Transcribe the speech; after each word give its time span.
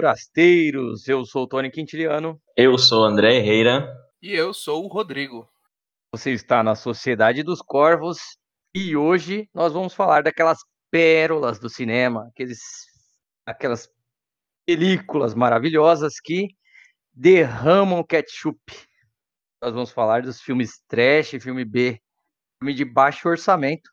forasteiros! 0.00 1.06
Eu 1.06 1.26
sou 1.26 1.42
o 1.42 1.46
Tony 1.46 1.70
Quintiliano. 1.70 2.40
Eu 2.56 2.78
sou 2.78 3.02
o 3.02 3.04
André 3.04 3.36
Herrera. 3.36 3.94
E 4.22 4.32
eu 4.32 4.54
sou 4.54 4.82
o 4.82 4.88
Rodrigo. 4.88 5.46
Você 6.10 6.32
está 6.32 6.62
na 6.62 6.74
Sociedade 6.74 7.42
dos 7.42 7.60
Corvos 7.60 8.18
e 8.74 8.96
hoje 8.96 9.46
nós 9.52 9.74
vamos 9.74 9.92
falar 9.92 10.22
daquelas 10.22 10.60
pérolas 10.90 11.58
do 11.58 11.68
cinema, 11.68 12.28
aqueles, 12.28 12.60
aquelas 13.44 13.90
películas 14.66 15.34
maravilhosas 15.34 16.14
que 16.18 16.48
derramam 17.12 18.02
ketchup. 18.02 18.58
Nós 19.60 19.74
vamos 19.74 19.90
falar 19.90 20.22
dos 20.22 20.40
filmes 20.40 20.82
trash, 20.88 21.32
filme 21.42 21.64
B, 21.66 22.00
filme 22.58 22.72
de 22.72 22.86
baixo 22.86 23.28
orçamento. 23.28 23.90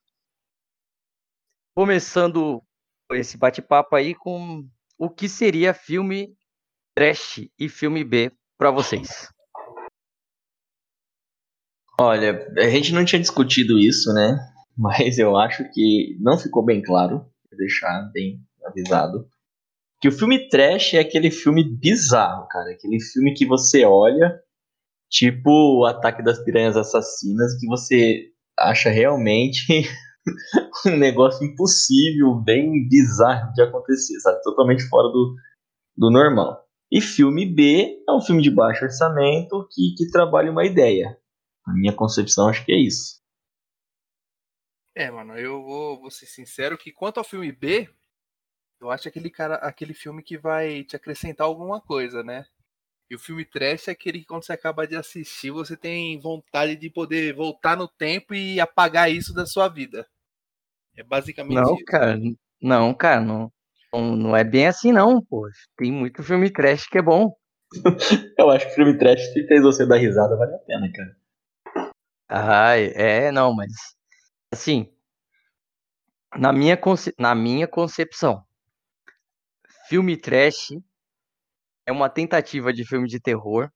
Começando 1.76 2.64
esse 3.12 3.38
bate-papo 3.38 3.94
aí 3.94 4.16
com 4.16 4.66
o 4.98 5.10
que 5.10 5.30
seria 5.30 5.74
filme 5.74 6.36
trash 6.96 7.48
e 7.60 7.70
filme 7.70 8.04
B 8.04 8.32
para 8.58 8.72
vocês. 8.72 9.30
Olha, 12.00 12.48
a 12.58 12.70
gente 12.70 12.94
não 12.94 13.06
tinha 13.06 13.22
discutido 13.22 13.78
isso, 13.78 14.14
né? 14.14 14.38
Mas 14.78 15.18
eu 15.18 15.36
acho 15.36 15.64
que 15.72 16.16
não 16.20 16.38
ficou 16.38 16.64
bem 16.64 16.82
claro, 16.82 17.20
vou 17.50 17.58
deixar 17.58 18.10
bem 18.14 18.40
avisado. 18.66 19.28
Que 20.00 20.08
o 20.08 20.12
filme 20.12 20.48
trash 20.50 20.94
é 20.94 21.00
aquele 21.00 21.32
filme 21.32 21.64
bizarro, 21.64 22.48
cara. 22.48 22.72
Aquele 22.72 23.00
filme 23.02 23.34
que 23.34 23.46
você 23.46 23.84
olha, 23.84 24.40
tipo 25.10 25.50
o 25.50 25.86
Ataque 25.86 26.24
das 26.24 26.44
Piranhas 26.44 26.78
Assassinas, 26.78 27.60
que 27.60 27.66
você 27.68 28.32
acha 28.58 28.90
realmente 28.90 29.66
um 30.86 30.98
negócio 30.98 31.46
impossível, 31.46 32.36
bem 32.36 32.88
bizarro 32.88 33.52
de 33.54 33.62
acontecer, 33.62 34.20
sabe? 34.20 34.42
Totalmente 34.42 34.88
fora 34.88 35.08
do, 35.10 35.36
do 35.96 36.12
normal. 36.12 36.66
E 36.92 37.02
filme 37.02 37.46
B 37.46 38.04
é 38.08 38.12
um 38.12 38.22
filme 38.22 38.42
de 38.42 38.50
baixo 38.50 38.86
orçamento 38.86 39.68
que, 39.72 39.94
que 39.98 40.10
trabalha 40.10 40.52
uma 40.52 40.66
ideia. 40.66 41.18
A 41.66 41.74
minha 41.74 41.94
concepção 41.94 42.48
acho 42.48 42.66
que 42.66 42.72
é 42.72 42.78
isso. 42.78 43.22
É, 44.96 45.12
mano, 45.12 45.38
eu 45.38 45.62
vou, 45.64 46.00
vou 46.00 46.10
ser 46.10 46.26
sincero 46.26 46.78
que 46.78 46.92
quanto 46.92 47.20
ao 47.20 47.24
filme 47.24 47.52
B, 47.52 47.90
eu 48.80 48.90
acho 48.90 49.08
aquele 49.08 49.30
cara, 49.30 49.56
aquele 49.56 49.94
filme 49.94 50.24
que 50.24 50.38
vai 50.38 50.84
te 50.84 50.96
acrescentar 50.96 51.46
alguma 51.46 51.82
coisa, 51.82 52.24
né? 52.24 52.46
E 53.10 53.16
o 53.16 53.20
filme 53.20 53.46
trash 53.46 53.88
é 53.88 53.92
aquele 53.92 54.20
que 54.20 54.26
quando 54.26 54.44
você 54.44 54.54
acaba 54.54 54.88
de 54.88 54.96
assistir, 54.96 55.52
você 55.52 55.78
tem 55.78 56.20
vontade 56.20 56.76
de 56.76 56.90
poder 56.90 57.34
voltar 57.34 57.78
no 57.78 57.88
tempo 57.88 58.34
e 58.34 58.60
apagar 58.60 59.12
isso 59.12 59.34
da 59.34 59.46
sua 59.46 59.68
vida. 59.70 60.08
É 60.98 61.04
basicamente 61.04 61.56
não, 61.56 61.76
isso. 61.76 61.86
Cara, 61.86 62.20
não, 62.60 62.94
cara, 62.94 63.22
não, 63.22 63.52
não 63.94 64.36
é 64.36 64.44
bem 64.44 64.66
assim 64.66 64.92
não, 64.92 65.24
pô. 65.24 65.48
Tem 65.78 65.92
muito 65.92 66.24
filme 66.24 66.52
trash 66.52 66.88
que 66.88 66.98
é 66.98 67.02
bom. 67.02 67.36
eu 68.40 68.50
acho 68.50 68.68
que 68.68 68.74
filme 68.74 68.98
trash, 68.98 69.22
se 69.32 69.46
fez 69.46 69.62
você 69.62 69.86
dar 69.86 69.98
risada, 69.98 70.36
vale 70.36 70.56
a 70.56 70.60
pena, 70.60 70.92
cara. 70.92 71.18
Ah, 72.28 72.76
é, 72.78 73.32
não, 73.32 73.54
mas 73.54 73.72
assim, 74.52 74.92
na 76.36 76.52
minha, 76.52 76.76
conce... 76.76 77.14
na 77.18 77.36
minha 77.36 77.68
concepção, 77.68 78.44
filme 79.88 80.18
trash 80.18 80.72
é 81.86 81.92
uma 81.92 82.10
tentativa 82.10 82.74
de 82.74 82.86
filme 82.86 83.08
de 83.08 83.20
terror 83.20 83.72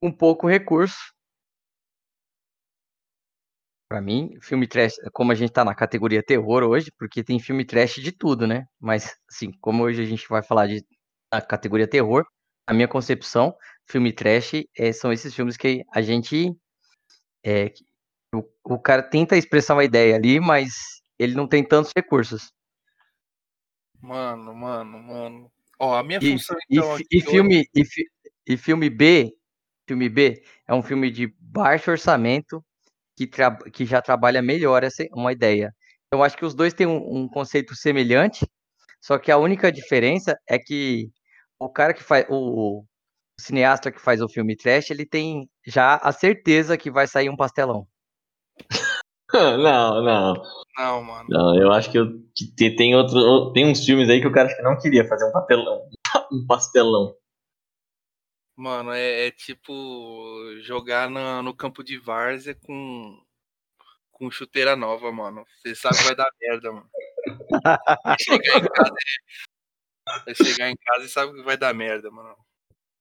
com 0.00 0.12
pouco 0.12 0.46
recurso 0.46 1.15
Pra 3.88 4.00
mim, 4.00 4.36
filme 4.40 4.66
trash, 4.66 4.96
como 5.12 5.30
a 5.30 5.34
gente 5.34 5.52
tá 5.52 5.64
na 5.64 5.74
categoria 5.74 6.22
terror 6.22 6.64
hoje, 6.64 6.90
porque 6.98 7.22
tem 7.22 7.38
filme 7.38 7.64
trash 7.64 7.94
de 7.96 8.10
tudo, 8.10 8.46
né? 8.46 8.66
Mas, 8.80 9.16
assim, 9.30 9.52
como 9.60 9.84
hoje 9.84 10.02
a 10.02 10.06
gente 10.06 10.28
vai 10.28 10.42
falar 10.42 10.66
de 10.66 10.84
a 11.30 11.40
categoria 11.40 11.86
terror, 11.86 12.26
a 12.66 12.74
minha 12.74 12.88
concepção, 12.88 13.54
filme 13.86 14.12
trash 14.12 14.64
é, 14.76 14.92
são 14.92 15.12
esses 15.12 15.32
filmes 15.32 15.56
que 15.56 15.84
a 15.94 16.02
gente. 16.02 16.52
É, 17.44 17.72
o, 18.34 18.42
o 18.64 18.78
cara 18.78 19.04
tenta 19.04 19.36
expressar 19.36 19.74
uma 19.74 19.84
ideia 19.84 20.16
ali, 20.16 20.40
mas 20.40 20.72
ele 21.16 21.34
não 21.34 21.46
tem 21.46 21.62
tantos 21.62 21.92
recursos. 21.94 22.52
Mano, 24.00 24.52
mano, 24.52 24.98
mano. 24.98 25.52
Ó, 25.78 25.96
a 25.96 26.02
minha 26.02 26.18
e, 26.20 26.32
função 26.32 26.56
então. 26.68 26.98
E, 26.98 27.18
e 27.18 27.20
filme, 27.20 27.58
hoje... 27.58 27.70
e, 27.72 27.84
fi, 27.84 28.04
e 28.48 28.56
filme 28.56 28.90
B, 28.90 29.32
filme 29.86 30.08
B 30.08 30.42
é 30.66 30.74
um 30.74 30.82
filme 30.82 31.08
de 31.08 31.32
baixo 31.38 31.92
orçamento 31.92 32.64
que, 33.16 33.28
que 33.72 33.84
já 33.86 34.02
trabalha 34.02 34.42
melhor 34.42 34.84
essa 34.84 35.04
uma 35.12 35.32
ideia. 35.32 35.72
Eu 36.12 36.22
acho 36.22 36.36
que 36.36 36.44
os 36.44 36.54
dois 36.54 36.74
têm 36.74 36.86
um, 36.86 37.22
um, 37.22 37.28
conceito 37.28 37.74
semelhante, 37.74 38.46
só 39.00 39.18
que 39.18 39.32
a 39.32 39.38
única 39.38 39.72
diferença 39.72 40.36
é 40.48 40.58
que 40.58 41.08
o 41.58 41.68
cara 41.68 41.94
que 41.94 42.02
faz 42.02 42.26
o, 42.28 42.80
o 42.80 42.84
cineasta 43.40 43.90
que 43.90 44.00
faz 44.00 44.20
o 44.20 44.28
filme 44.28 44.56
trash, 44.56 44.90
ele 44.90 45.06
tem 45.06 45.48
já 45.66 45.96
a 45.96 46.12
certeza 46.12 46.76
que 46.76 46.90
vai 46.90 47.06
sair 47.06 47.28
um 47.28 47.36
pastelão. 47.36 47.86
não, 49.32 50.02
não. 50.02 50.34
Não, 50.78 51.02
mano. 51.02 51.26
Não, 51.28 51.56
eu 51.60 51.72
acho 51.72 51.90
que, 51.90 51.98
eu, 51.98 52.06
que 52.34 52.70
tem 52.76 52.94
outro, 52.94 53.52
tem 53.52 53.66
uns 53.66 53.84
filmes 53.84 54.08
aí 54.08 54.20
que 54.20 54.26
o 54.26 54.32
cara 54.32 54.54
que 54.54 54.62
não 54.62 54.78
queria 54.78 55.08
fazer 55.08 55.26
um 55.26 55.32
papelão, 55.32 55.82
um 56.32 56.46
pastelão. 56.46 57.14
Mano, 58.56 58.90
é, 58.92 59.26
é 59.26 59.30
tipo 59.30 59.72
jogar 60.62 61.10
na, 61.10 61.42
no 61.42 61.54
campo 61.54 61.84
de 61.84 61.98
várzea 61.98 62.54
com, 62.54 63.22
com 64.10 64.30
chuteira 64.30 64.74
nova, 64.74 65.12
mano. 65.12 65.44
Você 65.56 65.74
sabe 65.74 65.98
que 65.98 66.04
vai 66.04 66.16
dar 66.16 66.30
merda, 66.40 66.72
mano. 66.72 66.90
Vai 68.02 68.16
chegar 68.18 68.56
em 68.58 68.68
casa, 68.68 68.94
vai 70.24 70.34
chegar 70.34 70.70
em 70.70 70.76
casa 70.76 71.04
e 71.04 71.08
sabe 71.08 71.34
que 71.34 71.42
vai 71.42 71.56
dar 71.56 71.74
merda, 71.74 72.10
mano. 72.10 72.34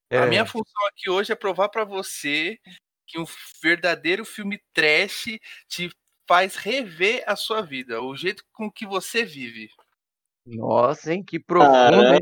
É. 0.10 0.18
A 0.18 0.26
minha 0.26 0.46
função 0.46 0.88
aqui 0.88 1.10
hoje 1.10 1.32
é 1.32 1.36
provar 1.36 1.70
para 1.70 1.86
você 1.86 2.60
que 3.08 3.18
um 3.18 3.26
verdadeiro 3.62 4.26
filme 4.26 4.62
trash 4.74 5.40
te 5.70 5.90
faz 6.28 6.56
rever 6.56 7.24
a 7.26 7.36
sua 7.36 7.62
vida, 7.62 8.02
o 8.02 8.16
jeito 8.16 8.44
com 8.52 8.70
que 8.70 8.86
você 8.86 9.24
vive. 9.24 9.70
Nossa, 10.46 11.14
hein? 11.14 11.24
Que 11.24 11.40
profundo. 11.40 12.20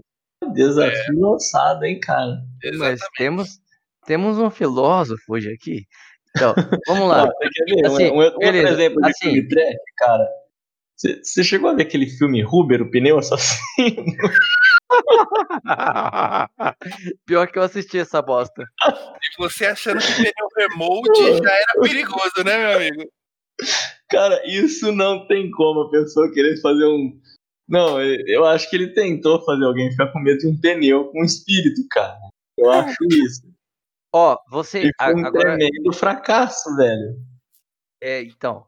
Desafio 0.51 1.17
é. 1.17 1.31
lançado, 1.31 1.83
hein, 1.83 1.99
cara? 1.99 2.41
Exatamente. 2.63 2.99
Mas 2.99 3.09
temos, 3.17 3.59
temos 4.05 4.37
um 4.37 4.49
filósofo 4.49 5.23
hoje 5.29 5.51
aqui. 5.51 5.85
Então, 6.35 6.53
vamos 6.87 7.07
lá. 7.07 7.23
assim, 7.85 8.11
um, 8.11 8.15
um 8.15 8.17
outro 8.17 8.43
exemplo 8.43 9.01
de 9.01 9.09
assim, 9.09 9.31
filme 9.31 9.47
trash, 9.47 9.75
cara. 9.97 10.27
Você 10.95 11.43
chegou 11.43 11.69
a 11.69 11.73
ver 11.73 11.83
aquele 11.83 12.07
filme 12.07 12.41
Ruber, 12.41 12.81
o 12.81 12.89
pneu 12.89 13.17
assassino? 13.17 14.05
Pior 17.25 17.47
que 17.47 17.59
eu 17.59 17.63
assisti 17.63 17.99
essa 17.99 18.21
bosta. 18.21 18.63
E 18.85 19.37
você 19.37 19.65
achando 19.65 19.99
que 19.99 20.13
pneu 20.13 20.47
remote 20.55 21.43
já 21.43 21.51
era 21.51 21.81
perigoso, 21.81 22.43
né, 22.45 22.57
meu 22.57 22.77
amigo? 22.77 23.03
Cara, 24.09 24.41
isso 24.45 24.91
não 24.91 25.25
tem 25.27 25.49
como 25.51 25.81
a 25.81 25.89
pessoa 25.89 26.31
querer 26.31 26.59
fazer 26.61 26.85
um, 26.85 27.19
não, 27.67 28.01
eu 28.01 28.45
acho 28.45 28.69
que 28.69 28.75
ele 28.75 28.93
tentou 28.93 29.43
fazer 29.43 29.63
alguém 29.65 29.91
ficar 29.91 30.11
com 30.11 30.19
medo 30.19 30.39
de 30.39 30.47
um 30.47 30.59
pneu 30.59 31.05
com 31.11 31.21
um 31.21 31.25
espírito, 31.25 31.81
cara. 31.89 32.19
Eu 32.57 32.71
é. 32.71 32.79
acho 32.79 33.03
isso. 33.09 33.53
Ó, 34.13 34.37
você. 34.49 34.87
E 34.87 34.91
foi 35.01 35.15
um 35.15 35.25
agora... 35.25 35.57
tremendo 35.57 35.93
fracasso, 35.93 36.75
velho. 36.75 37.19
É, 38.01 38.21
então. 38.21 38.65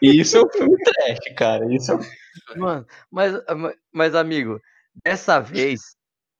Isso 0.00 0.38
é 0.38 0.42
um 0.42 0.48
filme 0.48 0.76
trash, 0.82 1.34
cara. 1.36 1.74
Isso 1.74 1.92
é... 1.92 2.56
Mano, 2.56 2.86
mas, 3.10 3.34
mas, 3.92 4.14
amigo, 4.14 4.60
dessa 5.04 5.40
vez, 5.40 5.94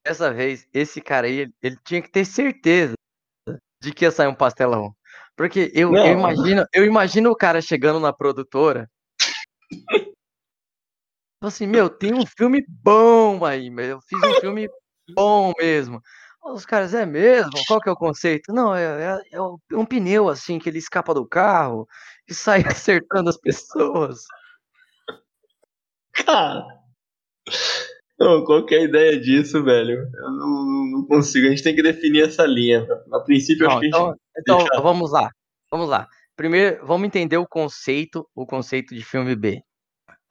dessa 0.05 0.33
vez, 0.33 0.67
esse 0.73 0.99
cara 0.99 1.27
aí, 1.27 1.41
ele, 1.41 1.53
ele 1.61 1.77
tinha 1.83 2.01
que 2.01 2.09
ter 2.09 2.25
certeza 2.25 2.93
de 3.81 3.93
que 3.93 4.05
ia 4.05 4.11
sair 4.11 4.27
um 4.27 4.35
pastelão. 4.35 4.95
Porque 5.35 5.71
eu, 5.73 5.95
eu, 5.95 6.05
imagino, 6.07 6.65
eu 6.73 6.85
imagino 6.85 7.31
o 7.31 7.35
cara 7.35 7.61
chegando 7.61 7.99
na 7.99 8.11
produtora 8.11 8.89
assim, 11.47 11.65
meu, 11.65 11.89
tem 11.89 12.13
um 12.13 12.25
filme 12.25 12.63
bom 12.67 13.43
aí, 13.43 13.67
eu 13.67 13.99
fiz 14.01 14.21
um 14.21 14.39
filme 14.39 14.69
bom 15.15 15.51
mesmo. 15.59 15.99
Os 16.43 16.65
caras, 16.65 16.93
é 16.93 17.05
mesmo? 17.05 17.51
Qual 17.67 17.79
que 17.79 17.89
é 17.89 17.91
o 17.91 17.95
conceito? 17.95 18.53
Não, 18.53 18.75
é, 18.75 18.83
é, 18.83 19.21
é 19.33 19.41
um 19.75 19.85
pneu, 19.85 20.29
assim, 20.29 20.59
que 20.59 20.69
ele 20.69 20.79
escapa 20.79 21.13
do 21.13 21.27
carro 21.27 21.87
e 22.27 22.33
sai 22.33 22.63
acertando 22.67 23.29
as 23.29 23.37
pessoas. 23.37 24.19
Cara, 26.13 26.65
não, 28.19 28.43
qual 28.43 28.65
que 28.65 28.75
é 28.75 28.79
a 28.79 28.83
ideia 28.83 29.19
disso, 29.19 29.63
velho? 29.63 30.07
Eu 30.13 30.31
não, 30.31 30.91
não, 30.91 31.05
consigo, 31.07 31.47
a 31.47 31.49
gente 31.49 31.63
tem 31.63 31.75
que 31.75 31.81
definir 31.81 32.23
essa 32.27 32.45
linha. 32.45 32.85
A 33.11 33.19
princípio, 33.19 33.67
não, 33.67 33.77
acho 33.77 33.85
então, 33.85 34.15
Então, 34.37 34.57
deixar... 34.59 34.81
vamos 34.81 35.11
lá, 35.11 35.29
vamos 35.71 35.89
lá. 35.89 36.07
Primeiro, 36.35 36.85
vamos 36.85 37.07
entender 37.07 37.37
o 37.37 37.47
conceito, 37.47 38.27
o 38.35 38.45
conceito 38.45 38.93
de 38.93 39.03
filme 39.03 39.35
B 39.35 39.63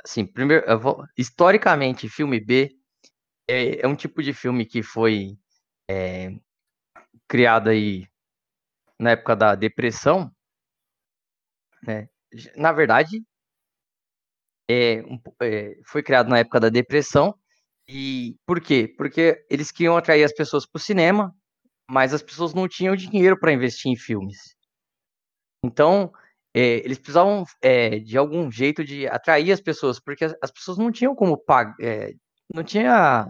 assim, 0.04 0.26
primeiro, 0.26 0.78
vou, 0.78 1.04
historicamente, 1.16 2.08
filme 2.08 2.40
B 2.40 2.70
é, 3.48 3.80
é, 3.84 3.88
um 3.88 3.96
tipo 3.96 4.22
de 4.22 4.32
filme 4.34 4.66
que 4.66 4.82
foi 4.82 5.36
é, 5.90 6.30
criado 7.28 7.70
aí 7.70 8.06
na 8.98 9.12
época 9.12 9.36
da 9.36 9.54
depressão, 9.56 10.32
né? 11.82 12.08
Na 12.56 12.72
verdade, 12.72 13.22
é, 14.68 15.02
um, 15.02 15.18
é, 15.42 15.76
foi 15.84 16.02
criado 16.02 16.28
na 16.28 16.38
época 16.38 16.60
da 16.60 16.68
depressão 16.68 17.34
E 17.88 18.36
por 18.46 18.60
quê? 18.62 18.94
Porque 18.98 19.44
eles 19.50 19.72
queriam 19.72 19.96
atrair 19.98 20.24
as 20.24 20.34
pessoas 20.34 20.66
para 20.66 20.78
o 20.80 20.82
cinema, 20.82 21.34
mas 21.90 22.14
as 22.14 22.22
pessoas 22.22 22.54
não 22.54 22.68
tinham 22.68 22.96
dinheiro 22.96 23.38
para 23.40 23.52
investir 23.52 23.92
em 23.92 23.96
filmes. 23.96 24.38
Então, 25.64 26.12
é, 26.54 26.84
eles 26.84 26.98
precisavam 26.98 27.44
é, 27.62 27.98
de 27.98 28.18
algum 28.18 28.50
jeito 28.50 28.84
de 28.84 29.06
atrair 29.06 29.52
as 29.52 29.60
pessoas, 29.60 30.00
porque 30.00 30.24
as, 30.24 30.34
as 30.42 30.50
pessoas 30.50 30.78
não 30.78 30.90
tinham 30.90 31.14
como 31.14 31.36
pagar, 31.38 31.74
é, 31.80 32.12
não 32.52 32.64
tinha 32.64 33.26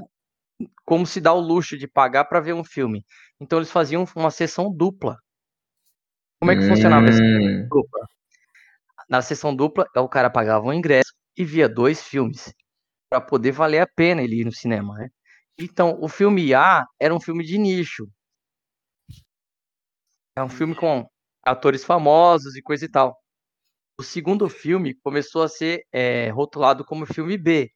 como 0.85 1.07
se 1.07 1.21
dar 1.21 1.35
o 1.35 1.41
luxo 1.41 1.77
de 1.77 1.87
pagar 1.87 2.25
para 2.25 2.41
ver 2.41 2.55
um 2.55 2.65
filme. 2.65 3.05
Então 3.41 3.59
eles 3.59 3.71
faziam 3.71 4.05
uma 4.17 4.31
sessão 4.31 4.73
dupla. 4.73 5.19
Como 6.41 6.51
é 6.51 6.57
que 6.57 6.65
hum. 6.65 6.69
funcionava 6.69 7.07
essa 7.07 7.19
sessão 7.19 7.69
dupla? 7.69 8.09
Na 9.09 9.23
sessão 9.23 9.55
dupla, 9.55 9.87
o 9.97 10.09
cara 10.09 10.31
pagava 10.31 10.67
um 10.67 10.73
ingresso 10.73 11.13
e 11.37 11.45
via 11.45 11.69
dois 11.69 12.03
filmes 12.03 12.53
para 13.11 13.21
poder 13.21 13.53
valer 13.53 13.81
a 13.81 13.87
pena 13.87 14.23
ele 14.23 14.41
ir 14.41 14.45
no 14.45 14.53
cinema, 14.53 14.95
né? 14.97 15.11
Então, 15.59 15.99
o 16.01 16.09
filme 16.09 16.55
A 16.55 16.87
era 16.99 17.15
um 17.15 17.21
filme 17.21 17.45
de 17.45 17.59
nicho. 17.59 18.09
É 20.37 20.43
um 20.43 20.49
filme 20.49 20.75
com 20.75 21.07
atores 21.43 21.85
famosos 21.85 22.57
e 22.57 22.63
coisa 22.63 22.85
e 22.85 22.91
tal. 22.91 23.17
O 23.99 24.03
segundo 24.03 24.49
filme 24.49 24.95
começou 25.03 25.43
a 25.43 25.49
ser 25.49 25.85
é, 25.93 26.31
rotulado 26.31 26.85
como 26.85 27.07
filme 27.07 27.37
B. 27.37 27.71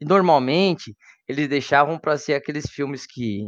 E 0.00 0.04
normalmente 0.04 0.96
eles 1.28 1.48
deixavam 1.48 1.98
para 1.98 2.18
ser 2.18 2.34
aqueles 2.34 2.66
filmes 2.70 3.06
que 3.06 3.44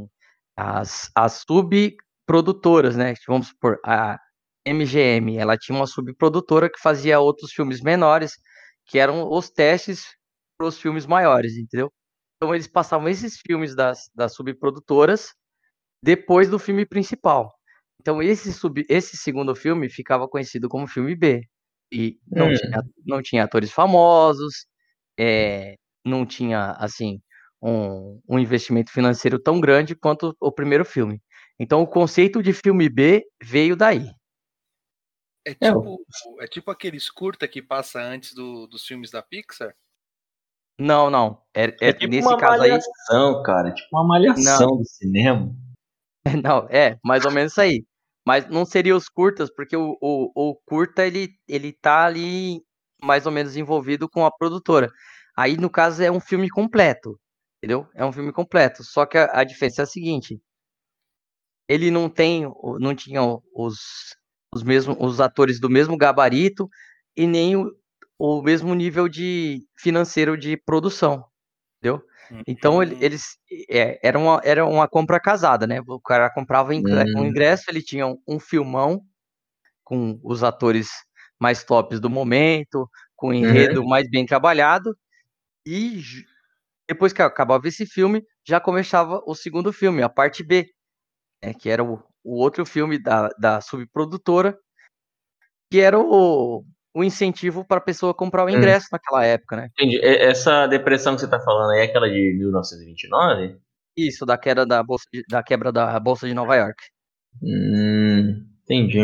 as, 0.56 1.10
as 1.16 1.44
subprodutoras, 1.46 2.96
né? 2.96 3.14
Vamos 3.26 3.48
supor, 3.48 3.78
a 3.84 4.18
MGM, 4.66 5.38
ela 5.38 5.56
tinha 5.56 5.76
uma 5.76 5.86
subprodutora 5.86 6.70
que 6.70 6.80
fazia 6.80 7.18
outros 7.20 7.52
filmes 7.52 7.80
menores, 7.80 8.32
que 8.86 8.98
eram 8.98 9.28
os 9.30 9.50
testes 9.50 10.04
para 10.56 10.66
os 10.68 10.78
filmes 10.80 11.06
maiores, 11.06 11.56
entendeu? 11.56 11.92
Então 12.36 12.54
eles 12.54 12.68
passavam 12.68 13.08
esses 13.08 13.38
filmes 13.38 13.74
das, 13.74 14.10
das 14.14 14.34
subprodutoras 14.34 15.32
depois 16.02 16.48
do 16.50 16.58
filme 16.58 16.86
principal. 16.86 17.52
Então 18.02 18.20
esse, 18.20 18.52
sub, 18.52 18.84
esse 18.88 19.16
segundo 19.16 19.54
filme 19.54 19.88
ficava 19.88 20.28
conhecido 20.28 20.68
como 20.68 20.88
filme 20.88 21.14
B. 21.14 21.48
E 21.90 22.18
não, 22.26 22.48
hum. 22.48 22.54
tinha, 22.54 22.82
não 23.06 23.22
tinha 23.22 23.44
atores 23.44 23.70
famosos, 23.70 24.66
é, 25.18 25.76
não 26.04 26.26
tinha, 26.26 26.72
assim, 26.72 27.22
um, 27.62 28.20
um 28.28 28.38
investimento 28.40 28.90
financeiro 28.90 29.38
tão 29.38 29.60
grande 29.60 29.94
quanto 29.94 30.36
o 30.40 30.50
primeiro 30.50 30.84
filme. 30.84 31.22
Então 31.60 31.80
o 31.80 31.86
conceito 31.86 32.42
de 32.42 32.52
filme 32.52 32.88
B 32.88 33.24
veio 33.40 33.76
daí. 33.76 34.10
É 35.44 35.54
tipo, 35.54 36.04
é 36.40 36.46
tipo 36.46 36.70
aqueles 36.72 37.08
curta 37.08 37.46
que 37.46 37.62
passa 37.62 38.00
antes 38.00 38.34
do, 38.34 38.66
dos 38.66 38.84
filmes 38.84 39.10
da 39.10 39.22
Pixar? 39.22 39.74
Não, 40.78 41.08
não. 41.08 41.40
É, 41.54 41.66
é, 41.66 41.76
é 41.88 41.92
tipo 41.92 42.10
nesse 42.10 42.26
uma 42.26 42.36
caso 42.36 42.58
malhação, 42.58 43.38
aí... 43.38 43.42
cara. 43.44 43.72
Tipo 43.72 43.96
uma 43.96 44.04
malhação 44.04 44.70
não. 44.70 44.76
do 44.78 44.84
cinema. 44.84 45.54
Não, 46.40 46.68
é, 46.70 46.96
mais 47.04 47.24
ou 47.24 47.32
menos 47.32 47.50
isso 47.50 47.60
aí. 47.60 47.84
Mas 48.26 48.48
não 48.48 48.64
seria 48.64 48.96
os 48.96 49.08
curtas, 49.08 49.50
porque 49.54 49.76
o, 49.76 49.96
o, 50.00 50.50
o 50.50 50.56
curta 50.66 51.06
ele, 51.06 51.30
ele 51.48 51.72
tá 51.72 52.04
ali 52.06 52.62
mais 53.02 53.26
ou 53.26 53.32
menos 53.32 53.56
envolvido 53.56 54.08
com 54.08 54.24
a 54.24 54.30
produtora. 54.30 54.90
Aí, 55.36 55.56
no 55.56 55.70
caso, 55.70 56.02
é 56.02 56.10
um 56.10 56.20
filme 56.20 56.48
completo. 56.48 57.18
Entendeu? 57.58 57.86
É 57.94 58.04
um 58.04 58.12
filme 58.12 58.32
completo. 58.32 58.84
Só 58.84 59.06
que 59.06 59.18
a, 59.18 59.40
a 59.40 59.44
diferença 59.44 59.82
é 59.82 59.84
a 59.84 59.86
seguinte: 59.86 60.40
ele 61.68 61.90
não 61.90 62.08
tem, 62.08 62.44
não 62.80 62.94
tinha 62.94 63.20
os, 63.54 63.78
os 64.54 64.62
mesmos 64.62 64.96
os 65.00 65.20
atores 65.20 65.60
do 65.60 65.70
mesmo 65.70 65.96
gabarito 65.96 66.68
e 67.16 67.26
nem 67.26 67.56
o, 67.56 67.70
o 68.18 68.42
mesmo 68.42 68.74
nível 68.74 69.08
de 69.08 69.60
financeiro 69.78 70.36
de 70.36 70.56
produção, 70.56 71.24
entendeu? 71.78 72.02
Então 72.46 72.82
ele, 72.82 72.94
uhum. 72.94 73.02
eles 73.02 73.38
é, 73.68 73.98
era, 74.02 74.18
uma, 74.18 74.40
era 74.44 74.64
uma 74.64 74.88
compra 74.88 75.20
casada, 75.20 75.66
né? 75.66 75.80
O 75.86 76.00
cara 76.00 76.30
comprava 76.30 76.72
um 76.72 76.76
uhum. 76.76 77.26
ingresso, 77.26 77.64
ele 77.68 77.82
tinha 77.82 78.06
um 78.26 78.40
filmão 78.40 79.02
com 79.84 80.18
os 80.22 80.42
atores 80.42 80.88
mais 81.38 81.64
tops 81.64 82.00
do 82.00 82.08
momento, 82.08 82.88
com 83.16 83.28
o 83.28 83.34
enredo 83.34 83.82
uhum. 83.82 83.88
mais 83.88 84.08
bem 84.08 84.24
trabalhado, 84.24 84.96
e 85.66 86.02
depois 86.88 87.12
que 87.12 87.22
acabava 87.22 87.66
esse 87.68 87.86
filme, 87.86 88.24
já 88.46 88.60
começava 88.60 89.22
o 89.26 89.34
segundo 89.34 89.72
filme, 89.72 90.02
a 90.02 90.08
parte 90.08 90.42
B, 90.42 90.68
né, 91.42 91.54
que 91.54 91.68
era 91.68 91.82
o, 91.82 92.02
o 92.24 92.36
outro 92.36 92.64
filme 92.64 92.98
da, 92.98 93.28
da 93.38 93.60
subprodutora, 93.60 94.58
que 95.70 95.80
era 95.80 95.98
o, 95.98 96.64
o 96.94 97.02
incentivo 97.02 97.64
para 97.64 97.78
a 97.78 97.82
pessoa 97.82 98.14
comprar 98.14 98.44
o 98.44 98.46
hum. 98.46 98.50
ingresso 98.50 98.86
hum. 98.86 98.92
naquela 98.92 99.24
época, 99.24 99.56
né? 99.56 99.68
Entendi. 99.78 100.00
Essa 100.02 100.66
depressão 100.66 101.14
que 101.14 101.20
você 101.20 101.26
está 101.26 101.40
falando 101.40 101.70
aí 101.72 101.80
é 101.80 101.84
aquela 101.84 102.08
de 102.08 102.34
1929? 102.38 103.58
Isso, 103.96 104.24
da 104.24 104.38
queda 104.38 104.64
da 104.64 104.82
bolsa 104.82 105.04
de, 105.12 105.22
da 105.28 105.42
quebra 105.42 105.70
da 105.70 105.98
bolsa 106.00 106.26
de 106.26 106.34
Nova 106.34 106.56
York. 106.56 106.82
Hum, 107.42 108.46
entendi. 108.62 109.00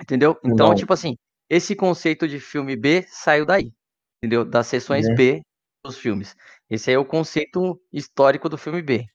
Entendeu? 0.00 0.38
Então, 0.44 0.68
Não. 0.68 0.74
tipo 0.74 0.92
assim, 0.92 1.16
esse 1.48 1.74
conceito 1.74 2.26
de 2.26 2.40
filme 2.40 2.76
B 2.76 3.04
saiu 3.08 3.44
daí, 3.44 3.72
entendeu? 4.18 4.44
Das 4.44 4.66
sessões 4.66 5.06
é. 5.08 5.14
B 5.14 5.42
dos 5.84 5.98
filmes. 5.98 6.36
Esse 6.68 6.90
aí 6.90 6.96
é 6.96 6.98
o 6.98 7.04
conceito 7.04 7.80
histórico 7.92 8.48
do 8.48 8.56
filme 8.56 8.82
B. 8.82 9.06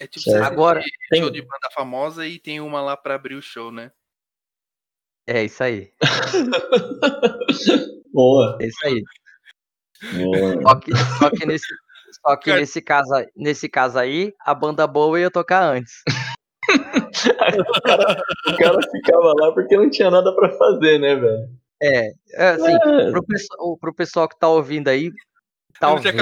É 0.00 0.06
tipo, 0.06 0.30
agora 0.36 0.80
tem 1.10 1.20
show 1.20 1.30
de 1.30 1.40
banda 1.42 1.68
famosa 1.74 2.26
e 2.26 2.38
tem 2.38 2.60
uma 2.60 2.80
lá 2.80 2.96
para 2.96 3.16
abrir 3.16 3.34
o 3.34 3.42
show, 3.42 3.72
né? 3.72 3.90
É 5.28 5.44
isso 5.44 5.62
aí. 5.62 5.92
Boa. 8.14 8.56
É 8.62 8.66
isso 8.66 8.86
aí. 8.86 9.02
Boa. 10.14 10.62
Só 10.62 10.80
que, 10.80 10.96
só 10.96 11.30
que, 11.30 11.46
nesse, 11.46 11.66
só 12.22 12.36
que 12.36 12.54
nesse, 12.54 12.80
caso, 12.80 13.10
nesse 13.36 13.68
caso 13.68 13.98
aí, 13.98 14.32
a 14.40 14.54
banda 14.54 14.86
boa 14.86 15.20
ia 15.20 15.30
tocar 15.30 15.64
antes. 15.64 16.02
o, 16.70 17.82
cara, 17.82 18.22
o, 18.46 18.56
cara, 18.56 18.78
ficava 18.90 19.34
lá 19.38 19.52
porque 19.52 19.76
não 19.76 19.90
tinha 19.90 20.10
nada 20.10 20.34
para 20.34 20.48
fazer, 20.56 20.98
né, 20.98 21.14
velho? 21.14 21.50
É, 21.82 22.10
é 22.32 22.48
assim, 22.48 22.72
é. 22.72 23.10
Pro, 23.10 23.22
pessoal, 23.26 23.78
pro 23.78 23.94
pessoal 23.94 24.28
que 24.30 24.38
tá 24.38 24.48
ouvindo 24.48 24.88
aí, 24.88 25.12
talvez. 25.78 26.16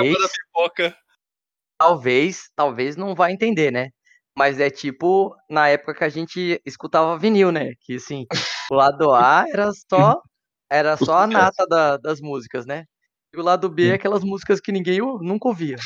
Talvez, 1.79 2.51
talvez 2.57 2.97
não 2.97 3.15
vai 3.15 3.33
entender, 3.33 3.71
né? 3.71 3.91
Mas 4.37 4.61
é 4.61 4.69
tipo 4.69 5.35
na 5.49 5.69
época 5.69 5.95
que 5.95 6.05
a 6.05 6.09
gente 6.09 6.61
escutava 6.65 7.19
vinil, 7.19 7.51
né? 7.51 7.73
Que 7.81 7.97
assim, 7.97 8.27
o 8.71 8.75
lado 8.75 9.13
A 9.13 9.47
era 9.49 9.71
só 9.91 10.21
era 10.71 10.97
só 10.97 11.19
a 11.19 11.27
nata 11.27 11.67
da, 11.67 11.97
das 11.97 12.21
músicas, 12.21 12.67
né? 12.67 12.85
E 13.35 13.39
o 13.39 13.43
lado 13.43 13.69
B 13.69 13.89
é 13.89 13.95
aquelas 13.95 14.23
músicas 14.23 14.61
que 14.61 14.73
ninguém 14.73 14.99
nunca 15.21 15.49
ouvia. 15.49 15.77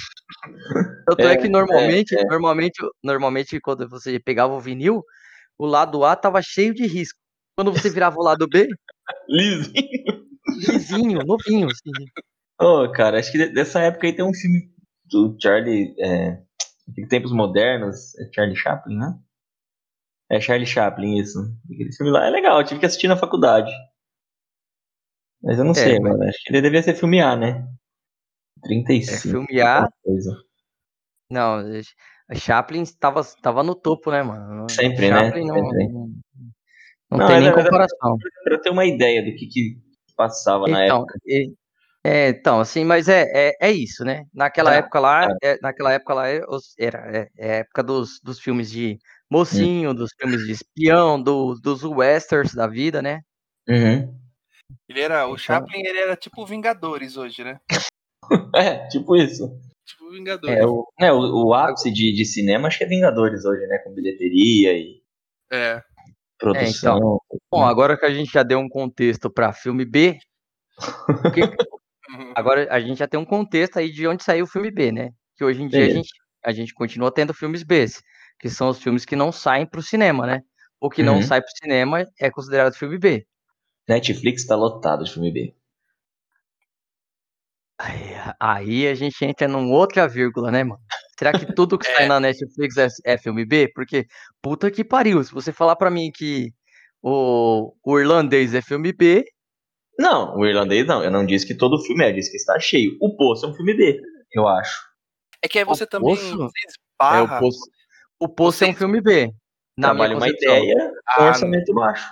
Tanto 1.06 1.22
é, 1.22 1.32
é 1.32 1.36
que 1.36 1.48
normalmente, 1.48 2.16
é, 2.16 2.20
é. 2.20 2.24
normalmente, 2.24 2.82
normalmente 3.02 3.60
quando 3.60 3.88
você 3.88 4.18
pegava 4.18 4.54
o 4.54 4.60
vinil, 4.60 5.02
o 5.58 5.66
lado 5.66 6.04
A 6.04 6.16
tava 6.16 6.40
cheio 6.42 6.74
de 6.74 6.86
risco. 6.86 7.18
Quando 7.56 7.72
você 7.72 7.90
virava 7.90 8.16
o 8.18 8.22
lado 8.22 8.48
B, 8.48 8.68
lisinho, 9.28 10.26
lisinho, 10.46 11.18
novinho, 11.24 11.68
assim. 11.68 11.90
Ô, 12.60 12.84
oh, 12.84 12.92
cara, 12.92 13.18
acho 13.18 13.32
que 13.32 13.46
dessa 13.48 13.80
época 13.80 14.06
aí 14.06 14.14
tem 14.14 14.24
um 14.24 14.34
filme 14.34 14.70
do 15.04 15.36
Charlie, 15.40 15.94
é, 15.98 16.38
de 16.92 17.06
tempos 17.06 17.32
modernos, 17.32 18.18
é 18.18 18.30
Charlie 18.32 18.56
Chaplin, 18.56 18.96
né? 18.96 19.18
É 20.30 20.40
Charlie 20.40 20.66
Chaplin, 20.66 21.18
isso. 21.18 21.38
Aquele 21.64 21.92
filme 21.92 22.12
lá 22.12 22.26
é 22.26 22.30
legal, 22.30 22.60
eu 22.60 22.66
tive 22.66 22.80
que 22.80 22.86
assistir 22.86 23.08
na 23.08 23.16
faculdade. 23.16 23.70
Mas 25.42 25.58
eu 25.58 25.64
não 25.64 25.72
é, 25.72 25.74
sei, 25.74 25.98
mas... 25.98 26.12
mano. 26.12 26.24
Acho 26.24 26.38
que 26.44 26.52
ele 26.52 26.62
devia 26.62 26.82
ser 26.82 26.94
filme 26.94 27.20
A, 27.20 27.34
né? 27.34 27.66
35. 28.62 29.12
É 29.12 29.32
filme 29.32 29.60
A. 29.60 29.88
Não, 31.30 31.62
Chaplin 32.34 32.82
estava 32.82 33.22
tava 33.42 33.62
no 33.62 33.74
topo, 33.74 34.10
né, 34.10 34.22
mano? 34.22 34.68
Sempre, 34.70 35.10
né? 35.10 35.18
Chaplin 35.18 35.46
né? 35.46 35.52
Não, 35.52 35.70
Sempre. 35.70 35.88
não, 35.88 37.18
não, 37.18 37.26
tem 37.26 37.40
nem 37.40 37.52
comparação. 37.52 38.16
Para 38.44 38.58
ter 38.60 38.70
uma 38.70 38.84
ideia 38.84 39.22
do 39.24 39.34
que, 39.36 39.46
que 39.46 39.78
passava 40.16 40.64
então, 40.64 40.72
na 40.72 40.84
época. 40.84 41.18
E, 41.26 41.54
é, 42.02 42.30
então, 42.30 42.60
assim, 42.60 42.82
mas 42.82 43.08
é, 43.08 43.26
é, 43.34 43.56
é 43.60 43.70
isso, 43.70 44.04
né? 44.04 44.24
Naquela 44.32 44.74
época 44.74 44.98
lá, 44.98 45.28
é, 45.42 45.58
naquela 45.60 45.92
época 45.92 46.14
lá 46.14 46.30
é, 46.30 46.40
era 46.78 46.98
é, 47.18 47.28
é, 47.36 47.58
época 47.58 47.82
dos, 47.82 48.20
dos 48.22 48.40
filmes 48.40 48.70
de 48.70 48.98
mocinho, 49.30 49.92
dos 49.92 50.10
filmes 50.18 50.46
de 50.46 50.52
espião, 50.52 51.22
do, 51.22 51.54
dos 51.60 51.84
westerns 51.84 52.54
da 52.54 52.66
vida, 52.66 53.02
né? 53.02 53.20
Uhum. 53.68 54.18
Ele 54.88 55.00
era, 55.00 55.26
o 55.26 55.32
então 55.32 55.38
Chaplin 55.38 55.80
ele 55.84 55.98
era 55.98 56.16
tipo 56.16 56.46
Vingadores 56.46 57.18
hoje, 57.18 57.44
né? 57.44 57.60
é, 58.56 58.88
tipo 58.88 59.14
isso. 59.14 59.60
Tipo 59.84 60.10
Vingadores. 60.10 60.58
É, 60.58 60.64
o, 60.64 60.88
é, 60.98 61.12
o, 61.12 61.48
o 61.48 61.54
ápice 61.54 61.90
de, 61.90 62.14
de 62.14 62.24
cinema 62.24 62.68
acho 62.68 62.78
que 62.78 62.84
é 62.84 62.88
Vingadores 62.88 63.44
hoje, 63.44 63.66
né? 63.66 63.76
Com 63.84 63.92
bilheteria 63.92 64.72
e 64.72 65.02
é. 65.52 65.82
produção. 66.38 66.94
É, 66.94 66.96
então, 66.96 67.20
bom, 67.52 67.62
agora 67.62 67.98
que 67.98 68.06
a 68.06 68.14
gente 68.14 68.32
já 68.32 68.42
deu 68.42 68.58
um 68.58 68.70
contexto 68.70 69.30
para 69.30 69.52
filme 69.52 69.84
B, 69.84 70.18
que, 71.34 71.42
Uhum. 71.42 71.79
Agora 72.34 72.66
a 72.70 72.80
gente 72.80 72.98
já 72.98 73.08
tem 73.08 73.18
um 73.18 73.24
contexto 73.24 73.78
aí 73.78 73.90
de 73.90 74.06
onde 74.06 74.22
saiu 74.22 74.44
o 74.44 74.48
filme 74.48 74.70
B, 74.70 74.92
né? 74.92 75.10
Que 75.36 75.44
hoje 75.44 75.62
em 75.62 75.68
dia 75.68 75.84
a 75.84 75.88
gente, 75.88 76.10
a 76.44 76.52
gente 76.52 76.74
continua 76.74 77.12
tendo 77.12 77.34
filmes 77.34 77.62
B, 77.62 77.86
que 78.38 78.48
são 78.48 78.68
os 78.68 78.82
filmes 78.82 79.04
que 79.04 79.16
não 79.16 79.30
saem 79.30 79.66
para 79.66 79.80
o 79.80 79.82
cinema, 79.82 80.26
né? 80.26 80.42
O 80.80 80.88
que 80.88 81.02
uhum. 81.02 81.06
não 81.06 81.22
sai 81.22 81.40
para 81.40 81.48
o 81.48 81.56
cinema 81.56 82.06
é 82.18 82.30
considerado 82.30 82.74
filme 82.74 82.98
B. 82.98 83.26
Netflix 83.88 84.42
está 84.42 84.56
lotado 84.56 85.04
de 85.04 85.12
filme 85.12 85.30
B. 85.30 85.54
Ai, 87.78 88.34
Aí 88.38 88.86
a 88.86 88.94
gente 88.94 89.24
entra 89.24 89.48
num 89.48 89.70
outra 89.72 90.06
vírgula, 90.06 90.50
né, 90.50 90.62
mano? 90.62 90.80
Será 91.18 91.32
que 91.32 91.52
tudo 91.54 91.78
que 91.78 91.86
sai 91.92 92.04
É. 92.04 92.08
na 92.08 92.20
Netflix 92.20 92.76
é, 92.76 92.88
é 93.04 93.18
filme 93.18 93.44
B? 93.44 93.70
Porque, 93.74 94.06
puta 94.40 94.70
que 94.70 94.84
pariu, 94.84 95.22
se 95.22 95.32
você 95.32 95.52
falar 95.52 95.76
pra 95.76 95.90
mim 95.90 96.10
que 96.10 96.52
o, 97.02 97.74
o 97.82 97.98
irlandês 97.98 98.54
é 98.54 98.62
filme 98.62 98.92
B, 98.92 99.24
Não, 100.00 100.34
o 100.34 100.46
irlandês 100.46 100.86
não. 100.86 101.04
Eu 101.04 101.10
não 101.10 101.26
disse 101.26 101.46
que 101.46 101.54
todo 101.54 101.78
filme 101.84 102.02
é, 102.02 102.10
disse 102.10 102.30
que 102.30 102.38
está 102.38 102.58
cheio. 102.58 102.96
O 103.02 103.14
Poço 103.14 103.44
é 103.44 103.50
um 103.50 103.54
filme 103.54 103.74
B, 103.74 104.00
eu 104.32 104.48
acho. 104.48 104.82
É 105.42 105.46
que 105.46 105.58
aí 105.58 105.64
você 105.64 105.86
também 105.86 106.16
Poço? 106.16 106.38
você 106.38 106.58
é 106.58 106.70
esbarra. 106.70 107.36
o 107.36 107.40
Poço, 107.40 107.70
o 108.18 108.28
Poço 108.28 108.64
é 108.64 108.68
um 108.68 108.74
filme 108.74 109.02
B. 109.02 109.30
Na 109.76 109.88
Trabalha 109.88 110.16
minha 110.16 110.26
uma 110.26 110.28
ideia 110.28 110.90
com 111.14 111.22
Ah, 111.22 111.28
orçamento 111.28 111.74
baixo. 111.74 112.08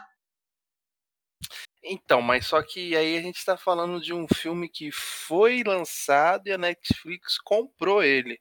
Então, 1.83 2.21
mas 2.21 2.47
só 2.47 2.63
que 2.63 2.95
aí 2.95 3.17
a 3.17 3.23
gente 3.23 3.43
tá 3.43 3.57
falando 3.57 3.99
de 4.03 4.13
um 4.13 4.27
filme 4.29 4.69
que 4.69 4.91
foi 4.93 5.63
lançado 5.65 6.47
e 6.47 6.53
a 6.53 6.59
Netflix 6.59 7.39
comprou 7.43 8.03
ele. 8.03 8.39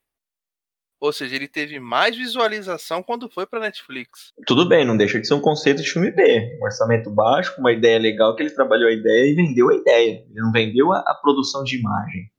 Ou 1.00 1.14
seja, 1.14 1.36
ele 1.36 1.48
teve 1.48 1.80
mais 1.80 2.16
visualização 2.18 3.04
quando 3.04 3.30
foi 3.30 3.46
pra 3.46 3.60
Netflix. 3.60 4.34
Tudo 4.48 4.68
bem, 4.68 4.84
não 4.84 4.98
deixa 4.98 5.20
de 5.20 5.28
ser 5.28 5.36
um 5.36 5.42
conceito 5.42 5.82
de 5.84 5.92
filme 5.92 6.10
B. 6.12 6.58
Um 6.60 6.64
orçamento 6.66 7.12
baixo, 7.12 7.54
com 7.56 7.62
uma 7.62 7.72
ideia 7.72 8.00
legal, 8.00 8.36
que 8.36 8.42
ele 8.42 8.50
trabalhou 8.50 8.90
a 8.90 8.94
ideia 8.94 9.32
e 9.32 9.36
vendeu 9.36 9.70
a 9.70 9.76
ideia. 9.76 10.26
Ele 10.28 10.42
não 10.42 10.52
vendeu 10.52 10.92
a, 10.92 11.00
a 11.00 11.14
produção 11.14 11.64
de 11.64 11.78
imagem. 11.80 12.32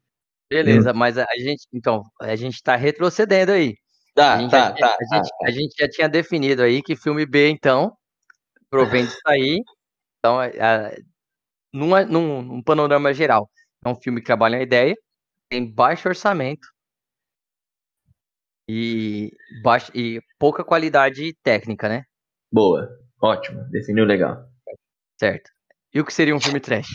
Beleza, 0.51 0.93
mas 0.93 1.17
a 1.19 1.25
a 1.25 1.39
gente, 1.39 1.67
então, 1.73 2.03
a 2.21 2.35
gente 2.35 2.61
tá 2.63 2.75
retrocedendo 2.75 3.53
aí. 3.53 3.77
A 4.17 4.21
Tá, 4.21 4.39
gente, 4.41 4.51
tá, 4.51 4.75
já, 4.77 4.89
tá. 4.89 4.97
a, 5.01 5.17
gente, 5.17 5.31
a 5.45 5.51
gente 5.53 5.75
já 5.79 5.89
tinha 5.89 6.09
definido 6.09 6.63
aí 6.63 6.83
que 6.83 6.97
filme 6.97 7.25
B, 7.25 7.49
então, 7.51 7.97
provém 8.69 9.05
disso 9.05 9.21
aí. 9.27 9.61
Então, 10.19 10.43
é, 10.43 10.49
é, 10.57 10.99
numa- 11.73 12.05
num, 12.05 12.43
num 12.43 12.63
panorama 12.63 13.15
geral, 13.15 13.49
é 13.85 13.89
um 13.89 13.95
filme 13.95 14.21
que 14.21 14.27
trabalha 14.27 14.59
a 14.59 14.63
ideia, 14.63 14.97
tem 15.49 15.65
baixo 15.73 16.09
orçamento 16.09 16.67
e, 18.69 19.33
baixo, 19.63 19.91
e 19.95 20.21
pouca 20.39 20.63
qualidade 20.63 21.35
técnica, 21.43 21.89
né? 21.89 22.05
Boa. 22.53 22.89
Ótimo. 23.21 23.65
Definiu 23.71 24.05
legal. 24.05 24.45
Certo. 25.19 25.51
E 25.93 26.01
o 26.01 26.05
que 26.05 26.13
seria 26.13 26.37
um 26.37 26.41
filme 26.41 26.61
trash? 26.61 26.89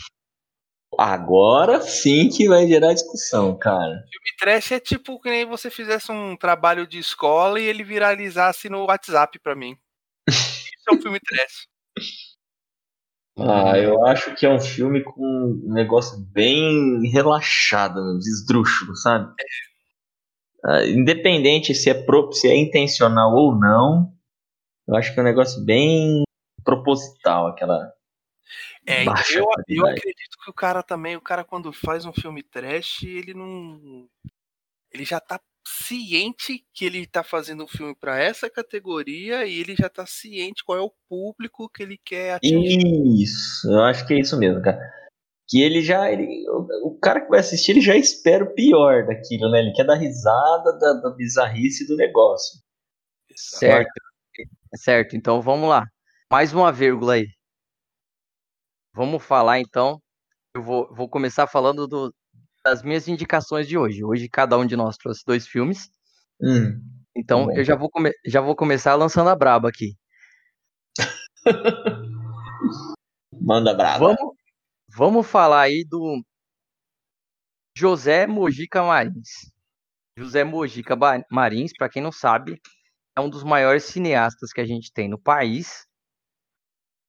Agora 0.96 1.80
sim 1.80 2.28
que 2.28 2.48
vai 2.48 2.66
gerar 2.68 2.92
discussão, 2.92 3.58
cara. 3.58 4.04
Filme 4.10 4.36
trash 4.38 4.72
é 4.72 4.80
tipo 4.80 5.20
que 5.20 5.28
nem 5.28 5.44
você 5.44 5.68
fizesse 5.68 6.12
um 6.12 6.36
trabalho 6.36 6.86
de 6.86 6.98
escola 6.98 7.58
e 7.58 7.64
ele 7.64 7.82
viralizasse 7.82 8.68
no 8.68 8.84
WhatsApp 8.84 9.38
pra 9.40 9.56
mim. 9.56 9.76
Isso 10.28 10.84
é 10.88 10.94
um 10.94 11.02
filme 11.02 11.18
trash. 11.20 11.66
Ah, 13.36 13.76
eu 13.76 14.06
acho 14.06 14.32
que 14.36 14.46
é 14.46 14.48
um 14.48 14.60
filme 14.60 15.02
com 15.02 15.20
um 15.20 15.72
negócio 15.72 16.20
bem 16.32 17.04
relaxado, 17.10 18.16
esdrúxulo, 18.20 18.94
sabe? 18.94 19.34
Ah, 20.64 20.86
independente 20.86 21.74
se 21.74 21.90
é, 21.90 21.94
pro, 21.94 22.32
se 22.32 22.48
é 22.48 22.56
intencional 22.56 23.34
ou 23.34 23.54
não, 23.54 24.10
eu 24.88 24.94
acho 24.94 25.12
que 25.12 25.20
é 25.20 25.22
um 25.22 25.26
negócio 25.26 25.62
bem 25.62 26.22
proposital, 26.64 27.48
aquela. 27.48 27.92
É, 28.86 29.04
Baixa 29.04 29.38
eu, 29.38 29.46
eu 29.68 29.86
acredito 29.86 30.38
que 30.42 30.50
o 30.50 30.54
cara 30.54 30.82
também, 30.82 31.16
o 31.16 31.20
cara 31.20 31.44
quando 31.44 31.72
faz 31.72 32.06
um 32.06 32.12
filme 32.12 32.42
trash, 32.42 33.02
ele 33.02 33.34
não. 33.34 34.08
Ele 34.90 35.04
já 35.04 35.20
tá 35.20 35.38
ciente 35.66 36.64
que 36.72 36.84
ele 36.84 37.06
tá 37.06 37.22
fazendo 37.22 37.64
um 37.64 37.68
filme 37.68 37.94
pra 37.94 38.18
essa 38.18 38.48
categoria 38.48 39.46
e 39.46 39.58
ele 39.58 39.74
já 39.74 39.88
tá 39.88 40.06
ciente 40.06 40.62
qual 40.64 40.78
é 40.78 40.82
o 40.82 40.92
público 41.08 41.68
que 41.68 41.82
ele 41.82 41.98
quer 42.02 42.34
atingir. 42.34 43.22
Isso, 43.22 43.70
eu 43.70 43.82
acho 43.82 44.06
que 44.06 44.14
é 44.14 44.20
isso 44.20 44.38
mesmo, 44.38 44.62
cara. 44.62 44.78
Que 45.48 45.60
ele 45.62 45.82
já. 45.82 46.10
Ele, 46.10 46.44
o, 46.48 46.88
o 46.88 46.98
cara 46.98 47.20
que 47.20 47.28
vai 47.28 47.40
assistir, 47.40 47.72
ele 47.72 47.80
já 47.80 47.96
espera 47.96 48.44
o 48.44 48.54
pior 48.54 49.06
daquilo, 49.06 49.50
né? 49.50 49.60
Ele 49.60 49.72
quer 49.72 49.84
dar 49.84 49.94
risada 49.96 50.78
da, 50.78 50.92
da 50.94 51.10
bizarrice 51.10 51.86
do 51.86 51.96
negócio. 51.96 52.60
Certo. 53.36 53.90
Certo, 54.76 55.16
então 55.16 55.40
vamos 55.42 55.68
lá. 55.68 55.84
Mais 56.30 56.52
uma 56.52 56.72
vírgula 56.72 57.14
aí. 57.14 57.26
Vamos 58.94 59.22
falar 59.22 59.60
então. 59.60 60.00
Eu 60.54 60.62
vou, 60.62 60.92
vou 60.94 61.08
começar 61.08 61.46
falando 61.46 61.86
do- 61.86 62.12
das 62.64 62.82
minhas 62.82 63.06
indicações 63.08 63.68
de 63.68 63.76
hoje. 63.76 64.04
Hoje 64.04 64.28
cada 64.28 64.56
um 64.56 64.64
de 64.66 64.76
nós 64.76 64.96
trouxe 64.96 65.22
dois 65.26 65.46
filmes. 65.46 65.90
Hum, 66.40 66.80
Então 67.14 67.46
bom. 67.46 67.52
eu 67.56 67.64
já 67.64 67.76
vou, 67.76 67.90
come- 67.90 68.12
já 68.24 68.40
vou 68.40 68.56
começar 68.56 68.94
lançando 68.94 69.28
a 69.30 69.36
braba 69.36 69.68
aqui. 69.68 69.94
manda 73.40 73.74
brava. 73.74 73.98
Vamos, 74.14 74.34
vamos 74.96 75.26
falar 75.26 75.62
aí 75.62 75.84
do 75.84 76.22
José 77.76 78.26
Mojica 78.26 78.82
Marins. 78.82 79.52
José 80.16 80.44
Mojica 80.44 80.96
Marins, 81.30 81.72
para 81.76 81.88
quem 81.88 82.00
não 82.00 82.12
sabe, 82.12 82.60
é 83.16 83.20
um 83.20 83.28
dos 83.28 83.42
maiores 83.42 83.84
cineastas 83.84 84.52
que 84.52 84.60
a 84.60 84.64
gente 84.64 84.92
tem 84.92 85.08
no 85.08 85.20
país, 85.20 85.86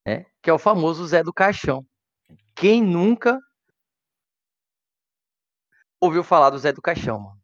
né? 0.06 0.25
Que 0.42 0.50
é 0.50 0.54
o 0.54 0.60
famoso 0.60 1.06
Zé 1.06 1.24
do 1.24 1.34
Caixão. 1.34 1.86
Quem 2.56 2.82
nunca 2.82 3.39
ouviu 6.01 6.24
falar 6.24 6.50
do 6.50 6.58
Zé 6.58 6.74
do 6.74 6.82
Caixão, 6.82 7.20
mano? 7.20 7.42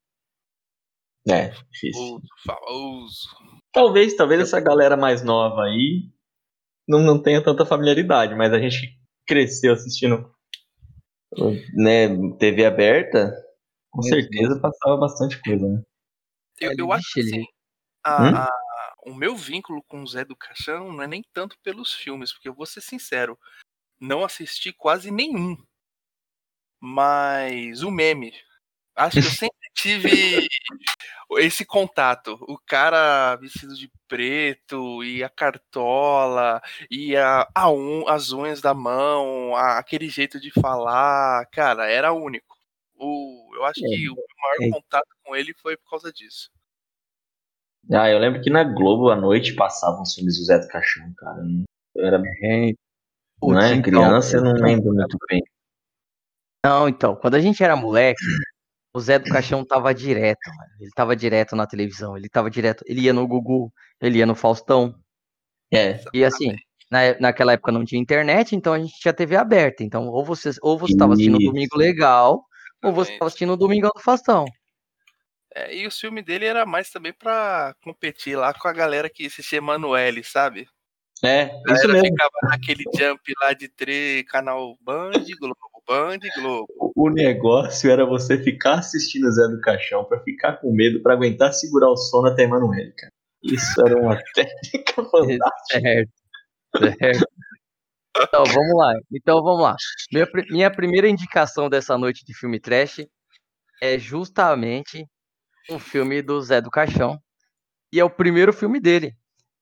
É, 1.30 1.50
difícil. 1.70 2.20
Famoso. 2.44 3.30
Talvez, 3.72 4.16
talvez 4.16 4.42
essa 4.42 4.60
galera 4.60 4.98
mais 4.98 5.24
nova 5.24 5.64
aí 5.66 6.12
não, 6.88 7.00
não 7.00 7.22
tenha 7.22 7.44
tanta 7.44 7.66
familiaridade, 7.66 8.34
mas 8.36 8.52
a 8.52 8.60
gente 8.60 9.00
cresceu 9.32 9.72
assistindo 9.72 10.30
né, 11.74 12.10
TV 12.38 12.66
aberta, 12.66 13.34
com 13.90 14.02
certeza 14.02 14.60
passava 14.60 14.98
bastante 14.98 15.42
coisa, 15.42 15.66
né? 15.66 15.82
Eu, 16.60 16.74
eu 16.78 16.92
acho 16.92 17.14
que 17.14 17.22
assim, 17.22 17.46
a- 18.04 18.24
Hum? 18.30 18.36
a- 18.36 18.94
o 19.06 19.16
meu 19.16 19.36
vínculo 19.36 19.82
com 19.88 20.04
o 20.04 20.08
Zé 20.08 20.26
do 20.26 20.36
Caixão 20.36 20.92
não 20.92 21.02
é 21.02 21.08
nem 21.08 21.24
tanto 21.34 21.58
pelos 21.64 21.94
filmes, 21.94 22.34
porque 22.34 22.50
eu 22.50 22.54
vou 22.54 22.66
ser 22.66 22.82
sincero, 22.82 23.40
não 24.00 24.24
assisti 24.24 24.74
quase 24.74 25.10
nenhum. 25.10 25.56
Mas 26.80 27.84
o 27.84 27.90
meme. 27.92 28.34
Acho 28.96 29.22
que 29.22 29.28
eu 29.28 29.32
sempre 29.32 29.56
tive 29.74 30.48
esse 31.38 31.66
contato. 31.66 32.38
O 32.42 32.58
cara 32.66 33.36
vestido 33.38 33.76
de 33.76 33.90
preto 34.08 35.04
e 35.04 35.24
a 35.24 35.30
cartola 35.30 36.62
e 36.90 37.16
a, 37.16 37.48
a 37.56 37.70
un- 37.70 38.08
as 38.08 38.32
unhas 38.32 38.62
da 38.62 38.74
mão, 38.74 39.56
a- 39.56 39.78
aquele 39.78 40.10
jeito 40.10 40.40
de 40.40 40.52
falar, 40.52 41.46
cara, 41.52 41.90
era 41.90 42.12
único. 42.14 42.56
O, 42.96 43.52
eu 43.56 43.66
acho 43.66 43.80
que 43.80 44.10
o 44.10 44.16
meu 44.16 44.26
maior 44.42 44.58
é. 44.62 44.70
contato 44.70 45.08
com 45.24 45.36
ele 45.36 45.54
foi 45.62 45.76
por 45.78 45.90
causa 45.90 46.12
disso. 46.14 46.50
Ah, 47.92 48.10
eu 48.10 48.20
lembro 48.20 48.42
que 48.42 48.50
na 48.50 48.64
Globo 48.64 49.10
à 49.10 49.16
noite 49.16 49.56
passavam 49.56 50.04
os 50.04 50.14
filmes 50.14 50.38
do 50.38 50.44
Zé 50.46 50.60
do 50.60 50.68
Caixão, 50.68 51.12
cara. 51.18 51.42
Eu 51.96 52.06
era 52.06 52.18
É, 52.44 52.68
não 52.68 52.74
putz, 53.40 53.64
é 53.64 53.74
então, 53.74 53.82
criança, 53.82 54.38
eu 54.38 54.44
não 54.44 54.52
então, 54.52 54.64
lembro 54.66 54.94
muito 54.94 55.18
bem. 55.28 55.42
Não, 56.64 56.88
então, 56.88 57.16
quando 57.16 57.36
a 57.36 57.40
gente 57.40 57.64
era 57.64 57.76
moleque, 57.76 58.24
o 58.94 59.00
Zé 59.00 59.20
do 59.20 59.30
Caixão 59.30 59.64
tava 59.64 59.94
direto, 59.94 60.50
mano. 60.50 60.72
Ele 60.80 60.92
tava 60.92 61.16
direto 61.16 61.56
na 61.56 61.66
televisão, 61.66 62.18
ele 62.18 62.30
tava 62.30 62.50
direto, 62.50 62.84
ele 62.88 63.02
ia 63.02 63.14
no 63.14 63.28
Gugu, 63.28 63.72
ele 64.00 64.18
ia 64.18 64.26
no 64.26 64.36
Faustão. 64.36 64.96
É, 65.74 66.00
E 66.14 66.26
assim, 66.26 66.56
na, 66.90 67.18
naquela 67.20 67.54
época 67.54 67.72
não 67.72 67.86
tinha 67.86 68.02
internet, 68.02 68.56
então 68.56 68.74
a 68.74 68.80
gente 68.80 69.00
tinha 69.00 69.14
TV 69.14 69.38
aberta. 69.38 69.84
Então, 69.84 70.08
ou 70.08 70.26
você 70.26 70.52
ou 70.62 70.78
você 70.78 70.96
tava 70.98 71.14
assistindo 71.14 71.36
o 71.36 71.42
Isso. 71.42 71.52
Domingo 71.52 71.78
Legal, 71.78 72.46
ou 72.84 72.92
você 72.92 73.14
tava 73.14 73.28
assistindo 73.28 73.54
o 73.54 73.58
Domingão 73.58 73.92
do 73.96 74.02
Faustão. 74.02 74.46
É, 75.54 75.76
e 75.76 75.88
o 75.88 75.92
filme 75.92 76.22
dele 76.22 76.46
era 76.46 76.66
mais 76.66 76.90
também 76.90 77.14
pra 77.14 77.76
competir 77.82 78.38
lá 78.38 78.54
com 78.54 78.68
a 78.68 78.74
galera 78.74 79.10
que 79.10 79.26
assistia 79.26 79.58
Emanuele, 79.58 80.24
sabe? 80.24 80.68
é, 81.24 81.52
isso 81.70 81.88
mesmo. 81.88 82.08
ficava 82.08 82.32
naquele 82.44 82.84
jump 82.96 83.22
lá 83.42 83.54
de 83.54 83.68
três, 83.68 84.24
canal 84.24 84.76
Band 84.82 85.12
Globo, 85.40 85.56
Band 85.92 86.20
Globo. 86.38 86.94
O 86.96 87.10
negócio 87.10 87.92
era 87.92 88.06
você 88.06 88.42
ficar 88.42 88.76
assistindo 88.76 89.28
o 89.28 89.32
Zé 89.32 89.46
do 89.50 89.60
Caixão 89.60 90.06
pra 90.06 90.22
ficar 90.22 90.54
com 90.54 90.74
medo, 90.74 91.02
pra 91.04 91.14
aguentar 91.14 91.52
segurar 91.52 91.90
o 91.90 91.98
sono 91.98 92.30
até 92.30 92.44
Emanuele, 92.44 92.94
cara. 92.94 93.12
Isso 93.44 93.82
era 93.86 94.00
uma 94.00 94.18
técnica 94.34 95.04
fantástica. 95.04 95.82
Certo. 95.82 96.12
Certo. 96.98 97.28
Então, 98.18 98.44
vamos 98.46 98.78
lá. 98.78 98.94
Então, 99.12 99.44
vamos 99.44 99.62
lá. 99.62 99.76
Minha, 100.14 100.28
minha 100.50 100.72
primeira 100.72 101.10
indicação 101.10 101.70
dessa 101.70 101.98
noite 101.98 102.24
de 102.26 102.34
filme 102.34 102.58
trash 102.58 103.06
é 103.82 104.00
justamente 104.00 105.06
um 105.70 105.78
filme 105.78 106.22
do 106.22 106.42
Zé 106.42 106.62
do 106.62 106.72
Caixão. 106.72 107.20
E 107.92 108.00
é 108.00 108.04
o 108.06 108.10
primeiro 108.10 108.54
filme 108.54 108.80
dele, 108.80 109.14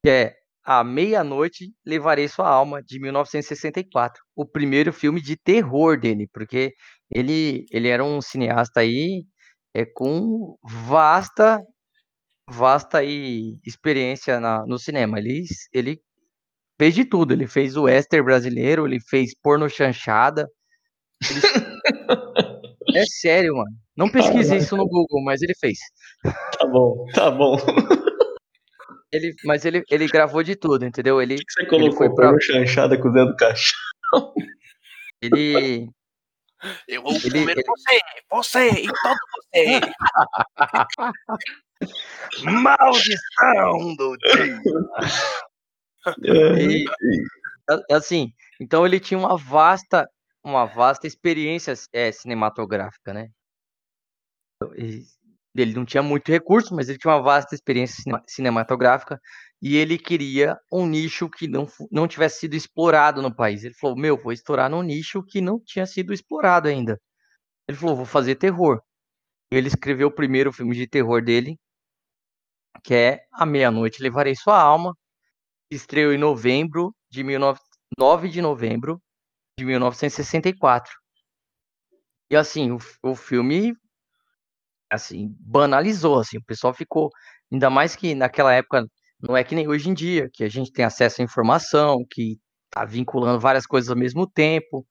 que 0.03 0.11
é 0.11 0.35
A 0.63 0.83
Meia-Noite 0.83 1.71
Levarei 1.85 2.27
Sua 2.27 2.47
Alma, 2.49 2.81
de 2.83 2.99
1964. 2.99 4.21
O 4.35 4.45
primeiro 4.45 4.93
filme 4.93 5.21
de 5.21 5.35
terror 5.37 5.99
dele, 5.99 6.27
porque 6.33 6.73
ele, 7.13 7.65
ele 7.71 7.87
era 7.87 8.03
um 8.03 8.21
cineasta 8.21 8.81
aí 8.81 9.23
é, 9.73 9.85
com 9.85 10.57
vasta 10.63 11.59
vasta 12.49 12.99
aí 12.99 13.57
experiência 13.65 14.39
na, 14.39 14.65
no 14.65 14.79
cinema. 14.79 15.19
Ele, 15.19 15.43
ele 15.73 16.01
fez 16.79 16.95
de 16.95 17.05
tudo. 17.05 17.33
Ele 17.33 17.47
fez 17.47 17.75
o 17.77 17.83
western 17.83 18.25
brasileiro, 18.25 18.87
ele 18.87 18.99
fez 18.99 19.35
porno 19.39 19.69
chanchada. 19.69 20.47
Ele- 21.29 21.41
é 22.95 23.05
sério, 23.05 23.55
mano. 23.55 23.71
Não 23.95 24.09
pesquise 24.09 24.55
isso 24.55 24.75
no 24.77 24.87
Google, 24.87 25.23
mas 25.23 25.41
ele 25.41 25.53
fez. 25.59 25.77
Tá 26.57 26.65
bom, 26.67 27.05
tá 27.13 27.29
bom. 27.31 27.57
Ele, 29.11 29.33
mas 29.43 29.65
ele, 29.65 29.83
ele 29.89 30.07
gravou 30.07 30.43
de 30.43 30.55
tudo, 30.55 30.85
entendeu? 30.85 31.21
Ele, 31.21 31.35
Por 31.37 31.45
que 31.45 31.51
você 31.53 31.65
colocou 31.65 31.97
foi 31.97 32.13
pra- 32.13 32.39
chanchada 32.39 32.99
com 33.01 33.09
o 33.09 33.11
Zé 33.11 33.25
do 33.25 33.35
Caixão? 33.35 33.73
ele, 35.21 35.89
Eu 36.87 37.01
vou 37.01 37.13
Ele- 37.13 37.21
comer 37.31 37.51
ele- 37.57 37.63
você, 37.65 37.99
você 38.29 38.69
e 38.83 38.87
todo 38.87 39.19
você. 39.33 39.79
Maldição 42.43 43.95
do 43.95 44.17
dia! 44.17 44.61
E, 46.23 46.85
a- 47.69 47.97
assim, 47.97 48.31
então 48.59 48.85
ele 48.85 48.99
tinha 49.01 49.17
uma 49.19 49.37
vasta, 49.37 50.09
uma 50.43 50.65
vasta 50.65 51.05
experiência 51.05 51.73
é, 51.91 52.09
cinematográfica, 52.11 53.13
né? 53.13 53.27
E 54.77 55.03
ele 55.61 55.73
não 55.73 55.85
tinha 55.85 56.03
muito 56.03 56.31
recurso, 56.31 56.75
mas 56.75 56.89
ele 56.89 56.97
tinha 56.97 57.13
uma 57.13 57.21
vasta 57.21 57.55
experiência 57.55 58.01
cinema- 58.03 58.23
cinematográfica 58.27 59.19
e 59.61 59.75
ele 59.75 59.97
queria 59.97 60.57
um 60.71 60.85
nicho 60.85 61.29
que 61.29 61.47
não, 61.47 61.67
não 61.91 62.07
tivesse 62.07 62.39
sido 62.41 62.55
explorado 62.55 63.21
no 63.21 63.33
país. 63.33 63.63
Ele 63.63 63.73
falou: 63.73 63.97
Meu, 63.97 64.17
vou 64.21 64.31
estourar 64.31 64.69
num 64.69 64.81
nicho 64.81 65.23
que 65.23 65.41
não 65.41 65.59
tinha 65.59 65.85
sido 65.85 66.13
explorado 66.13 66.67
ainda. 66.67 66.99
Ele 67.67 67.77
falou: 67.77 67.95
Vou 67.95 68.05
fazer 68.05 68.35
terror. 68.35 68.81
Ele 69.51 69.67
escreveu 69.67 70.07
o 70.09 70.15
primeiro 70.15 70.53
filme 70.53 70.75
de 70.75 70.87
terror 70.87 71.23
dele, 71.23 71.57
que 72.83 72.93
é 72.93 73.21
A 73.33 73.45
Meia-Noite 73.45 74.01
Levarei 74.01 74.35
Sua 74.35 74.59
Alma, 74.61 74.95
estreou 75.71 76.13
em 76.13 76.17
novembro 76.17 76.95
de 77.09 77.23
19... 77.23 77.59
9 77.97 78.29
de 78.29 78.41
novembro 78.41 79.01
de 79.57 79.65
1964. 79.65 80.93
E 82.31 82.35
assim, 82.35 82.71
o, 82.71 82.77
o 83.03 83.15
filme 83.15 83.73
assim, 84.89 85.35
banalizou, 85.39 86.19
assim, 86.19 86.37
o 86.37 86.43
pessoal 86.43 86.73
ficou, 86.73 87.09
ainda 87.51 87.69
mais 87.69 87.95
que 87.95 88.15
naquela 88.15 88.53
época 88.53 88.85
não 89.21 89.35
é 89.35 89.43
que 89.43 89.53
nem 89.55 89.67
hoje 89.67 89.89
em 89.89 89.93
dia, 89.93 90.29
que 90.33 90.43
a 90.43 90.49
gente 90.49 90.71
tem 90.71 90.85
acesso 90.85 91.21
à 91.21 91.23
informação, 91.23 92.05
que 92.09 92.39
tá 92.69 92.85
vinculando 92.85 93.39
várias 93.39 93.65
coisas 93.65 93.89
ao 93.89 93.97
mesmo 93.97 94.25
tempo. 94.25 94.85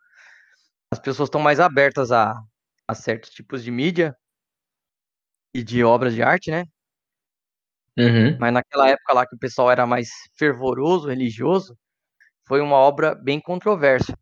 As 0.93 0.99
pessoas 0.99 1.28
estão 1.28 1.40
mais 1.40 1.61
abertas 1.61 2.12
a, 2.12 2.35
a 2.87 2.95
certos 2.95 3.31
tipos 3.31 3.62
de 3.62 3.71
mídia 3.71 4.14
e 5.55 5.62
de 5.62 5.83
obras 5.83 6.14
de 6.14 6.23
arte, 6.23 6.50
né? 6.50 6.64
Uhum. 7.97 8.38
Mas 8.38 8.52
naquela 8.52 8.88
época 8.88 9.14
lá 9.14 9.26
que 9.26 9.35
o 9.35 9.38
pessoal 9.38 9.71
era 9.71 9.87
mais 9.87 10.09
fervoroso, 10.37 11.09
religioso, 11.09 11.76
foi 12.47 12.61
uma 12.61 12.76
obra 12.76 13.14
bem 13.14 13.40
controversa. 13.40 14.17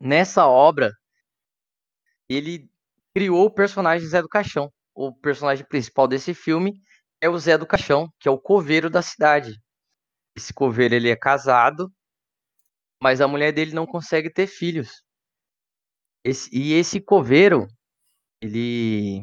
Nessa 0.00 0.46
obra, 0.46 0.92
ele 2.28 2.69
criou 3.14 3.46
o 3.46 3.50
personagem 3.54 4.06
Zé 4.08 4.22
do 4.22 4.28
Caixão. 4.28 4.70
O 4.94 5.12
personagem 5.14 5.64
principal 5.68 6.08
desse 6.08 6.34
filme 6.34 6.74
é 7.20 7.28
o 7.28 7.38
Zé 7.38 7.56
do 7.58 7.66
Caixão, 7.66 8.08
que 8.20 8.28
é 8.28 8.30
o 8.30 8.38
coveiro 8.38 8.90
da 8.90 9.02
cidade. 9.02 9.54
Esse 10.36 10.52
coveiro 10.54 10.94
ele 10.94 11.10
é 11.10 11.16
casado, 11.16 11.92
mas 13.02 13.20
a 13.20 13.28
mulher 13.28 13.52
dele 13.52 13.74
não 13.74 13.86
consegue 13.86 14.32
ter 14.32 14.46
filhos. 14.46 15.02
Esse- 16.24 16.48
e 16.52 16.72
esse 16.74 16.98
coveiro, 17.00 17.66
ele 18.42 19.22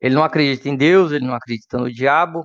ele 0.00 0.14
não 0.14 0.24
acredita 0.24 0.68
em 0.68 0.76
Deus, 0.76 1.12
ele 1.12 1.26
não 1.26 1.34
acredita 1.34 1.78
no 1.78 1.92
diabo, 1.92 2.44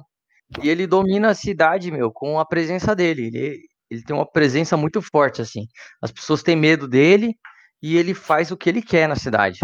e 0.63 0.69
ele 0.69 0.87
domina 0.87 1.29
a 1.31 1.35
cidade, 1.35 1.91
meu, 1.91 2.11
com 2.11 2.39
a 2.39 2.45
presença 2.45 2.95
dele. 2.95 3.27
Ele, 3.27 3.59
ele 3.89 4.03
tem 4.03 4.15
uma 4.15 4.29
presença 4.29 4.77
muito 4.77 5.01
forte, 5.01 5.41
assim. 5.41 5.67
As 6.01 6.11
pessoas 6.11 6.43
têm 6.43 6.55
medo 6.55 6.87
dele 6.87 7.35
e 7.81 7.97
ele 7.97 8.13
faz 8.13 8.51
o 8.51 8.57
que 8.57 8.69
ele 8.69 8.81
quer 8.81 9.07
na 9.07 9.15
cidade. 9.15 9.59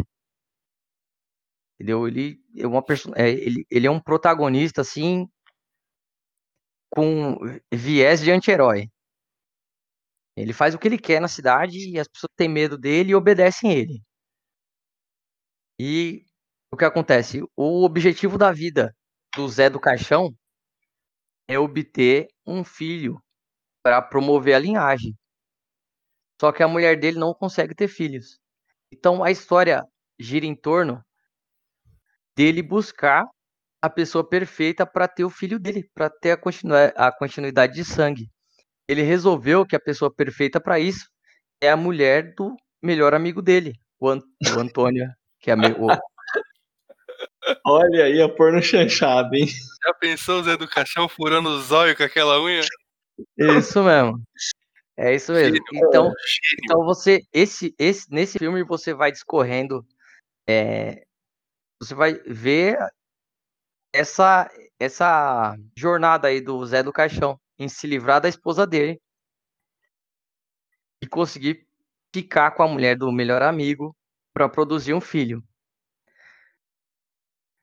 Entendeu? 1.75 2.07
Ele 2.07 2.39
é 2.57 2.67
uma 2.67 2.83
perso- 2.83 3.11
é, 3.15 3.29
ele, 3.29 3.65
ele 3.69 3.87
é 3.87 3.91
um 3.91 3.99
protagonista, 3.99 4.81
assim, 4.81 5.27
com 6.89 7.37
viés 7.73 8.21
de 8.21 8.31
anti-herói. 8.31 8.89
Ele 10.37 10.53
faz 10.53 10.73
o 10.75 10.79
que 10.79 10.87
ele 10.87 10.97
quer 10.97 11.19
na 11.21 11.27
cidade 11.27 11.77
e 11.89 11.99
as 11.99 12.07
pessoas 12.07 12.31
têm 12.35 12.49
medo 12.49 12.77
dele 12.77 13.11
e 13.11 13.15
obedecem 13.15 13.71
ele. 13.73 14.01
E 15.79 16.25
o 16.71 16.77
que 16.77 16.85
acontece? 16.85 17.41
O 17.55 17.83
objetivo 17.83 18.37
da 18.37 18.51
vida 18.51 18.95
do 19.35 19.47
Zé 19.47 19.69
do 19.69 19.79
Caixão 19.79 20.33
é 21.47 21.57
obter 21.59 22.27
um 22.45 22.63
filho 22.63 23.21
para 23.83 24.01
promover 24.01 24.55
a 24.55 24.59
linhagem. 24.59 25.15
Só 26.39 26.51
que 26.51 26.63
a 26.63 26.67
mulher 26.67 26.99
dele 26.99 27.17
não 27.19 27.33
consegue 27.33 27.73
ter 27.75 27.87
filhos. 27.87 28.39
Então 28.91 29.23
a 29.23 29.31
história 29.31 29.83
gira 30.19 30.45
em 30.45 30.55
torno 30.55 31.03
dele 32.35 32.61
buscar 32.61 33.25
a 33.81 33.89
pessoa 33.89 34.27
perfeita 34.27 34.85
para 34.85 35.07
ter 35.07 35.23
o 35.23 35.29
filho 35.29 35.59
dele, 35.59 35.89
para 35.93 36.09
ter 36.09 36.31
a, 36.31 36.37
continua- 36.37 36.93
a 36.95 37.11
continuidade 37.11 37.73
de 37.73 37.85
sangue. 37.85 38.29
Ele 38.87 39.01
resolveu 39.01 39.65
que 39.65 39.75
a 39.75 39.79
pessoa 39.79 40.13
perfeita 40.13 40.59
para 40.59 40.79
isso 40.79 41.07
é 41.61 41.69
a 41.69 41.77
mulher 41.77 42.33
do 42.35 42.55
melhor 42.81 43.13
amigo 43.13 43.41
dele, 43.41 43.73
o, 43.99 44.09
An- 44.09 44.21
o 44.55 44.59
Antônio, 44.59 45.07
que 45.39 45.49
é 45.51 45.55
o, 45.55 45.87
Olha 47.65 48.05
aí 48.05 48.21
a 48.21 48.27
porno 48.29 48.61
chanchada, 48.61 49.35
hein? 49.37 49.47
Já 49.47 49.93
pensou 49.93 50.39
o 50.39 50.43
Zé 50.43 50.57
do 50.57 50.67
Caixão 50.67 51.07
furando 51.07 51.49
o 51.49 51.61
zóio 51.61 51.95
com 51.95 52.03
aquela 52.03 52.41
unha? 52.41 52.61
Isso 53.37 53.83
mesmo. 53.83 54.21
É 54.97 55.13
isso 55.13 55.31
mesmo. 55.31 55.55
Gênio, 55.55 55.63
Então, 55.73 56.03
Gênio. 56.05 56.15
então 56.63 56.83
você, 56.85 57.21
esse, 57.31 57.73
esse, 57.77 58.11
nesse 58.11 58.39
filme 58.39 58.63
você 58.63 58.93
vai 58.93 59.11
discorrendo, 59.11 59.85
é, 60.47 61.04
você 61.85 61.95
vai 61.95 62.13
ver 62.25 62.77
essa, 63.93 64.49
essa 64.79 65.55
jornada 65.77 66.27
aí 66.27 66.41
do 66.41 66.65
Zé 66.65 66.83
do 66.83 66.91
Caixão 66.91 67.39
em 67.57 67.69
se 67.69 67.87
livrar 67.87 68.19
da 68.19 68.27
esposa 68.27 68.65
dele 68.65 68.99
e 71.01 71.07
conseguir 71.07 71.65
ficar 72.13 72.51
com 72.51 72.63
a 72.63 72.67
mulher 72.67 72.97
do 72.97 73.11
melhor 73.11 73.41
amigo 73.41 73.95
para 74.33 74.49
produzir 74.49 74.93
um 74.93 75.01
filho. 75.01 75.43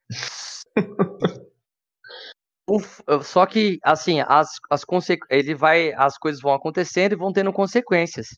O 2.65 2.79
Só 3.23 3.45
que, 3.45 3.79
assim, 3.83 4.21
as, 4.21 4.49
as 4.71 4.85
ele 5.29 5.55
vai, 5.55 5.93
as 5.95 6.17
coisas 6.17 6.41
vão 6.41 6.55
acontecendo 6.55 7.13
e 7.13 7.17
vão 7.17 7.33
tendo 7.33 7.53
consequências. 7.53 8.29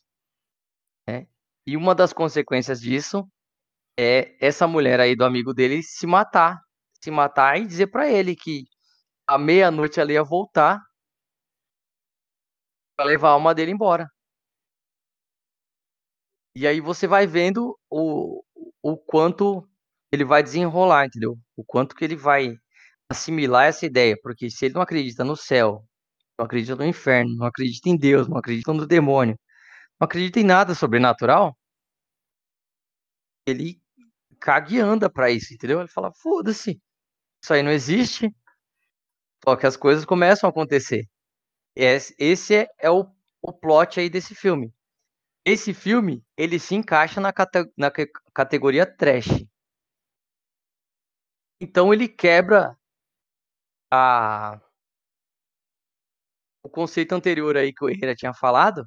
né? 1.07 1.27
E 1.65 1.77
uma 1.77 1.93
das 1.93 2.11
consequências 2.11 2.81
disso 2.81 3.25
é 3.97 4.35
essa 4.45 4.67
mulher 4.67 4.99
aí 4.99 5.15
do 5.15 5.25
amigo 5.25 5.53
dele 5.53 5.81
se 5.83 6.05
matar. 6.07 6.61
Se 7.03 7.11
matar 7.11 7.59
e 7.59 7.67
dizer 7.67 7.87
pra 7.87 8.09
ele 8.09 8.35
que 8.35 8.65
à 9.27 9.37
meia-noite 9.37 9.99
ela 9.99 10.11
ia 10.11 10.23
voltar 10.23 10.81
pra 12.95 13.05
levar 13.05 13.29
a 13.29 13.31
alma 13.33 13.53
dele 13.53 13.71
embora. 13.71 14.09
E 16.55 16.65
aí 16.65 16.79
você 16.79 17.05
vai 17.07 17.27
vendo 17.27 17.77
o, 17.89 18.43
o 18.81 18.97
quanto 18.97 19.67
ele 20.11 20.23
vai 20.23 20.41
desenrolar, 20.41 21.05
entendeu? 21.05 21.37
O 21.55 21.63
quanto 21.63 21.95
que 21.95 22.05
ele 22.05 22.15
vai 22.15 22.55
assimilar 23.09 23.65
essa 23.67 23.85
ideia. 23.85 24.17
Porque 24.21 24.49
se 24.49 24.65
ele 24.65 24.75
não 24.75 24.81
acredita 24.81 25.23
no 25.23 25.35
céu, 25.35 25.85
não 26.39 26.45
acredita 26.45 26.75
no 26.75 26.85
inferno, 26.85 27.35
não 27.35 27.45
acredita 27.45 27.89
em 27.89 27.97
Deus, 27.97 28.27
não 28.27 28.37
acredita 28.37 28.73
no 28.73 28.87
demônio, 28.87 29.37
não 29.99 30.05
acredita 30.05 30.39
em 30.39 30.43
nada 30.45 30.75
sobrenatural, 30.75 31.57
ele 33.47 33.81
caga 34.35 34.73
e 34.73 34.79
anda 34.79 35.09
pra 35.09 35.31
isso, 35.31 35.53
entendeu? 35.53 35.79
Ele 35.79 35.89
fala, 35.89 36.11
foda-se, 36.13 36.81
isso 37.43 37.53
aí 37.53 37.63
não 37.63 37.71
existe. 37.71 38.33
Só 39.45 39.55
que 39.55 39.65
as 39.65 39.77
coisas 39.77 40.03
começam 40.05 40.47
a 40.47 40.51
acontecer. 40.51 41.07
Esse 41.75 42.55
é, 42.55 42.67
é 42.79 42.89
o, 42.91 43.07
o 43.41 43.53
plot 43.53 43.99
aí 43.99 44.09
desse 44.09 44.35
filme. 44.35 44.73
Esse 45.45 45.73
filme, 45.73 46.23
ele 46.37 46.59
se 46.59 46.75
encaixa 46.75 47.21
na, 47.21 47.33
cate- 47.33 47.71
na 47.77 47.91
ca- 47.91 48.07
categoria 48.33 48.85
trash. 48.85 49.45
Então 51.59 51.93
ele 51.93 52.07
quebra 52.07 52.77
a 53.91 54.59
o 56.63 56.69
conceito 56.69 57.13
anterior 57.13 57.55
aí 57.57 57.71
que 57.73 57.83
o 57.85 57.89
Herrera 57.89 58.13
tinha 58.15 58.33
falado, 58.33 58.85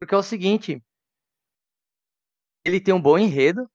porque 0.00 0.14
é 0.14 0.18
o 0.18 0.22
seguinte, 0.22 0.82
ele 2.64 2.80
tem 2.80 2.92
um 2.94 3.00
bom 3.00 3.16
enredo, 3.18 3.68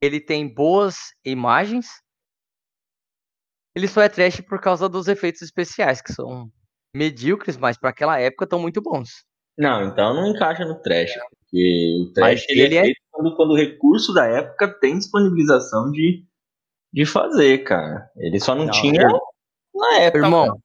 ele 0.00 0.20
tem 0.20 0.52
boas 0.52 0.96
imagens, 1.24 1.86
ele 3.74 3.88
só 3.88 4.02
é 4.02 4.08
trash 4.08 4.40
por 4.40 4.60
causa 4.60 4.88
dos 4.88 5.08
efeitos 5.08 5.42
especiais, 5.42 6.00
que 6.00 6.12
são 6.12 6.50
medíocres, 6.94 7.56
mas 7.56 7.76
para 7.78 7.90
aquela 7.90 8.18
época 8.18 8.44
estão 8.44 8.58
muito 8.58 8.80
bons. 8.80 9.24
Não, 9.56 9.88
então 9.88 10.14
não 10.14 10.28
encaixa 10.28 10.64
no 10.64 10.80
trash. 10.80 11.12
Porque 11.40 11.96
o 12.02 12.12
trash 12.12 12.40
Mas 12.42 12.44
ele, 12.48 12.62
ele 12.62 12.74
é 12.76 12.78
é- 12.78 12.82
feito 12.84 13.00
quando, 13.10 13.36
quando 13.36 13.50
o 13.52 13.56
recurso 13.56 14.12
da 14.12 14.26
época 14.26 14.68
tem 14.80 14.98
disponibilização 14.98 15.90
de, 15.90 16.24
de 16.92 17.04
fazer, 17.04 17.58
cara. 17.64 18.08
Ele 18.16 18.38
só 18.38 18.54
não, 18.54 18.66
Não, 18.66 18.72
tinha 18.72 19.02
na 19.74 19.94
época. 19.98 20.24
Irmão, 20.24 20.60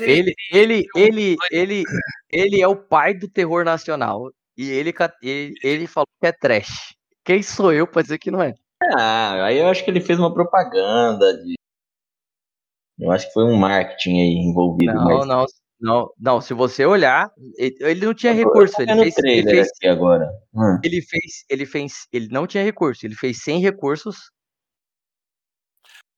ele- 0.00 0.34
ele, 0.52 0.86
ele, 0.94 0.96
ele, 0.96 1.36
ele, 1.50 1.84
ele 2.30 2.60
é 2.60 2.68
o 2.68 2.76
pai 2.76 3.14
do 3.14 3.28
terror 3.28 3.64
nacional. 3.64 4.30
E 4.56 4.70
ele, 4.70 4.92
ele, 5.22 5.54
ele 5.62 5.86
falou 5.86 6.08
que 6.20 6.26
é 6.26 6.32
trash. 6.32 6.97
Quem 7.28 7.42
sou 7.42 7.70
eu 7.70 7.86
pra 7.86 8.00
dizer 8.00 8.16
que 8.16 8.30
não 8.30 8.42
é? 8.42 8.54
Ah, 8.96 9.44
aí 9.44 9.58
eu 9.58 9.68
acho 9.68 9.84
que 9.84 9.90
ele 9.90 10.00
fez 10.00 10.18
uma 10.18 10.32
propaganda 10.32 11.36
de. 11.44 11.56
Eu 12.98 13.10
acho 13.10 13.26
que 13.26 13.34
foi 13.34 13.44
um 13.44 13.54
marketing 13.54 14.18
aí 14.18 14.32
envolvido. 14.48 14.94
Não, 14.94 15.04
mas... 15.04 15.26
não, 15.26 15.46
não, 15.78 16.10
não. 16.18 16.40
Se 16.40 16.54
você 16.54 16.86
olhar, 16.86 17.30
ele, 17.58 18.06
não 18.06 18.14
tinha 18.14 18.32
Eu 18.32 18.46
recurso. 18.46 18.80
Ele 18.80 18.94
fez, 18.94 19.16
o 19.18 19.26
ele 19.26 19.50
fez, 19.50 19.68
aqui 19.76 19.88
agora. 19.88 20.26
Hum. 20.54 20.80
ele 20.82 21.02
fez, 21.02 21.44
ele 21.50 21.66
fez, 21.66 22.06
ele 22.10 22.28
não 22.28 22.46
tinha 22.46 22.64
recurso. 22.64 23.04
Ele 23.04 23.14
fez 23.14 23.42
sem 23.42 23.60
recursos. 23.60 24.30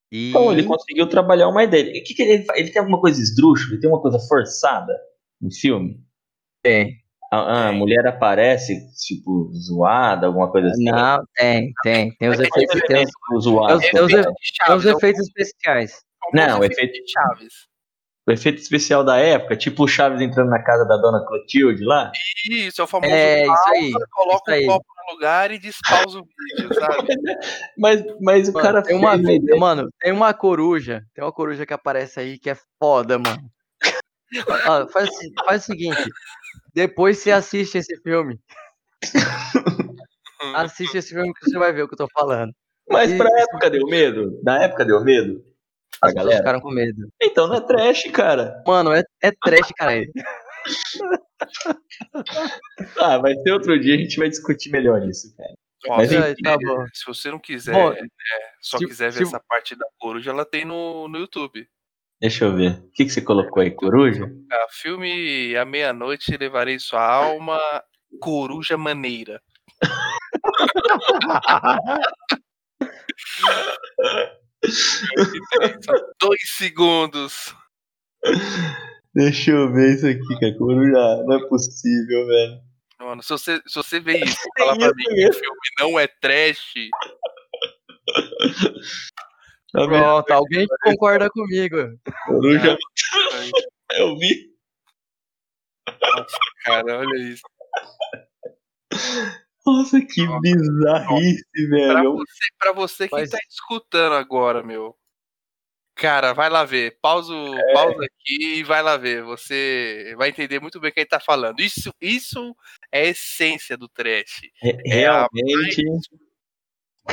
E 0.09 0.29
Então, 0.29 0.49
ele 0.49 0.63
conseguiu 0.63 1.09
trabalhar 1.09 1.49
uma 1.49 1.65
ideia. 1.65 1.91
E 1.93 1.99
o 1.99 2.03
que, 2.05 2.13
que 2.13 2.21
ele? 2.21 2.45
Ele 2.55 2.71
tem 2.71 2.79
alguma 2.79 3.01
coisa 3.01 3.21
esdrúxula? 3.21 3.73
Ele 3.73 3.81
tem 3.81 3.89
uma 3.89 4.01
coisa 4.01 4.17
forçada 4.17 4.97
no 5.41 5.51
filme? 5.51 6.01
tem. 6.63 7.00
A, 7.33 7.69
a 7.69 7.71
mulher 7.71 8.05
aparece, 8.05 8.77
tipo, 9.07 9.49
zoada, 9.53 10.27
alguma 10.27 10.51
coisa 10.51 10.67
assim. 10.67 10.83
Não, 10.83 11.23
tem, 11.33 11.71
tem, 11.81 12.13
tem 12.17 12.29
os 12.29 12.37
Tem 12.37 12.47
efeitos, 12.47 12.81
tem 12.81 13.05
os, 13.33 13.43
zoados. 13.45 13.81
tem 13.81 13.91
tem 13.91 14.01
é 14.01 14.73
o 14.73 14.89
efeitos 14.89 15.21
especiais. 15.21 15.93
Não, 16.33 16.59
o 16.59 16.63
efeito 16.65 16.91
de 16.91 17.09
Chaves. 17.09 17.53
O 18.27 18.31
efeito 18.31 18.59
especial 18.61 19.03
da 19.03 19.17
época, 19.17 19.55
tipo 19.55 19.83
o 19.83 19.87
Chaves 19.87 20.21
entrando 20.21 20.49
na 20.49 20.61
casa 20.61 20.85
da 20.85 20.97
dona 20.97 21.25
Clotilde 21.25 21.83
lá. 21.83 22.11
Isso, 22.49 22.81
é 22.81 22.83
o 22.83 22.87
famoso 22.87 23.11
É, 23.11 23.43
isso 23.43 23.69
aí, 23.69 23.91
coloca 24.11 24.51
isso 24.51 24.59
aí. 24.59 24.63
o 24.65 24.67
copo 24.67 24.85
no 25.07 25.13
lugar 25.13 25.51
e 25.51 25.57
despausa 25.57 26.19
o 26.19 26.23
vídeo, 26.23 26.73
sabe? 26.75 27.07
Mas, 27.77 28.03
mas 28.21 28.49
o 28.49 28.53
Mano, 28.53 28.65
cara 28.65 28.81
tem 28.83 28.95
uma, 28.95 29.17
fez, 29.17 29.41
né? 29.41 29.55
mano, 29.57 29.89
tem 29.99 30.11
uma 30.11 30.33
coruja, 30.33 31.01
tem 31.15 31.23
uma 31.23 31.31
coruja 31.31 31.65
que 31.65 31.73
aparece 31.73 32.19
aí 32.19 32.37
que 32.37 32.49
é 32.49 32.57
foda, 32.77 33.17
mano. 33.17 33.41
Ó, 34.67 34.87
faz, 34.89 35.09
o- 35.09 35.43
faz 35.45 35.63
o 35.63 35.65
seguinte, 35.65 36.03
depois 36.73 37.17
você 37.17 37.31
assiste 37.31 37.77
esse 37.77 37.95
filme. 38.01 38.39
Assiste 40.55 40.97
esse 40.97 41.09
filme 41.13 41.31
que 41.35 41.45
você 41.49 41.57
vai 41.59 41.71
ver 41.71 41.83
o 41.83 41.87
que 41.87 41.93
eu 41.93 41.97
tô 41.99 42.07
falando. 42.13 42.51
Mas 42.89 43.13
pra 43.15 43.27
Isso. 43.27 43.37
época 43.43 43.69
deu 43.69 43.85
medo? 43.87 44.41
Na 44.43 44.63
época 44.63 44.83
deu 44.83 45.03
medo? 45.03 45.43
A 46.01 46.07
As 46.07 46.13
pessoas 46.13 46.15
galera? 46.15 46.37
ficaram 46.39 46.59
com 46.59 46.71
medo. 46.71 47.07
Então 47.21 47.47
não 47.47 47.55
é 47.57 47.61
trash, 47.61 48.03
cara. 48.11 48.63
Mano, 48.65 48.91
é, 48.91 49.03
é 49.21 49.31
trash, 49.31 49.71
cara. 49.77 50.01
Ah, 52.99 53.17
vai 53.17 53.33
ser 53.35 53.51
outro 53.51 53.79
dia, 53.79 53.95
a 53.95 53.97
gente 53.97 54.17
vai 54.17 54.29
discutir 54.29 54.69
melhor 54.71 55.01
isso, 55.07 55.35
cara. 55.35 55.53
Ó, 55.87 55.97
Mas 55.97 56.09
tá 56.43 56.57
bom. 56.57 56.85
se 56.93 57.05
você 57.05 57.31
não 57.31 57.39
quiser, 57.39 57.73
Bom, 57.73 57.91
é, 57.93 58.01
só 58.61 58.77
se- 58.77 58.85
quiser 58.85 59.11
ver 59.11 59.17
se- 59.17 59.23
essa 59.23 59.39
parte 59.47 59.75
da 59.75 59.85
coruja, 59.99 60.29
ela 60.31 60.45
tem 60.45 60.63
no, 60.65 61.07
no 61.07 61.17
YouTube. 61.17 61.67
Deixa 62.21 62.45
eu 62.45 62.55
ver. 62.55 62.73
O 62.73 62.91
que, 62.91 63.05
que 63.05 63.09
você 63.09 63.21
colocou 63.21 63.63
aí? 63.63 63.71
Coruja? 63.71 64.31
A 64.51 64.67
filme 64.69 65.57
À 65.57 65.65
Meia-Noite 65.65 66.37
Levarei 66.37 66.77
Sua 66.77 67.03
Alma, 67.03 67.59
Coruja 68.19 68.77
Maneira. 68.77 69.41
Dois 76.21 76.41
segundos. 76.57 77.55
Deixa 79.15 79.49
eu 79.51 79.73
ver 79.73 79.95
isso 79.95 80.05
aqui, 80.05 80.39
cara. 80.39 80.55
Coruja. 80.59 81.23
Não 81.25 81.37
é 81.37 81.47
possível, 81.47 82.27
velho. 82.27 82.61
Mano, 82.99 83.23
se 83.23 83.29
você, 83.29 83.59
se 83.65 83.73
você 83.73 83.99
vê 83.99 84.19
isso 84.23 84.37
e 84.37 84.59
falar 84.59 84.77
pra 84.77 84.93
mim 84.93 85.03
que 85.03 85.27
o 85.27 85.33
filme 85.33 85.57
não 85.79 85.99
é 85.99 86.05
trash, 86.05 86.75
Tá? 89.73 89.85
Pronto, 89.87 90.31
alguém 90.31 90.67
que 90.67 90.75
concorda 90.83 91.29
comigo. 91.29 91.77
Coruja. 92.25 92.77
Eu 93.93 94.17
vi. 94.17 94.51
cara, 96.65 96.99
olha 96.99 97.17
isso. 97.29 97.41
Nossa, 99.65 100.01
que 100.01 100.25
bizarrice, 100.41 101.43
Pra 101.53 101.93
velho. 101.93 102.13
você, 102.15 102.45
pra 102.57 102.71
você 102.73 103.07
que 103.07 103.15
Mas- 103.15 103.29
tá 103.29 103.37
escutando 103.49 104.13
agora, 104.13 104.63
meu. 104.63 104.95
Cara, 105.95 106.33
vai 106.33 106.49
lá 106.49 106.63
ver. 106.65 106.97
Pausa, 107.01 107.31
o- 107.33 107.73
pausa 107.73 108.03
aqui 108.05 108.59
e 108.59 108.63
vai 108.63 108.81
lá 108.81 108.97
ver. 108.97 109.23
Você 109.23 110.15
vai 110.17 110.29
entender 110.29 110.59
muito 110.59 110.79
bem 110.79 110.89
o 110.89 110.93
que 110.93 111.01
ele 111.01 111.05
tá 111.09 111.19
falando. 111.19 111.59
Isso, 111.59 111.93
isso 112.01 112.55
é 112.91 113.01
a 113.01 113.05
essência 113.07 113.77
do 113.77 113.87
trash. 113.87 114.41
Re- 114.61 114.77
É 114.85 115.05
a 115.05 115.27
Realmente, 115.31 115.83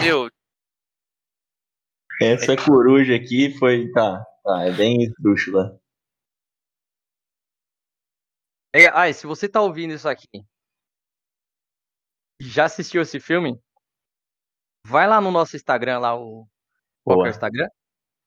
Meu, 0.01 0.31
essa 2.21 2.57
coruja 2.57 3.15
aqui 3.15 3.57
foi. 3.59 3.91
Tá, 3.93 4.25
tá, 4.45 4.65
é 4.65 4.73
bem 4.73 5.03
esdrúxula. 5.03 5.81
É, 8.75 8.89
ai, 8.89 9.13
se 9.13 9.27
você 9.27 9.49
tá 9.49 9.63
ouvindo 9.63 9.95
isso 9.95 10.09
aqui 10.09 10.45
e 12.41 12.45
já 12.45 12.67
assistiu 12.67 13.03
esse 13.03 13.19
filme, 13.19 13.61
vai 14.87 15.09
lá 15.09 15.21
no 15.21 15.31
nosso 15.31 15.57
Instagram, 15.57 15.99
lá 15.99 16.17
o. 16.17 16.47
Qual 17.05 17.25
é 17.25 17.29
o 17.29 17.31
Instagram? 17.31 17.69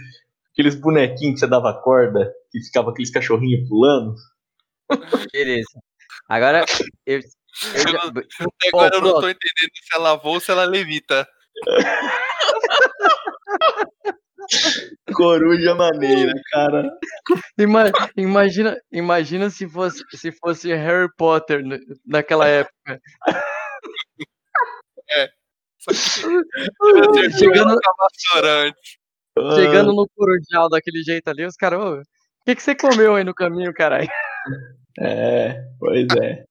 aqueles 0.52 0.76
bonequinhos 0.76 1.36
que 1.36 1.40
você 1.40 1.48
dava 1.48 1.74
corda. 1.82 2.34
Que 2.52 2.60
ficava 2.64 2.92
aqueles 2.92 3.12
cachorrinhos 3.12 3.68
pulando. 3.70 4.16
Beleza. 5.32 5.80
Agora, 6.28 6.66
eu, 7.06 7.20
eu 7.20 7.92
já- 7.92 8.12
agora 8.74 8.96
eu 8.96 9.02
não 9.02 9.14
tô 9.20 9.30
entendendo 9.30 9.72
se 9.76 9.96
ela 9.96 10.16
voa 10.16 10.34
ou 10.36 10.40
se 10.40 10.52
ela 10.52 10.66
levita. 10.66 11.28
Coruja 15.14 15.76
maneira, 15.76 16.34
cara. 16.52 16.90
ima- 17.58 17.92
imagina, 18.18 18.78
imagina 18.92 19.50
se 19.50 19.68
fosse, 19.68 20.04
se 20.12 20.32
fosse 20.32 20.74
Harry 20.74 21.10
Potter 21.18 21.64
na- 21.66 21.80
naquela 22.06 22.48
época. 22.48 23.00
Que 25.08 25.30
Chegando, 27.38 27.78
restaurante. 28.12 29.00
chegando 29.56 29.94
no 29.94 30.08
Corujal 30.16 30.70
daquele 30.70 31.02
jeito 31.04 31.28
ali, 31.28 31.46
os 31.46 31.56
caras, 31.56 31.80
"Ô, 31.80 32.00
o 32.00 32.04
que, 32.46 32.56
que 32.56 32.64
você 32.64 32.76
comeu 32.76 33.16
aí 33.16 33.24
no 33.24 33.34
caminho, 33.34 33.74
caralho? 33.74 34.08
É, 35.00 35.62
pois 35.80 36.08
é. 36.22 36.44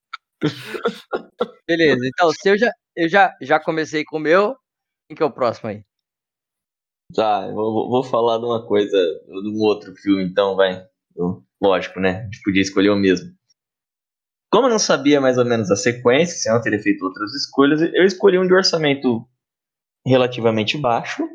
Beleza, 1.66 2.06
então, 2.06 2.30
se 2.32 2.48
eu 2.50 2.58
já, 2.58 2.70
eu 2.96 3.08
já, 3.08 3.32
já 3.40 3.60
comecei 3.60 4.04
com 4.04 4.16
o 4.16 4.20
meu, 4.20 4.56
quem 5.08 5.16
que 5.16 5.22
é 5.22 5.26
o 5.26 5.30
próximo 5.32 5.70
aí? 5.70 5.82
Tá, 7.14 7.46
eu 7.46 7.54
vou, 7.54 7.90
vou 7.90 8.02
falar 8.02 8.38
de 8.38 8.44
uma 8.44 8.66
coisa, 8.66 8.96
de 8.96 9.48
um 9.48 9.60
outro 9.60 9.94
filme, 9.96 10.24
então, 10.24 10.56
vai. 10.56 10.82
Lógico, 11.60 12.00
né? 12.00 12.20
A 12.20 12.24
gente 12.24 12.42
podia 12.42 12.62
escolher 12.62 12.90
o 12.90 12.96
mesmo. 12.96 13.30
Como 14.50 14.66
eu 14.66 14.70
não 14.70 14.78
sabia 14.78 15.20
mais 15.20 15.38
ou 15.38 15.44
menos 15.44 15.70
a 15.70 15.76
sequência, 15.76 16.36
senão 16.36 16.56
eu 16.56 16.62
teria 16.62 16.80
feito 16.80 17.04
outras 17.04 17.32
escolhas, 17.34 17.80
eu 17.80 18.04
escolhi 18.04 18.38
um 18.38 18.46
de 18.46 18.54
orçamento 18.54 19.26
relativamente 20.06 20.76
baixo, 20.78 21.26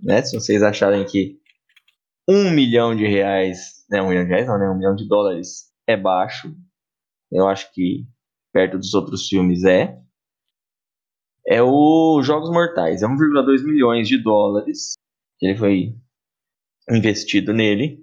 né? 0.00 0.22
Se 0.22 0.34
vocês 0.38 0.62
acharem 0.62 1.04
que 1.04 1.38
um 2.28 2.50
milhão 2.50 2.96
de 2.96 3.06
reais, 3.06 3.84
né? 3.90 4.02
Um 4.02 4.08
milhão 4.08 4.24
de 4.24 4.30
reais 4.30 4.46
não, 4.46 4.58
né? 4.58 4.68
Um 4.68 4.76
milhão 4.76 4.94
de 4.94 5.06
dólares 5.06 5.72
é 5.86 5.96
baixo. 5.96 6.54
Eu 7.30 7.48
acho 7.48 7.72
que 7.72 8.06
perto 8.52 8.78
dos 8.78 8.94
outros 8.94 9.28
filmes 9.28 9.64
é. 9.64 9.98
É 11.46 11.62
o 11.62 12.20
Jogos 12.22 12.50
Mortais. 12.50 13.02
É 13.02 13.06
1,2 13.06 13.64
milhões 13.64 14.08
de 14.08 14.20
dólares 14.20 14.95
que 15.38 15.46
ele 15.46 15.56
foi 15.58 15.94
investido 16.90 17.52
nele. 17.52 17.98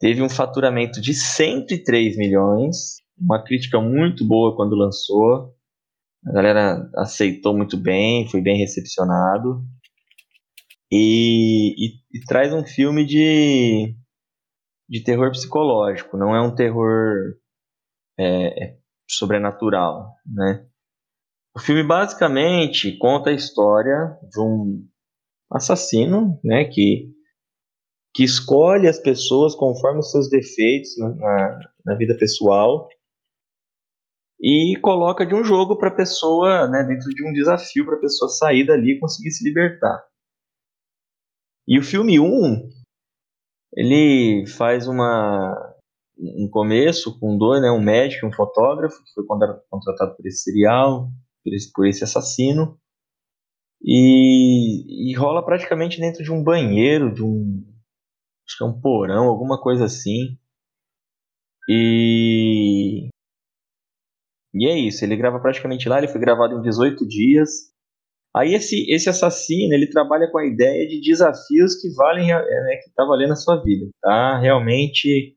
Teve 0.00 0.22
um 0.22 0.28
faturamento 0.30 1.00
de 1.00 1.14
103 1.14 2.16
milhões, 2.16 2.98
uma 3.18 3.42
crítica 3.44 3.80
muito 3.80 4.26
boa 4.26 4.56
quando 4.56 4.76
lançou. 4.76 5.54
A 6.26 6.32
galera 6.32 6.90
aceitou 6.96 7.56
muito 7.56 7.76
bem, 7.76 8.28
foi 8.28 8.40
bem 8.40 8.58
recepcionado. 8.58 9.62
E, 10.92 11.74
e- 11.78 12.00
e 12.12 12.20
traz 12.26 12.52
um 12.52 12.64
filme 12.64 13.06
de, 13.06 13.94
de 14.88 15.04
terror 15.04 15.30
psicológico, 15.30 16.16
não 16.16 16.34
é 16.34 16.40
um 16.42 16.54
terror 16.54 17.36
é, 18.18 18.64
é, 18.64 18.78
sobrenatural, 19.08 20.14
né? 20.26 20.66
O 21.56 21.60
filme 21.60 21.84
basicamente 21.84 22.96
conta 22.98 23.30
a 23.30 23.34
história 23.34 24.18
de 24.30 24.40
um 24.40 24.88
assassino, 25.50 26.38
né, 26.44 26.64
que 26.64 27.10
que 28.12 28.24
escolhe 28.24 28.88
as 28.88 28.98
pessoas 28.98 29.54
conforme 29.54 30.00
os 30.00 30.10
seus 30.10 30.28
defeitos 30.28 30.98
na, 30.98 31.14
na, 31.14 31.60
na 31.86 31.94
vida 31.94 32.16
pessoal 32.18 32.88
e 34.40 34.76
coloca 34.82 35.24
de 35.24 35.34
um 35.34 35.44
jogo 35.44 35.76
para 35.76 35.90
a 35.90 35.94
pessoa, 35.94 36.66
né, 36.66 36.82
dentro 36.82 37.08
de 37.10 37.24
um 37.24 37.32
desafio 37.32 37.84
para 37.84 37.96
a 37.96 38.00
pessoa 38.00 38.28
sair 38.28 38.66
dali 38.66 38.96
e 38.96 38.98
conseguir 38.98 39.30
se 39.30 39.44
libertar. 39.44 40.02
E 41.68 41.78
o 41.78 41.82
filme 41.84 42.18
1, 42.18 42.68
ele 43.76 44.46
faz 44.46 44.88
uma 44.88 45.54
um 46.18 46.48
começo 46.50 47.18
com 47.18 47.38
dois, 47.38 47.62
né? 47.62 47.70
Um 47.70 47.80
médico 47.80 48.26
um 48.26 48.32
fotógrafo, 48.32 49.02
que 49.04 49.12
foi 49.14 49.24
contratado 49.24 50.16
por 50.16 50.26
esse 50.26 50.42
serial, 50.42 51.08
por 51.44 51.54
esse, 51.54 51.72
por 51.72 51.86
esse 51.86 52.04
assassino. 52.04 52.79
E, 53.82 55.10
e 55.10 55.14
rola 55.16 55.44
praticamente 55.44 55.98
dentro 55.98 56.22
de 56.22 56.30
um 56.30 56.42
banheiro, 56.42 57.12
de 57.12 57.22
um. 57.22 57.64
Acho 58.46 58.58
que 58.58 58.64
é 58.64 58.66
um 58.66 58.80
porão, 58.80 59.28
alguma 59.28 59.60
coisa 59.60 59.84
assim. 59.84 60.36
E. 61.68 63.08
E 64.52 64.66
é 64.68 64.76
isso, 64.76 65.04
ele 65.04 65.16
grava 65.16 65.38
praticamente 65.38 65.88
lá, 65.88 65.98
ele 65.98 66.08
foi 66.08 66.20
gravado 66.20 66.58
em 66.58 66.62
18 66.62 67.06
dias. 67.06 67.70
Aí 68.34 68.54
esse, 68.54 68.84
esse 68.90 69.08
assassino, 69.08 69.74
ele 69.74 69.88
trabalha 69.88 70.30
com 70.30 70.38
a 70.38 70.46
ideia 70.46 70.86
de 70.88 71.00
desafios 71.00 71.80
que 71.80 71.88
valem, 71.94 72.32
é, 72.32 72.36
né, 72.36 72.76
que 72.82 72.90
tá 72.94 73.04
valendo 73.04 73.32
a 73.32 73.36
sua 73.36 73.62
vida, 73.62 73.88
tá? 74.00 74.38
Realmente, 74.38 75.36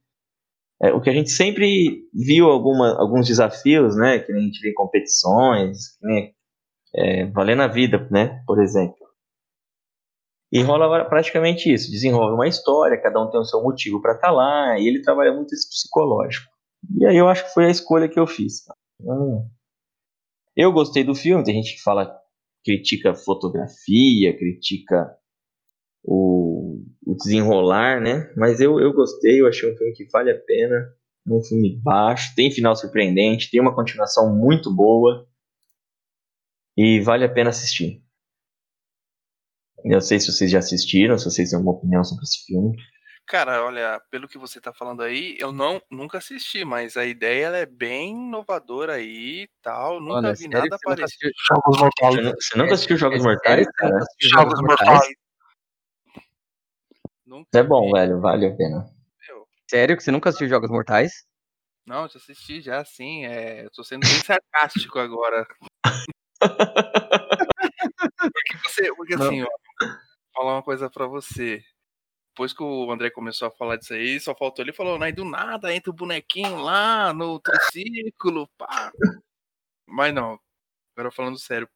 é, 0.82 0.92
o 0.94 1.02
que 1.02 1.10
a 1.10 1.14
gente 1.14 1.32
sempre 1.32 2.08
viu 2.14 2.48
alguma, 2.48 3.00
alguns 3.00 3.28
desafios, 3.28 3.96
né, 3.96 4.20
que 4.20 4.32
a 4.32 4.40
gente 4.40 4.60
vê 4.62 4.70
em 4.72 4.76
competições, 4.76 5.78
né, 6.02 6.32
é, 6.96 7.26
valendo 7.26 7.62
a 7.62 7.68
vida, 7.68 8.08
né, 8.12 8.44
por 8.46 8.62
exemplo. 8.62 8.98
E 10.52 10.62
rola 10.62 11.06
praticamente 11.06 11.74
isso, 11.74 11.90
desenvolve 11.90 12.36
uma 12.36 12.48
história, 12.48 13.02
cada 13.02 13.20
um 13.20 13.30
tem 13.30 13.40
o 13.40 13.46
seu 13.46 13.62
motivo 13.64 14.00
para 14.00 14.14
estar 14.14 14.28
tá 14.28 14.34
lá, 14.34 14.80
e 14.80 14.88
ele 14.88 15.02
trabalha 15.02 15.34
muito 15.34 15.54
esse 15.54 15.68
psicológico. 15.68 16.52
E 17.00 17.06
aí 17.08 17.18
eu 17.18 17.28
acho 17.28 17.46
que 17.46 17.54
foi 17.54 17.66
a 17.66 17.72
escolha 17.72 18.08
que 18.08 18.20
eu 18.20 18.28
fiz. 18.28 18.66
Hum. 19.02 19.50
Eu 20.56 20.72
gostei 20.72 21.04
do 21.04 21.16
filme, 21.16 21.44
tem 21.44 21.56
gente 21.56 21.76
que 21.76 21.82
fala 21.82 22.16
critica 22.64 23.16
fotografia, 23.16 24.38
critica 24.38 25.18
o, 26.04 26.84
o, 27.04 27.16
desenrolar, 27.16 28.00
né? 28.00 28.32
Mas 28.38 28.60
eu, 28.60 28.80
eu 28.80 28.94
gostei, 28.94 29.42
eu 29.42 29.48
achei 29.48 29.74
um 29.74 29.76
filme 29.76 29.94
que 29.94 30.06
vale 30.12 30.32
a 30.32 30.40
pena. 30.40 30.94
Um 31.26 31.42
filme 31.42 31.80
baixo, 31.82 32.36
tem 32.36 32.52
final 32.52 32.76
surpreendente, 32.76 33.50
tem 33.50 33.62
uma 33.62 33.74
continuação 33.74 34.38
muito 34.38 34.74
boa 34.74 35.26
e 36.78 37.02
vale 37.02 37.26
a 37.26 37.30
pena 37.30 37.50
assistir. 37.50 38.04
Eu 39.84 39.94
não 39.94 40.02
sei 40.02 40.20
se 40.20 40.32
vocês 40.32 40.50
já 40.50 40.60
assistiram, 40.60 41.18
se 41.18 41.26
vocês 41.26 41.50
têm 41.50 41.58
alguma 41.58 41.76
opinião 41.76 42.04
sobre 42.04 42.24
esse 42.24 42.46
filme. 42.46 42.78
Cara, 43.26 43.64
olha, 43.64 44.02
pelo 44.12 44.28
que 44.28 44.38
você 44.38 44.60
tá 44.60 44.74
falando 44.74 45.02
aí, 45.02 45.38
eu 45.40 45.52
não 45.52 45.82
nunca 45.90 46.18
assisti, 46.18 46.66
mas 46.66 46.98
a 46.98 47.06
ideia 47.06 47.46
ela 47.46 47.58
é 47.58 47.66
bem 47.66 48.12
inovadora 48.12 48.96
aí 48.96 49.44
e 49.44 49.50
tal. 49.62 50.02
Nunca 50.02 50.16
olha, 50.16 50.34
vi 50.34 50.48
nada 50.48 50.78
parecido. 50.84 51.32
Jogos 51.50 51.80
Mortais. 51.80 52.16
Você, 52.16 52.34
você 52.34 52.58
nunca 52.58 52.74
assistiu 52.74 52.98
Jogos 52.98 53.20
é, 53.20 53.24
Mortais, 53.24 53.68
cara? 53.76 54.00
Jogos 54.22 54.62
Mortais. 54.62 55.08
Nunca 57.26 57.60
é 57.60 57.64
bom, 57.64 57.86
vi. 57.88 57.92
velho, 57.94 58.20
vale 58.20 58.46
a 58.46 58.56
pena. 58.56 58.86
Meu. 59.28 59.48
Sério 59.70 59.98
que 59.98 60.04
você 60.04 60.12
nunca 60.12 60.30
assistiu 60.30 60.50
Jogos 60.50 60.70
Mortais? 60.70 61.26
Não, 61.86 62.08
já 62.08 62.18
assisti 62.18 62.62
já, 62.62 62.84
sim. 62.84 63.26
É, 63.26 63.66
eu 63.66 63.72
tô 63.72 63.84
sendo 63.84 64.02
bem 64.02 64.20
sarcástico 64.20 65.00
agora. 65.00 65.48
porque 68.20 68.58
você, 68.66 68.96
porque 68.96 69.14
assim, 69.16 69.42
ó, 69.44 69.48
vou 69.80 69.90
falar 70.34 70.54
uma 70.54 70.64
coisa 70.64 70.90
pra 70.90 71.08
você 71.08 71.64
depois 72.34 72.52
que 72.52 72.64
o 72.64 72.92
André 72.92 73.12
começou 73.12 73.48
a 73.48 73.52
falar 73.52 73.78
disso 73.78 73.94
aí, 73.94 74.20
só 74.20 74.34
faltou 74.34 74.66
ele 74.66 74.74
falou, 74.74 74.98
né? 74.98 75.12
do 75.12 75.24
nada 75.24 75.74
entra 75.74 75.92
o 75.92 75.96
bonequinho 75.96 76.58
lá 76.58 77.14
no 77.14 77.40
triciclo, 77.40 78.50
pá. 78.58 78.92
Mas 79.86 80.12
não, 80.12 80.40
agora 80.96 81.12
falando 81.12 81.38
sério. 81.38 81.70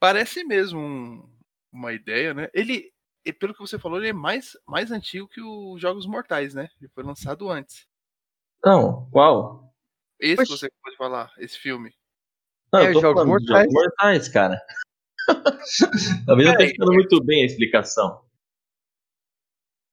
Parece 0.00 0.42
mesmo 0.42 0.80
um, 0.80 1.38
uma 1.70 1.92
ideia, 1.92 2.32
né? 2.32 2.48
Ele, 2.54 2.90
pelo 3.38 3.52
que 3.52 3.60
você 3.60 3.78
falou, 3.78 3.98
ele 3.98 4.08
é 4.08 4.12
mais, 4.12 4.56
mais 4.66 4.90
antigo 4.90 5.28
que 5.28 5.42
os 5.42 5.78
Jogos 5.78 6.06
Mortais, 6.06 6.54
né? 6.54 6.70
Ele 6.80 6.88
foi 6.94 7.04
lançado 7.04 7.50
antes. 7.50 7.86
Não, 8.64 9.08
qual? 9.10 9.70
Esse 10.18 10.42
Oxi. 10.42 10.52
que 10.52 10.58
você 10.58 10.70
pode 10.82 10.96
falar, 10.96 11.30
esse 11.36 11.58
filme. 11.58 11.94
Não, 12.72 12.80
é, 12.80 12.88
eu 12.90 12.94
tô 12.94 13.00
Jogos 13.00 13.24
Mortais. 13.24 13.64
Jogos 13.64 13.72
Mortais, 13.72 14.28
cara. 14.28 14.60
Talvez 16.26 16.48
não 16.48 16.56
tenha 16.56 16.70
ficado 16.70 16.92
muito 16.92 17.22
bem 17.24 17.42
a 17.42 17.46
explicação. 17.46 18.24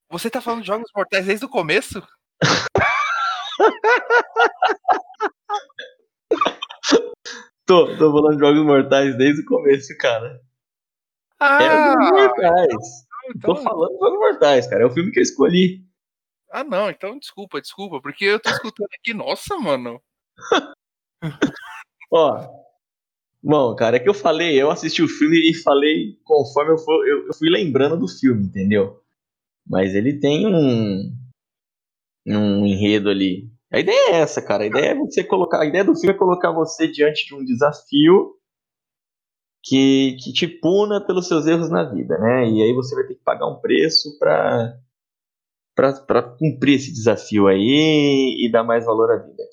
Você 0.09 0.29
tá 0.29 0.41
falando 0.41 0.61
de 0.61 0.67
Jogos 0.67 0.91
Mortais 0.95 1.25
desde 1.25 1.45
o 1.45 1.49
começo? 1.49 2.05
tô, 7.65 7.97
tô 7.97 8.11
falando 8.11 8.35
de 8.35 8.39
Jogos 8.39 8.63
Mortais 8.63 9.17
desde 9.17 9.41
o 9.41 9.45
começo, 9.45 9.97
cara. 9.97 10.39
Ah! 11.39 11.63
É 11.63 11.91
Jogos 11.91 12.11
Mortais. 12.11 13.05
Então... 13.35 13.55
Tô 13.55 13.61
falando 13.61 13.91
de 13.91 13.99
Jogos 13.99 14.19
Mortais, 14.19 14.67
cara. 14.67 14.83
É 14.83 14.85
o 14.85 14.91
filme 14.91 15.11
que 15.11 15.19
eu 15.19 15.23
escolhi. 15.23 15.83
Ah, 16.51 16.63
não. 16.63 16.89
Então 16.89 17.17
desculpa, 17.17 17.61
desculpa. 17.61 18.01
Porque 18.01 18.25
eu 18.25 18.39
tô 18.39 18.49
escutando 18.49 18.89
aqui. 18.93 19.13
Nossa, 19.13 19.57
mano. 19.57 20.01
Ó. 22.11 22.64
Bom, 23.47 23.75
cara, 23.75 23.97
é 23.97 23.99
que 23.99 24.09
eu 24.09 24.13
falei, 24.15 24.59
eu 24.59 24.71
assisti 24.71 25.03
o 25.03 25.07
filme 25.07 25.37
e 25.37 25.53
falei 25.53 26.17
conforme 26.23 26.71
eu 26.71 26.79
fui, 26.79 26.95
eu, 27.11 27.27
eu 27.27 27.33
fui 27.35 27.47
lembrando 27.47 27.95
do 27.95 28.07
filme, 28.07 28.43
entendeu? 28.47 28.99
Mas 29.69 29.93
ele 29.93 30.19
tem 30.19 30.47
um, 30.47 31.15
um 32.25 32.65
enredo 32.65 33.07
ali. 33.07 33.47
A 33.71 33.79
ideia 33.79 34.13
é 34.13 34.15
essa, 34.21 34.41
cara. 34.41 34.63
A 34.63 34.67
ideia 34.67 34.91
é 34.91 34.95
você 34.95 35.23
colocar. 35.23 35.61
A 35.61 35.65
ideia 35.65 35.83
do 35.83 35.95
filme 35.95 36.15
é 36.15 36.17
colocar 36.17 36.51
você 36.51 36.87
diante 36.87 37.27
de 37.27 37.35
um 37.35 37.45
desafio 37.45 38.35
que, 39.63 40.17
que 40.23 40.33
te 40.33 40.47
puna 40.47 41.05
pelos 41.05 41.27
seus 41.27 41.45
erros 41.45 41.69
na 41.69 41.83
vida, 41.83 42.17
né? 42.17 42.49
E 42.49 42.63
aí 42.63 42.73
você 42.73 42.95
vai 42.95 43.05
ter 43.05 43.13
que 43.13 43.23
pagar 43.23 43.47
um 43.47 43.59
preço 43.61 44.17
para 44.17 44.75
para 45.75 46.23
cumprir 46.23 46.75
esse 46.75 46.91
desafio 46.91 47.47
aí 47.47 48.37
e 48.39 48.49
dar 48.51 48.63
mais 48.63 48.85
valor 48.85 49.11
à 49.11 49.17
vida. 49.17 49.43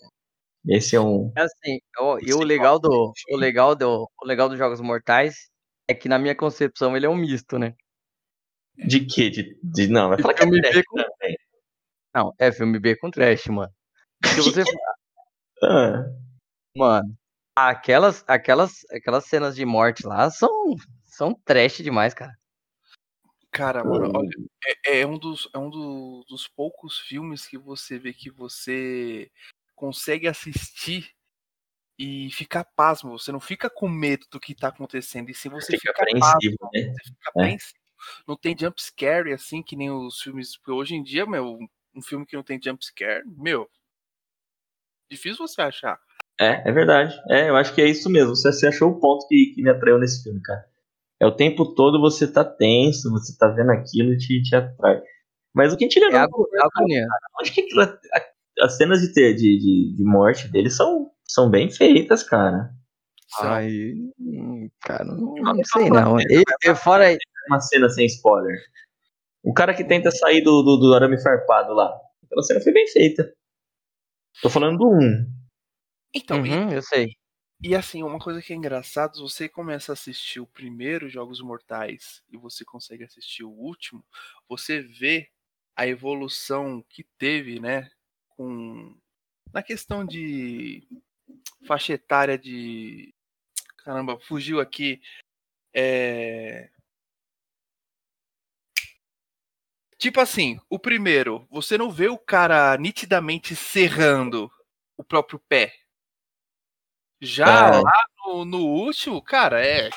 Esse 0.68 0.94
é 0.94 1.00
um. 1.00 1.32
É 1.36 1.42
assim, 1.42 1.80
o, 1.98 2.18
e 2.20 2.32
o 2.32 2.42
legal 2.42 2.78
do 2.78 3.12
o 3.30 3.36
legal 3.36 3.74
do 3.74 4.08
o 4.20 4.26
legal 4.26 4.48
dos 4.48 4.58
jogos 4.58 4.80
mortais 4.80 5.50
é 5.88 5.94
que 5.94 6.08
na 6.08 6.18
minha 6.18 6.36
concepção 6.36 6.96
ele 6.96 7.06
é 7.06 7.08
um 7.08 7.16
misto, 7.16 7.58
né? 7.58 7.74
De 8.76 9.04
quê? 9.04 9.28
De, 9.28 9.58
de, 9.62 9.88
não, 9.88 10.08
vai 10.08 10.18
falar 10.18 10.34
que 10.34 10.42
é 10.42 10.60
trash 10.60 10.82
com... 10.86 10.96
também. 10.96 11.36
Não, 12.14 12.34
é 12.38 12.52
filme 12.52 12.78
B 12.78 12.96
com 12.96 13.10
trash, 13.10 13.46
mano. 13.46 13.72
Se 14.24 14.40
você... 14.40 14.62
ah. 15.64 16.04
Mano, 16.76 17.14
aquelas, 17.54 18.24
aquelas, 18.26 18.80
aquelas 18.90 19.26
cenas 19.26 19.54
de 19.54 19.64
morte 19.66 20.06
lá 20.06 20.30
são, 20.30 20.74
são 21.04 21.34
trash 21.44 21.78
demais, 21.78 22.14
cara. 22.14 22.32
Cara, 23.50 23.84
mano, 23.84 24.10
olha, 24.14 24.30
é, 24.86 25.00
é 25.00 25.06
um, 25.06 25.18
dos, 25.18 25.46
é 25.52 25.58
um 25.58 25.68
do, 25.68 26.24
dos 26.26 26.48
poucos 26.48 26.98
filmes 26.98 27.46
que 27.46 27.58
você 27.58 27.98
vê 27.98 28.14
que 28.14 28.30
você 28.30 29.30
consegue 29.82 30.28
assistir 30.28 31.10
e 31.98 32.30
ficar 32.30 32.64
pasmo. 32.64 33.18
Você 33.18 33.32
não 33.32 33.40
fica 33.40 33.68
com 33.68 33.88
medo 33.88 34.24
do 34.30 34.38
que 34.38 34.54
tá 34.54 34.68
acontecendo, 34.68 35.28
e 35.28 35.34
se 35.34 35.48
você 35.48 35.76
fica, 35.76 35.92
fica 35.92 36.02
apreensivo, 36.02 36.56
pasmo, 36.60 36.70
né? 36.72 36.94
Você 36.94 37.12
fica 37.12 37.32
é. 37.44 37.56
não 38.28 38.36
tem 38.36 38.56
jump 38.56 38.80
scare 38.80 39.32
assim 39.32 39.60
que 39.60 39.74
nem 39.74 39.90
os 39.90 40.20
filmes. 40.20 40.52
Hoje 40.68 40.94
em 40.94 41.02
dia, 41.02 41.26
meu, 41.26 41.58
um 41.96 42.00
filme 42.00 42.24
que 42.24 42.36
não 42.36 42.44
tem 42.44 42.60
jump 42.62 42.84
scare, 42.84 43.24
meu, 43.26 43.68
difícil 45.10 45.44
você 45.44 45.60
achar. 45.60 45.98
É, 46.40 46.68
é 46.68 46.72
verdade. 46.72 47.20
É, 47.28 47.50
eu 47.50 47.56
acho 47.56 47.74
que 47.74 47.82
é 47.82 47.88
isso 47.88 48.08
mesmo. 48.08 48.36
Você, 48.36 48.52
você 48.52 48.68
achou 48.68 48.88
o 48.88 49.00
ponto 49.00 49.26
que, 49.26 49.52
que 49.52 49.62
me 49.62 49.70
atraiu 49.70 49.98
nesse 49.98 50.22
filme, 50.22 50.40
cara. 50.42 50.64
É 51.20 51.26
o 51.26 51.34
tempo 51.34 51.74
todo 51.74 52.00
você 52.00 52.30
tá 52.30 52.44
tenso, 52.44 53.10
você 53.10 53.36
tá 53.36 53.48
vendo 53.48 53.72
aquilo 53.72 54.12
e 54.12 54.18
te, 54.18 54.42
te 54.42 54.54
atrai. 54.54 55.02
Mas 55.52 55.72
o 55.72 55.76
que 55.76 55.88
leva. 55.98 56.18
É 56.18 56.18
agonia. 56.18 57.06
Acho 57.40 57.52
que 57.52 57.62
aquilo, 57.62 57.82
as 58.60 58.76
cenas 58.76 59.00
de, 59.00 59.12
ter, 59.12 59.34
de, 59.34 59.58
de, 59.58 59.96
de 59.96 60.04
morte 60.04 60.48
dele 60.48 60.70
são, 60.70 61.10
são 61.26 61.50
bem 61.50 61.70
feitas, 61.70 62.22
cara. 62.22 62.70
Aí, 63.40 63.94
cara, 64.80 65.04
não, 65.04 65.34
não 65.34 65.64
sei 65.64 65.88
não. 65.88 66.18
E, 66.20 66.42
e 66.64 66.74
fora, 66.74 67.16
uma 67.48 67.60
cena 67.60 67.88
sem 67.88 68.06
spoiler. 68.06 68.58
O 69.42 69.54
cara 69.54 69.74
que 69.74 69.84
tenta 69.84 70.10
sair 70.10 70.42
do, 70.42 70.62
do, 70.62 70.76
do 70.76 70.94
arame 70.94 71.20
farpado 71.20 71.72
lá. 71.72 71.90
Aquela 72.24 72.42
cena 72.42 72.60
foi 72.60 72.72
bem 72.72 72.86
feita. 72.88 73.32
Tô 74.42 74.50
falando 74.50 74.78
do 74.78 74.88
1. 74.88 75.26
Então, 76.14 76.38
uhum, 76.38 76.70
e, 76.70 76.74
eu 76.74 76.82
sei. 76.82 77.16
E 77.62 77.74
assim, 77.74 78.02
uma 78.02 78.18
coisa 78.18 78.42
que 78.42 78.52
é 78.52 78.56
engraçada, 78.56 79.14
você 79.18 79.48
começa 79.48 79.92
a 79.92 79.94
assistir 79.94 80.40
o 80.40 80.46
primeiro 80.46 81.08
Jogos 81.08 81.40
Mortais 81.40 82.22
e 82.30 82.36
você 82.36 82.64
consegue 82.64 83.04
assistir 83.04 83.44
o 83.44 83.50
último, 83.50 84.04
você 84.48 84.82
vê 84.82 85.28
a 85.74 85.86
evolução 85.86 86.84
que 86.88 87.04
teve, 87.18 87.60
né, 87.60 87.90
com 88.42 88.96
na 89.52 89.62
questão 89.62 90.04
de 90.04 90.82
faixa 91.66 91.92
etária 91.92 92.36
de 92.36 93.14
caramba, 93.78 94.18
fugiu 94.20 94.60
aqui 94.60 95.00
é 95.74 96.68
Tipo 99.98 100.20
assim, 100.20 100.58
o 100.68 100.80
primeiro, 100.80 101.46
você 101.48 101.78
não 101.78 101.88
vê 101.88 102.08
o 102.08 102.18
cara 102.18 102.76
nitidamente 102.76 103.54
serrando 103.54 104.50
o 104.96 105.04
próprio 105.04 105.40
pé. 105.48 105.72
Já 107.20 107.68
é. 107.68 107.80
lá 107.80 108.04
no, 108.18 108.44
no, 108.44 108.66
último, 108.66 109.22
cara, 109.22 109.64
é, 109.64 109.90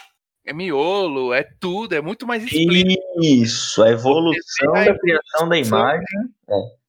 é 0.45 0.53
miolo, 0.53 1.33
é 1.33 1.43
tudo, 1.59 1.95
é 1.95 2.01
muito 2.01 2.27
mais 2.27 2.43
explícito. 2.43 3.01
Isso, 3.19 3.81
a 3.81 3.89
evolução 3.89 4.73
da 4.73 4.99
criação 4.99 5.49
da 5.49 5.57
imagem. 5.57 6.05
É. 6.47 6.84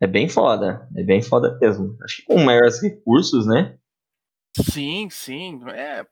É 0.00 0.06
bem 0.06 0.28
foda. 0.28 0.88
É 0.96 1.02
bem 1.02 1.22
foda 1.22 1.58
mesmo. 1.58 1.96
Acho 2.02 2.16
que 2.16 2.22
com 2.24 2.38
maiores 2.38 2.80
recursos, 2.82 3.46
né? 3.46 3.78
Sim, 4.72 5.08
sim. 5.10 5.60
É. 5.70 6.06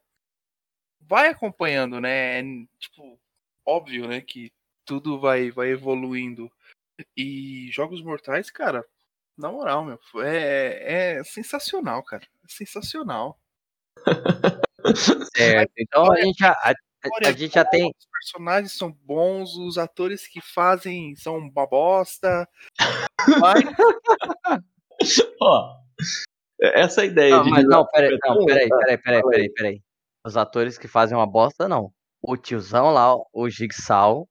Vai 1.01 1.29
acompanhando, 1.29 2.01
né? 2.01 2.41
É, 2.41 2.43
tipo, 2.79 3.19
óbvio, 3.67 4.09
né? 4.09 4.21
Que 4.21 4.51
tudo 4.85 5.21
vai, 5.21 5.51
vai 5.51 5.71
evoluindo. 5.71 6.51
E 7.17 7.69
Jogos 7.73 8.03
Mortais, 8.03 8.51
cara, 8.51 8.85
na 9.37 9.51
moral, 9.51 9.85
meu, 9.85 9.99
é, 10.23 11.17
é 11.19 11.25
sensacional, 11.25 12.03
cara. 12.05 12.25
É 12.45 12.49
sensacional. 12.49 13.39
Certo. 15.35 15.73
Então 15.79 16.13
a 16.13 16.21
gente 16.21 16.39
já, 16.39 16.57
a, 17.05 17.29
a 17.29 17.33
gente 17.33 17.55
já 17.55 17.65
tem. 17.65 17.87
Os 17.87 18.07
personagens 18.11 18.73
são 18.77 18.93
bons, 19.05 19.57
os 19.57 19.79
atores 19.79 20.27
que 20.27 20.41
fazem 20.41 21.15
são 21.17 21.37
uma 21.39 21.67
bosta. 21.67 22.49
Mas 23.41 23.65
Ó, 25.41 25.77
essa 26.61 27.05
ideia 27.05 27.37
Não, 27.37 27.43
de 27.45 27.51
mas 27.51 27.65
não, 27.65 27.87
peraí, 27.87 28.15
é 28.15 28.29
não, 28.29 28.45
peraí, 28.45 28.69
peraí, 28.69 28.99
peraí, 28.99 29.23
peraí, 29.23 29.53
peraí. 29.53 29.83
Os 30.25 30.37
atores 30.37 30.79
que 30.79 30.89
fazem 30.89 31.17
uma 31.17 31.27
bosta, 31.27 31.69
não. 31.69 31.93
O 32.23 32.37
tiozão 32.37 32.91
lá, 32.91 33.15
o 33.33 33.51
Jigsaw, 33.51 34.27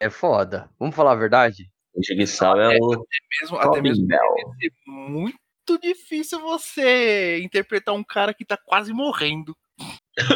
é 0.00 0.08
foda. 0.08 0.70
Vamos 0.78 0.94
falar 0.94 1.12
a 1.12 1.16
verdade? 1.16 1.70
O 1.94 2.02
Jigsaw 2.02 2.58
é 2.58 2.78
o 2.78 3.04
mesmo, 3.40 3.58
até 3.58 3.82
mesmo 3.82 4.06
Bell. 4.06 4.18
é 4.18 4.90
muito 4.90 5.78
difícil 5.80 6.40
você 6.40 7.40
interpretar 7.42 7.94
um 7.94 8.04
cara 8.04 8.32
que 8.32 8.44
tá 8.44 8.56
quase 8.56 8.92
morrendo. 8.92 9.54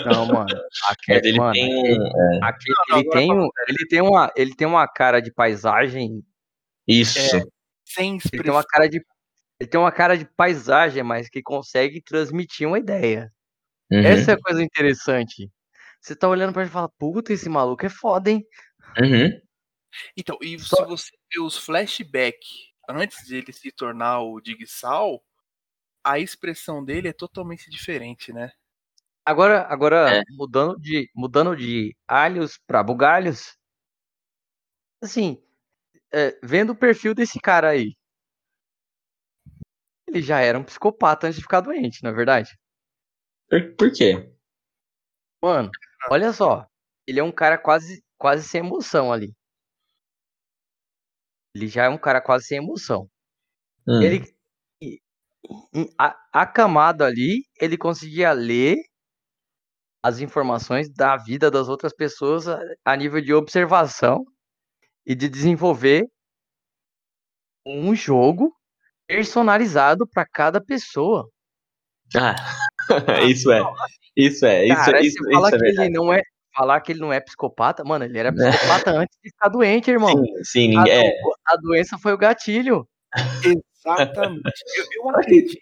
Não, 0.06 0.26
mano. 0.26 0.48
Aquele, 0.88 1.28
ele 1.28 1.38
mano, 1.38 1.52
tem 1.52 1.96
aquele- 2.42 2.74
Não, 2.88 2.96
não, 2.96 2.98
ele, 2.98 3.08
tem 3.10 3.32
um, 3.32 3.48
ele, 3.68 3.86
tem 3.88 4.00
uma, 4.02 4.32
ele 4.36 4.54
tem 4.56 4.66
uma 4.66 4.88
cara 4.88 5.20
de 5.20 5.32
paisagem. 5.32 6.22
Isso. 6.86 7.18
Sem 7.84 8.12
Ele 8.14 8.20
tem 8.20 8.30
expressão. 8.38 8.54
uma 8.54 8.64
cara 8.64 8.88
de. 8.88 9.00
Ele 9.60 9.68
tem 9.70 9.80
uma 9.80 9.92
cara 9.92 10.16
de 10.16 10.24
paisagem, 10.24 11.02
mas 11.02 11.28
que 11.28 11.42
consegue 11.42 12.00
transmitir 12.02 12.66
uma 12.66 12.78
ideia. 12.78 13.32
Uhum, 13.90 14.00
Essa 14.04 14.32
é 14.32 14.34
a 14.34 14.40
coisa 14.40 14.62
interessante. 14.62 15.50
Você 16.00 16.14
tá 16.14 16.28
olhando 16.28 16.52
pra 16.52 16.62
ele 16.62 16.70
e 16.70 16.72
fala, 16.72 16.88
puta, 16.98 17.32
esse 17.32 17.48
maluco 17.48 17.84
é 17.84 17.88
foda, 17.88 18.30
hein? 18.30 18.44
uhum. 19.00 19.30
Então, 20.16 20.36
e 20.42 20.58
Só- 20.58 20.76
se 20.76 20.84
você 20.84 21.10
ver 21.32 21.40
os 21.40 21.56
flashbacks 21.56 22.48
antes 22.88 23.26
de 23.26 23.36
ele 23.36 23.52
se 23.52 23.72
tornar 23.72 24.20
o 24.20 24.40
Digsal, 24.40 25.20
a 26.04 26.18
expressão 26.18 26.84
dele 26.84 27.08
é 27.08 27.12
totalmente 27.12 27.68
diferente, 27.70 28.32
né? 28.32 28.52
Agora, 29.28 29.66
agora 29.68 30.20
É. 30.20 30.22
mudando 30.30 30.80
de 30.80 31.10
mudando 31.14 31.54
de 31.54 31.94
alhos 32.08 32.58
pra 32.66 32.82
bugalhos. 32.82 33.58
Assim, 35.02 35.36
é, 36.10 36.40
vendo 36.42 36.70
o 36.70 36.74
perfil 36.74 37.14
desse 37.14 37.38
cara 37.38 37.68
aí, 37.68 37.94
ele 40.06 40.22
já 40.22 40.40
era 40.40 40.58
um 40.58 40.64
psicopata 40.64 41.26
antes 41.26 41.36
de 41.36 41.42
ficar 41.42 41.60
doente, 41.60 42.02
não 42.02 42.10
é 42.10 42.14
verdade? 42.14 42.58
Por, 43.50 43.76
por 43.76 43.92
quê? 43.92 44.32
Mano, 45.42 45.70
olha 46.10 46.32
só, 46.32 46.66
ele 47.06 47.20
é 47.20 47.22
um 47.22 47.30
cara 47.30 47.58
quase 47.58 48.02
quase 48.16 48.48
sem 48.48 48.60
emoção 48.60 49.12
ali. 49.12 49.36
Ele 51.54 51.68
já 51.68 51.84
é 51.84 51.88
um 51.90 51.98
cara 51.98 52.22
quase 52.22 52.46
sem 52.46 52.56
emoção. 52.56 53.10
Hum, 53.86 54.00
Ele 54.00 54.24
a- 55.98 56.16
acamado 56.32 57.04
ali, 57.04 57.44
ele 57.60 57.76
conseguia 57.76 58.32
ler 58.32 58.76
as 60.02 60.20
informações 60.20 60.88
da 60.92 61.16
vida 61.16 61.50
das 61.50 61.68
outras 61.68 61.92
pessoas 61.92 62.46
a, 62.48 62.60
a 62.84 62.96
nível 62.96 63.20
de 63.20 63.32
observação 63.34 64.24
e 65.06 65.14
de 65.14 65.28
desenvolver 65.28 66.06
um 67.66 67.94
jogo 67.94 68.52
personalizado 69.06 70.06
para 70.06 70.26
cada 70.26 70.60
pessoa. 70.60 71.28
Ah, 72.16 72.34
isso 73.28 73.50
é. 73.50 73.62
Isso 74.16 74.46
é. 74.46 74.66
Isso, 74.66 74.74
Cara, 74.76 75.00
isso, 75.00 75.16
falar 75.24 75.48
isso 75.48 75.54
é 75.56 75.58
que 75.58 75.64
verdade. 75.64 75.88
ele 75.88 75.96
não 75.96 76.12
é 76.12 76.22
falar 76.54 76.80
que 76.80 76.90
ele 76.92 77.00
não 77.00 77.12
é 77.12 77.20
psicopata, 77.20 77.84
mano, 77.84 78.04
ele 78.04 78.18
era 78.18 78.32
psicopata 78.32 78.90
antes 78.90 79.16
de 79.22 79.30
ficar 79.30 79.48
doente, 79.48 79.90
irmão. 79.90 80.10
Sim, 80.10 80.44
sim, 80.44 80.76
A, 80.76 80.78
ninguém. 80.80 81.06
É, 81.06 81.22
do- 81.22 81.34
a 81.46 81.56
doença 81.56 81.96
foi 81.98 82.12
o 82.12 82.18
gatilho. 82.18 82.88
Exatamente. 83.44 84.42
eu, 84.76 85.04
eu 85.04 85.10
acredito 85.10 85.52
que, 85.52 85.60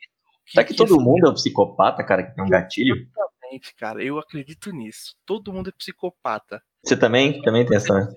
será 0.53 0.65
que 0.65 0.73
que 0.73 0.79
todo 0.79 1.01
mundo 1.01 1.27
é 1.27 1.31
um 1.31 1.35
psicopata, 1.35 2.03
cara, 2.03 2.23
que 2.23 2.35
tem 2.35 2.45
um 2.45 2.49
gatilho? 2.49 3.07
Exatamente, 3.47 3.75
cara. 3.75 4.03
Eu 4.03 4.19
acredito 4.19 4.71
nisso. 4.71 5.15
Todo 5.25 5.53
mundo 5.53 5.69
é 5.69 5.73
psicopata. 5.73 6.63
Você 6.85 6.97
também? 6.97 7.41
Também 7.43 7.65
tem 7.65 7.77
essa. 7.77 8.13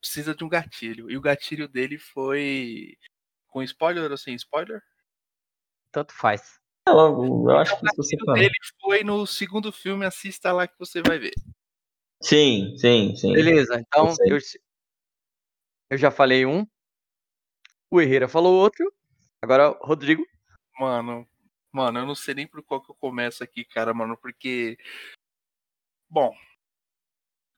Precisa 0.00 0.34
de 0.34 0.44
um 0.44 0.48
gatilho. 0.48 1.10
E 1.10 1.16
o 1.16 1.20
gatilho 1.20 1.68
dele 1.68 1.98
foi. 1.98 2.96
Com 3.48 3.62
spoiler 3.62 4.10
ou 4.10 4.16
sem 4.16 4.34
spoiler? 4.34 4.82
Tanto 5.92 6.12
faz. 6.12 6.58
Eu, 6.88 6.94
eu 7.48 7.56
acho 7.56 7.78
que 7.78 7.86
você 7.96 8.16
gatilho 8.16 8.24
falar. 8.26 8.38
dele 8.38 8.54
foi 8.80 9.04
no 9.04 9.26
segundo 9.26 9.72
filme. 9.72 10.04
Assista 10.04 10.52
lá 10.52 10.66
que 10.66 10.78
você 10.78 11.00
vai 11.02 11.18
ver. 11.18 11.34
Sim, 12.20 12.76
sim, 12.78 13.14
sim. 13.16 13.32
Beleza, 13.32 13.78
então 13.78 14.14
eu, 14.26 14.38
eu 15.90 15.98
já 15.98 16.10
falei 16.10 16.46
um. 16.46 16.66
O 17.90 18.00
Herrera 18.00 18.26
falou 18.26 18.54
outro. 18.54 18.92
Agora, 19.40 19.68
Rodrigo. 19.82 20.24
Mano, 20.80 21.28
mano, 21.74 21.98
eu 21.98 22.06
não 22.06 22.14
sei 22.14 22.34
nem 22.34 22.46
por 22.46 22.62
qual 22.62 22.80
que 22.82 22.90
eu 22.90 22.94
começo 22.94 23.42
aqui, 23.44 23.64
cara, 23.64 23.92
mano, 23.92 24.16
porque. 24.16 24.78
Bom, 26.08 26.34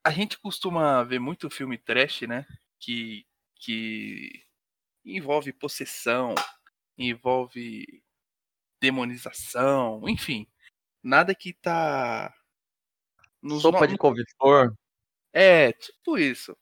a 0.05 0.11
gente 0.11 0.39
costuma 0.39 1.03
ver 1.05 1.19
muito 1.19 1.51
filme 1.51 1.77
trash, 1.77 2.23
né? 2.23 2.47
Que, 2.79 3.27
que 3.57 4.45
envolve 5.05 5.53
possessão, 5.53 6.35
envolve 6.97 8.03
demonização, 8.81 10.09
enfim. 10.09 10.47
Nada 11.03 11.35
que 11.35 11.53
tá. 11.55 12.35
Nos 13.43 13.63
Sopa 13.63 13.81
no- 13.83 13.87
de 13.89 13.97
couve-flor. 13.99 14.75
É, 15.33 15.73
tipo 15.73 16.19
isso. 16.19 16.57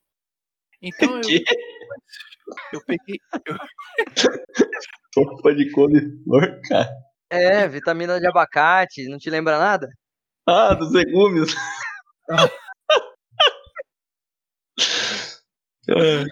Então 0.82 1.16
eu, 1.16 1.22
Que 2.70 2.76
eu 2.76 2.84
peguei. 2.84 3.18
sopa 5.14 5.54
de 5.54 5.70
couve-flor, 5.72 6.60
cara. 6.68 6.90
É, 7.34 7.68
vitamina 7.68 8.20
de 8.20 8.26
abacate. 8.26 9.08
Não 9.08 9.18
te 9.18 9.28
lembra 9.28 9.58
nada? 9.58 9.88
Ah, 10.46 10.74
dos 10.74 10.92
legumes. 10.92 11.54
É, 15.86 16.24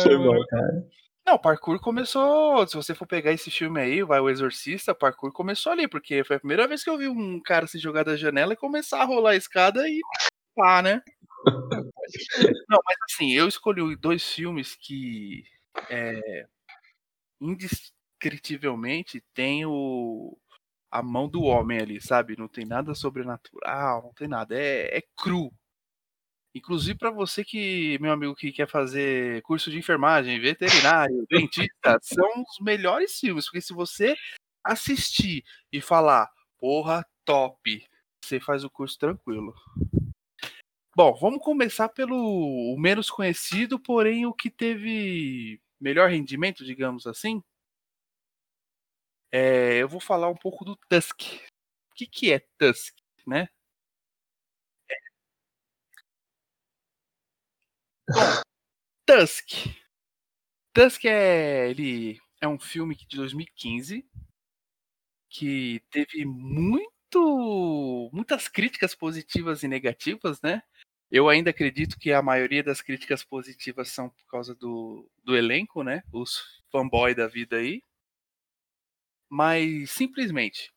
foi 0.00 0.16
bom, 0.16 0.38
cara. 0.48 0.88
Não, 1.26 1.34
o 1.34 1.38
parkour 1.40 1.80
começou. 1.80 2.64
Se 2.68 2.76
você 2.76 2.94
for 2.94 3.04
pegar 3.04 3.32
esse 3.32 3.50
filme 3.50 3.80
aí, 3.80 4.02
vai 4.02 4.20
o 4.20 4.30
Exorcista, 4.30 4.92
o 4.92 4.94
parkour 4.94 5.32
começou 5.32 5.72
ali, 5.72 5.88
porque 5.88 6.22
foi 6.22 6.36
a 6.36 6.38
primeira 6.38 6.68
vez 6.68 6.84
que 6.84 6.90
eu 6.90 6.96
vi 6.96 7.08
um 7.08 7.40
cara 7.42 7.66
se 7.66 7.80
jogar 7.80 8.04
da 8.04 8.16
janela 8.16 8.52
e 8.52 8.56
começar 8.56 9.02
a 9.02 9.04
rolar 9.04 9.30
a 9.30 9.36
escada 9.36 9.88
e 9.88 10.00
pá, 10.54 10.80
né? 10.82 11.02
Não, 12.68 12.78
mas 12.84 12.96
assim, 13.10 13.32
eu 13.32 13.48
escolhi 13.48 13.96
dois 13.96 14.24
filmes 14.24 14.76
que 14.76 15.42
é, 15.90 16.46
indescritivelmente 18.16 19.22
tem 19.34 19.64
o 19.66 20.36
a 20.90 21.02
mão 21.02 21.28
do 21.28 21.42
homem 21.42 21.78
ali, 21.78 22.00
sabe? 22.00 22.36
Não 22.38 22.48
tem 22.48 22.64
nada 22.64 22.94
sobrenatural, 22.94 24.02
não 24.02 24.14
tem 24.14 24.28
nada, 24.28 24.54
é, 24.56 24.96
é 24.96 25.02
cru. 25.16 25.52
Inclusive 26.54 26.98
para 26.98 27.10
você 27.10 27.44
que, 27.44 27.98
meu 28.00 28.12
amigo, 28.12 28.34
que 28.34 28.50
quer 28.50 28.66
fazer 28.66 29.42
curso 29.42 29.70
de 29.70 29.78
enfermagem, 29.78 30.40
veterinário, 30.40 31.26
dentista, 31.28 31.98
são 32.00 32.42
os 32.42 32.64
melhores 32.64 33.18
filmes, 33.18 33.44
porque 33.44 33.60
se 33.60 33.74
você 33.74 34.16
assistir 34.64 35.44
e 35.70 35.80
falar, 35.82 36.30
porra, 36.58 37.04
top, 37.26 37.86
você 38.24 38.40
faz 38.40 38.64
o 38.64 38.70
curso 38.70 38.98
tranquilo. 38.98 39.54
Bom, 40.96 41.14
vamos 41.20 41.42
começar 41.42 41.90
pelo 41.90 42.74
menos 42.78 43.10
conhecido, 43.10 43.78
porém 43.78 44.24
o 44.24 44.32
que 44.32 44.48
teve 44.48 45.60
melhor 45.78 46.08
rendimento, 46.08 46.64
digamos 46.64 47.06
assim. 47.06 47.42
É, 49.32 49.78
eu 49.78 49.88
vou 49.88 50.00
falar 50.00 50.28
um 50.28 50.36
pouco 50.36 50.64
do 50.64 50.76
Tusk. 50.88 51.20
O 51.90 51.94
que, 51.94 52.06
que 52.06 52.32
é 52.32 52.40
Tusk, 52.58 52.94
né? 53.26 53.48
Bom, 54.88 54.96
Tusk. 59.06 59.52
Tusk 60.72 61.04
é 61.06 61.68
ele 61.70 62.20
é 62.40 62.46
um 62.46 62.58
filme 62.58 62.94
de 62.94 63.16
2015 63.16 64.06
que 65.28 65.80
teve 65.90 66.24
muito 66.24 68.10
muitas 68.12 68.48
críticas 68.48 68.94
positivas 68.94 69.62
e 69.62 69.68
negativas, 69.68 70.40
né? 70.42 70.62
Eu 71.10 71.28
ainda 71.28 71.50
acredito 71.50 71.98
que 71.98 72.12
a 72.12 72.22
maioria 72.22 72.62
das 72.62 72.80
críticas 72.80 73.22
positivas 73.24 73.88
são 73.90 74.08
por 74.10 74.26
causa 74.28 74.54
do, 74.54 75.08
do 75.24 75.36
elenco, 75.36 75.82
né? 75.82 76.02
Os 76.12 76.42
fanboy 76.70 77.14
da 77.14 77.26
vida 77.28 77.56
aí. 77.56 77.80
Mas 79.30 79.90
simplesmente, 79.90 80.72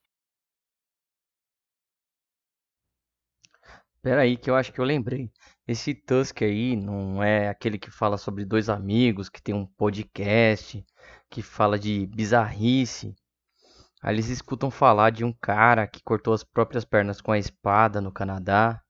Pera 4.01 4.21
aí, 4.21 4.37
que 4.37 4.49
eu 4.49 4.55
acho 4.55 4.71
que 4.71 4.79
eu 4.79 4.85
lembrei. 4.85 5.29
Esse 5.67 5.93
Tusk 5.93 6.41
aí 6.41 6.75
não 6.75 7.21
é 7.21 7.49
aquele 7.49 7.77
que 7.77 7.91
fala 7.91 8.17
sobre 8.17 8.45
dois 8.45 8.69
amigos 8.69 9.27
que 9.27 9.41
tem 9.41 9.53
um 9.53 9.65
podcast 9.65 10.85
que 11.29 11.41
fala 11.41 11.77
de 11.77 12.07
bizarrice. 12.07 13.13
Aí 14.01 14.15
eles 14.15 14.29
escutam 14.29 14.71
falar 14.71 15.09
de 15.11 15.25
um 15.25 15.33
cara 15.33 15.85
que 15.87 16.01
cortou 16.01 16.33
as 16.33 16.43
próprias 16.43 16.85
pernas 16.85 17.19
com 17.21 17.31
a 17.33 17.37
espada 17.37 17.99
no 17.99 18.11
Canadá. 18.11 18.81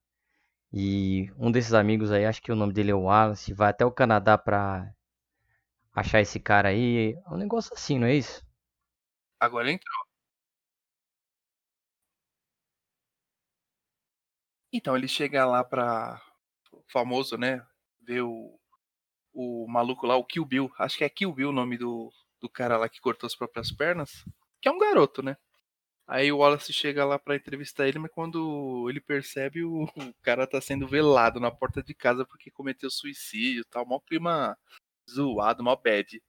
E 0.72 1.30
um 1.36 1.50
desses 1.50 1.74
amigos 1.74 2.12
aí, 2.12 2.24
acho 2.24 2.40
que 2.42 2.52
o 2.52 2.56
nome 2.56 2.72
dele 2.72 2.92
é 2.92 2.94
Wallace, 2.94 3.52
vai 3.52 3.70
até 3.70 3.84
o 3.84 3.90
Canadá 3.90 4.38
pra 4.38 4.92
achar 5.92 6.20
esse 6.20 6.38
cara 6.40 6.68
aí. 6.68 7.14
É 7.26 7.34
um 7.34 7.36
negócio 7.36 7.72
assim, 7.74 7.98
não 7.98 8.06
é 8.06 8.14
isso? 8.14 8.42
Agora 9.40 9.70
entrou. 9.72 10.06
Então, 14.72 14.96
ele 14.96 15.08
chega 15.08 15.44
lá 15.46 15.64
pra. 15.64 16.20
famoso, 16.88 17.36
né? 17.36 17.64
Ver 18.02 18.22
o, 18.22 18.58
o 19.34 19.66
maluco 19.68 20.06
lá, 20.06 20.16
o 20.16 20.24
Kill 20.24 20.44
Bill. 20.44 20.72
Acho 20.78 20.98
que 20.98 21.04
é 21.04 21.08
Kill 21.08 21.32
Bill 21.32 21.50
o 21.50 21.52
nome 21.52 21.78
do, 21.78 22.12
do 22.40 22.48
cara 22.48 22.76
lá 22.78 22.88
que 22.88 23.00
cortou 23.00 23.26
as 23.26 23.34
próprias 23.36 23.72
pernas. 23.72 24.24
Que 24.60 24.68
é 24.68 24.72
um 24.72 24.78
garoto, 24.78 25.22
né? 25.22 25.36
Aí 26.06 26.32
o 26.32 26.38
Wallace 26.38 26.72
chega 26.72 27.04
lá 27.04 27.18
pra 27.18 27.36
entrevistar 27.36 27.88
ele, 27.88 27.98
mas 28.00 28.10
quando 28.12 28.88
ele 28.90 29.00
percebe, 29.00 29.64
o, 29.64 29.84
o 29.84 30.14
cara 30.22 30.46
tá 30.46 30.60
sendo 30.60 30.88
velado 30.88 31.40
na 31.40 31.50
porta 31.52 31.82
de 31.82 31.94
casa 31.94 32.26
porque 32.26 32.50
cometeu 32.50 32.90
suicídio 32.90 33.64
tal. 33.66 33.86
Mó 33.86 34.00
clima 34.00 34.58
zoado, 35.10 35.62
mó 35.64 35.76
bad. 35.76 36.22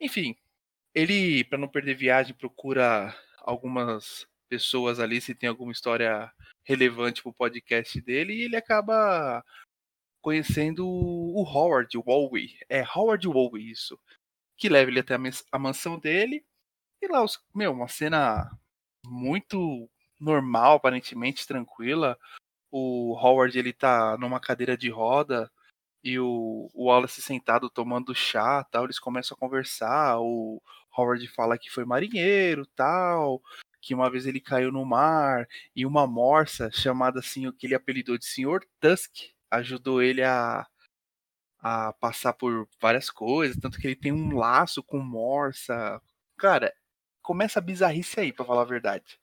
Enfim, 0.00 0.36
ele, 0.94 1.44
para 1.44 1.58
não 1.58 1.68
perder 1.68 1.94
viagem, 1.94 2.34
procura 2.34 3.14
algumas 3.38 4.26
pessoas 4.48 4.98
ali 4.98 5.20
se 5.20 5.34
tem 5.34 5.48
alguma 5.48 5.72
história 5.72 6.32
relevante 6.64 7.22
pro 7.22 7.32
podcast 7.32 8.00
dele 8.00 8.34
e 8.34 8.42
ele 8.42 8.56
acaba 8.56 9.44
conhecendo 10.20 10.86
o 10.86 11.42
Howard 11.42 11.96
Wolwe. 11.96 12.58
É 12.68 12.82
Howard 12.82 13.26
Wolwe 13.26 13.70
isso. 13.70 13.98
Que 14.56 14.68
leva 14.68 14.90
ele 14.90 15.00
até 15.00 15.14
a 15.52 15.58
mansão 15.58 15.98
dele 15.98 16.44
e 17.00 17.06
lá, 17.06 17.22
os, 17.22 17.40
meu, 17.54 17.72
uma 17.72 17.88
cena 17.88 18.50
muito 19.06 19.88
normal, 20.20 20.76
aparentemente 20.76 21.46
tranquila. 21.46 22.18
O 22.70 23.16
Howard 23.16 23.56
ele 23.58 23.72
tá 23.72 24.16
numa 24.18 24.40
cadeira 24.40 24.76
de 24.76 24.90
roda 24.90 25.50
e 26.04 26.18
o, 26.18 26.70
o 26.74 26.86
Wallace 26.86 27.22
sentado 27.22 27.70
tomando 27.70 28.14
chá, 28.14 28.64
tal. 28.64 28.84
Eles 28.84 28.98
começam 28.98 29.34
a 29.36 29.38
conversar. 29.40 30.18
O 30.20 30.62
Howard 30.96 31.26
fala 31.28 31.58
que 31.58 31.70
foi 31.70 31.84
marinheiro, 31.84 32.66
tal, 32.76 33.42
que 33.80 33.94
uma 33.94 34.10
vez 34.10 34.26
ele 34.26 34.40
caiu 34.40 34.72
no 34.72 34.84
mar 34.84 35.46
e 35.76 35.86
uma 35.86 36.06
morsa 36.06 36.70
chamada 36.72 37.20
assim, 37.20 37.46
o 37.46 37.52
que 37.52 37.66
ele 37.66 37.74
apelidou 37.74 38.18
de 38.18 38.26
Senhor 38.26 38.64
Tusk, 38.80 39.12
ajudou 39.50 40.02
ele 40.02 40.22
a 40.22 40.66
a 41.60 41.92
passar 41.94 42.32
por 42.34 42.68
várias 42.80 43.10
coisas, 43.10 43.56
tanto 43.56 43.78
que 43.80 43.86
ele 43.86 43.96
tem 43.96 44.12
um 44.12 44.36
laço 44.36 44.82
com 44.82 44.98
morsa. 45.00 46.00
Cara, 46.38 46.72
começa 47.22 47.58
a 47.58 47.62
bizarrice 47.62 48.20
aí, 48.20 48.32
pra 48.32 48.44
falar 48.44 48.62
a 48.62 48.64
verdade. 48.64 49.18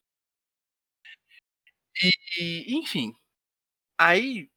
E, 2.02 2.10
e, 2.40 2.76
enfim. 2.78 3.14
Aí. 3.98 4.50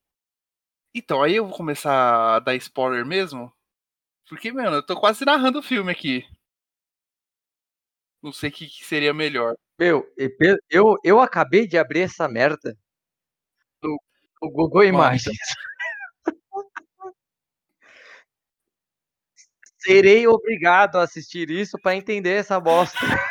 Então, 0.98 1.22
aí 1.22 1.36
eu 1.36 1.46
vou 1.46 1.56
começar 1.56 2.36
a 2.36 2.38
dar 2.40 2.54
spoiler 2.56 3.04
mesmo. 3.06 3.52
Porque, 4.28 4.52
mano, 4.52 4.76
eu 4.78 4.86
tô 4.86 4.96
quase 5.00 5.24
narrando 5.24 5.60
o 5.60 5.62
filme 5.62 5.92
aqui. 5.92 6.24
Não 8.22 8.32
sei 8.32 8.48
o 8.50 8.52
que, 8.52 8.66
que 8.68 8.84
seria 8.84 9.12
melhor. 9.12 9.56
Meu, 9.78 10.06
eu, 10.70 10.96
eu 11.04 11.20
acabei 11.20 11.66
de 11.66 11.78
abrir 11.78 12.00
essa 12.02 12.28
merda 12.28 12.76
no, 13.82 13.98
no 14.42 14.50
Google 14.50 14.84
Imagens. 14.84 15.36
Serei 19.78 20.26
obrigado 20.26 20.96
a 20.96 21.02
assistir 21.02 21.50
isso 21.50 21.78
para 21.80 21.96
entender 21.96 22.32
essa 22.32 22.60
bosta. 22.60 22.98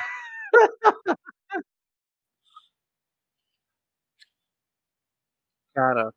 Cara. 5.74 6.12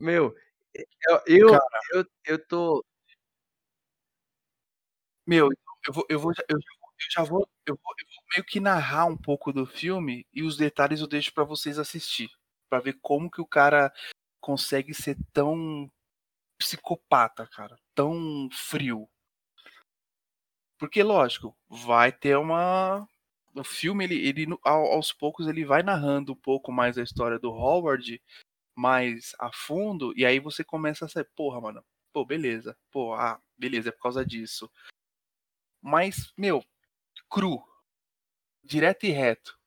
Meu, 0.00 0.34
eu, 0.74 1.20
eu, 1.26 1.50
Cara. 1.50 1.80
eu, 1.92 2.06
eu 2.24 2.46
tô. 2.46 2.84
Meu, 5.26 5.48
eu 5.86 5.92
vou, 5.92 6.06
eu 6.08 6.18
vou, 6.18 6.32
eu, 6.48 6.56
eu 6.56 7.10
já 7.10 7.22
vou, 7.22 7.48
eu 7.66 7.74
vou, 7.74 7.94
eu 7.98 8.06
vou 8.06 8.24
meio 8.36 8.44
que 8.44 8.60
narrar 8.60 9.06
um 9.06 9.16
pouco 9.16 9.52
do 9.52 9.66
filme 9.66 10.26
e 10.32 10.42
os 10.42 10.56
detalhes 10.56 11.00
eu 11.00 11.06
deixo 11.06 11.32
para 11.32 11.44
vocês 11.44 11.78
assistir, 11.78 12.30
para 12.68 12.80
ver 12.80 12.98
como 13.00 13.30
que 13.30 13.40
o 13.40 13.46
cara 13.46 13.92
consegue 14.40 14.94
ser 14.94 15.16
tão 15.32 15.90
psicopata, 16.58 17.46
cara, 17.46 17.76
tão 17.94 18.48
frio. 18.52 19.08
Porque 20.78 21.02
lógico, 21.02 21.56
vai 21.68 22.10
ter 22.12 22.36
uma 22.36 23.06
o 23.54 23.62
filme 23.62 24.04
ele, 24.04 24.26
ele 24.26 24.46
aos 24.64 25.12
poucos 25.12 25.46
ele 25.46 25.64
vai 25.64 25.82
narrando 25.82 26.32
um 26.32 26.36
pouco 26.36 26.72
mais 26.72 26.96
a 26.96 27.02
história 27.02 27.38
do 27.38 27.50
Howard 27.50 28.20
mais 28.74 29.34
a 29.38 29.52
fundo 29.52 30.12
e 30.16 30.24
aí 30.24 30.40
você 30.40 30.64
começa 30.64 31.04
a 31.04 31.08
ser, 31.08 31.28
porra, 31.36 31.60
mano, 31.60 31.84
pô, 32.12 32.24
beleza. 32.24 32.76
Pô, 32.90 33.14
ah, 33.14 33.40
beleza, 33.56 33.88
é 33.88 33.92
por 33.92 34.02
causa 34.02 34.24
disso. 34.24 34.70
Mas, 35.80 36.32
meu, 36.36 36.64
cru, 37.28 37.62
direto 38.62 39.04
e 39.04 39.10
reto. 39.10 39.58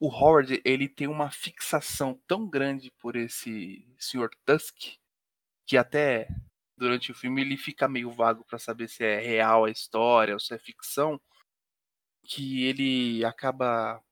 O 0.00 0.08
Howard, 0.08 0.60
ele 0.64 0.88
tem 0.88 1.06
uma 1.06 1.30
fixação 1.30 2.20
tão 2.26 2.48
grande 2.48 2.90
por 2.98 3.16
esse 3.16 3.86
Sr. 3.98 4.30
Tusk 4.44 4.96
que 5.64 5.76
até 5.76 6.28
durante 6.76 7.12
o 7.12 7.14
filme 7.14 7.40
ele 7.40 7.56
fica 7.56 7.88
meio 7.88 8.10
vago 8.10 8.44
para 8.44 8.58
saber 8.58 8.88
se 8.88 9.04
é 9.04 9.20
real 9.20 9.64
a 9.64 9.70
história 9.70 10.34
ou 10.34 10.40
se 10.40 10.52
é 10.52 10.58
ficção, 10.58 11.20
que 12.24 12.64
ele 12.64 13.24
acaba 13.24 14.02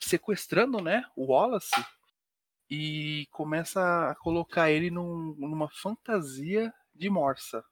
sequestrando, 0.00 0.80
né, 0.80 1.04
o 1.16 1.32
Wallace 1.32 1.84
e 2.70 3.26
começa 3.30 4.10
a 4.10 4.14
colocar 4.16 4.70
ele 4.70 4.90
num, 4.90 5.34
numa 5.38 5.68
fantasia 5.70 6.72
de 6.94 7.08
morsa. 7.08 7.62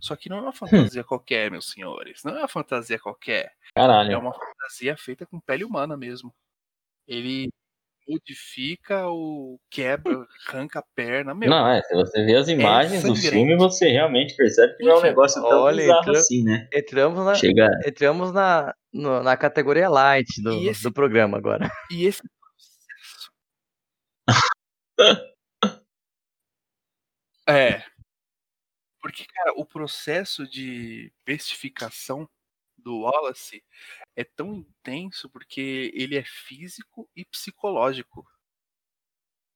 Só 0.00 0.14
que 0.14 0.28
não 0.28 0.38
é 0.38 0.40
uma 0.40 0.50
hum. 0.50 0.52
fantasia 0.52 1.02
hum. 1.02 1.06
qualquer, 1.06 1.50
meus 1.50 1.70
senhores. 1.70 2.22
Não 2.24 2.36
é 2.36 2.38
uma 2.40 2.48
fantasia 2.48 2.98
qualquer. 2.98 3.52
Caralho. 3.74 4.12
É 4.12 4.16
uma 4.16 4.32
fantasia 4.32 4.96
feita 4.96 5.26
com 5.26 5.40
pele 5.40 5.64
humana 5.64 5.96
mesmo. 5.96 6.32
Ele 7.06 7.48
modifica 8.08 9.06
o 9.08 9.60
quebra, 9.70 10.26
arranca 10.48 10.78
a 10.78 10.84
perna. 10.94 11.34
Meu, 11.34 11.50
não, 11.50 11.68
é, 11.68 11.82
se 11.82 11.94
você 11.94 12.24
vê 12.24 12.36
as 12.36 12.48
é 12.48 12.52
imagens 12.52 13.04
é 13.04 13.06
do 13.06 13.14
filme, 13.14 13.56
você 13.56 13.88
realmente 13.88 14.34
percebe 14.34 14.76
que 14.76 14.84
não 14.84 14.92
é 14.92 14.98
um 14.98 15.02
negócio 15.02 15.42
tão 15.42 15.60
Olha, 15.60 15.82
bizarro 15.82 16.10
assim, 16.12 16.42
né? 16.42 16.66
Entramos 16.72 17.24
na, 17.24 17.34
Chega... 17.34 17.68
entramos 17.86 18.32
na, 18.32 18.74
no, 18.92 19.22
na 19.22 19.36
categoria 19.36 19.90
light 19.90 20.42
do, 20.42 20.52
esse, 20.68 20.82
do 20.82 20.92
programa 20.92 21.36
agora. 21.36 21.70
E 21.90 22.06
esse 22.06 22.22
é, 27.48 27.82
porque, 29.00 29.24
cara, 29.26 29.52
o 29.56 29.64
processo 29.64 30.46
de 30.46 31.12
bestificação 31.24 32.28
do 32.76 33.00
Wallace 33.00 33.64
é 34.14 34.24
tão 34.24 34.54
intenso 34.54 35.28
porque 35.30 35.90
ele 35.94 36.16
é 36.16 36.24
físico 36.24 37.08
e 37.14 37.24
psicológico. 37.24 38.26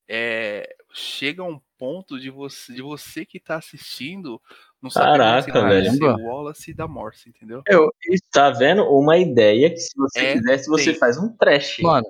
É, 0.09 0.75
chega 0.93 1.43
a 1.43 1.47
um 1.47 1.61
ponto 1.79 2.19
de 2.19 2.29
você, 2.29 2.73
de 2.73 2.83
você 2.83 3.25
que 3.25 3.39
tá 3.39 3.57
assistindo 3.57 4.43
não 4.81 4.91
sabe 4.91 5.17
Caraca, 5.19 5.69
velho. 5.69 5.93
o 6.03 6.27
Wallace 6.27 6.75
da 6.75 6.89
Morse, 6.89 7.29
entendeu? 7.29 7.63
Eu, 7.67 7.89
tá 8.31 8.51
vendo 8.51 8.83
uma 8.85 9.17
ideia 9.17 9.71
que 9.71 9.79
se 9.79 9.97
você 9.97 10.19
é, 10.19 10.33
quisesse, 10.33 10.69
você 10.69 10.91
tem. 10.91 10.99
faz 10.99 11.17
um 11.17 11.35
trash. 11.37 11.79
Mano, 11.81 12.07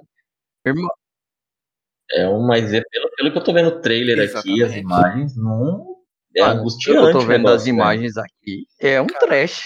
irmão. 0.65 0.91
É 2.15 2.29
um, 2.29 2.47
mas 2.47 2.73
é 2.73 2.83
pelo, 2.91 3.11
pelo 3.17 3.33
que 3.33 3.39
eu 3.39 3.45
tô 3.45 3.53
vendo 3.53 3.69
o 3.69 3.81
trailer 3.81 4.19
Exatamente. 4.19 4.63
aqui, 4.63 4.73
as 4.73 4.77
imagens, 4.77 5.37
não 5.37 5.93
é 6.37 6.41
Mano, 6.43 6.61
angustiante. 6.61 6.99
Eu 6.99 7.13
tô 7.13 7.21
vendo 7.21 7.39
negócio, 7.39 7.57
as 7.57 7.67
imagens 7.67 8.15
né? 8.17 8.23
aqui. 8.23 8.67
É 8.81 9.01
um 9.01 9.07
cara. 9.07 9.27
trash. 9.27 9.61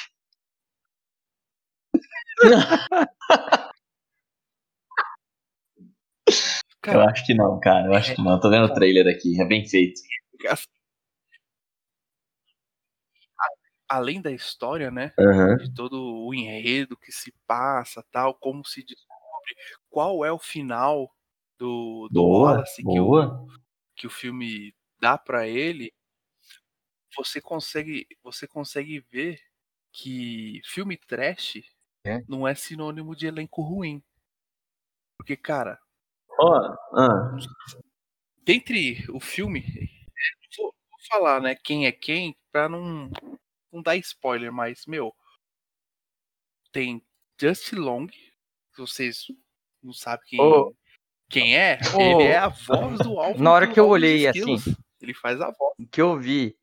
eu 6.87 7.01
acho 7.03 7.25
que 7.25 7.35
não, 7.35 7.59
cara. 7.61 7.87
Eu 7.87 7.95
acho 7.95 8.15
que 8.15 8.23
não. 8.23 8.33
Eu 8.33 8.41
tô 8.41 8.51
vendo 8.51 8.65
o 8.65 8.75
trailer 8.75 9.07
aqui. 9.07 9.41
É 9.41 9.45
bem 9.45 9.67
feito. 9.67 10.01
Além 13.89 14.21
da 14.21 14.33
história, 14.33 14.91
né? 14.91 15.13
Uhum. 15.19 15.57
De 15.57 15.73
todo 15.73 16.27
o 16.27 16.35
enredo 16.35 16.97
que 16.97 17.13
se 17.13 17.33
passa, 17.47 18.05
tal, 18.11 18.35
como 18.35 18.65
se 18.67 18.83
descobre, 18.83 19.55
qual 19.89 20.25
é 20.25 20.33
o 20.33 20.39
final 20.39 21.09
do, 21.59 22.09
do 22.11 22.23
boa, 22.23 22.53
Wallace 22.53 22.83
boa. 22.83 23.27
Que, 23.27 23.31
o, 23.31 23.61
que 23.97 24.07
o 24.07 24.11
filme 24.11 24.75
dá 25.01 25.17
para 25.17 25.47
ele 25.47 25.93
você 27.17 27.41
consegue, 27.41 28.07
você 28.23 28.47
consegue 28.47 29.01
ver 29.01 29.41
que 29.91 30.61
filme 30.65 30.97
trash 30.97 31.63
é? 32.05 32.23
não 32.29 32.47
é 32.47 32.55
sinônimo 32.55 33.17
de 33.17 33.27
elenco 33.27 33.63
ruim. 33.63 34.03
Porque, 35.17 35.37
cara. 35.37 35.81
Oh, 36.39 36.99
ah. 36.99 37.37
Dentre 38.43 39.05
o 39.11 39.19
filme. 39.19 39.63
Vou, 40.57 40.75
vou, 40.91 41.01
falar, 41.09 41.41
né? 41.41 41.55
Quem 41.55 41.87
é 41.87 41.93
quem, 41.93 42.37
pra 42.53 42.69
não, 42.69 43.11
não 43.73 43.83
dar 43.83 43.97
spoiler, 43.97 44.53
mas, 44.53 44.85
meu, 44.87 45.15
tem 46.71 47.03
Just 47.41 47.73
Long, 47.73 48.07
que 48.07 48.79
vocês 48.79 49.27
não 49.83 49.95
sabem 49.95 50.27
quem, 50.27 50.41
Ô. 50.41 50.77
quem 51.29 51.57
é. 51.57 51.79
Ô. 51.95 52.01
Ele 52.01 52.25
é 52.25 52.37
a 52.39 52.49
voz 52.49 52.99
do 52.99 53.19
Alvin. 53.19 53.43
Na 53.43 53.53
hora 53.53 53.67
que 53.67 53.79
eu 53.79 53.89
olhei 53.89 54.27
assim- 54.27 54.57
Ele 55.01 55.15
faz 55.15 55.41
a 55.41 55.51
voz. 55.51 55.75
que 55.91 56.01
eu 56.01 56.19
vi 56.19 56.57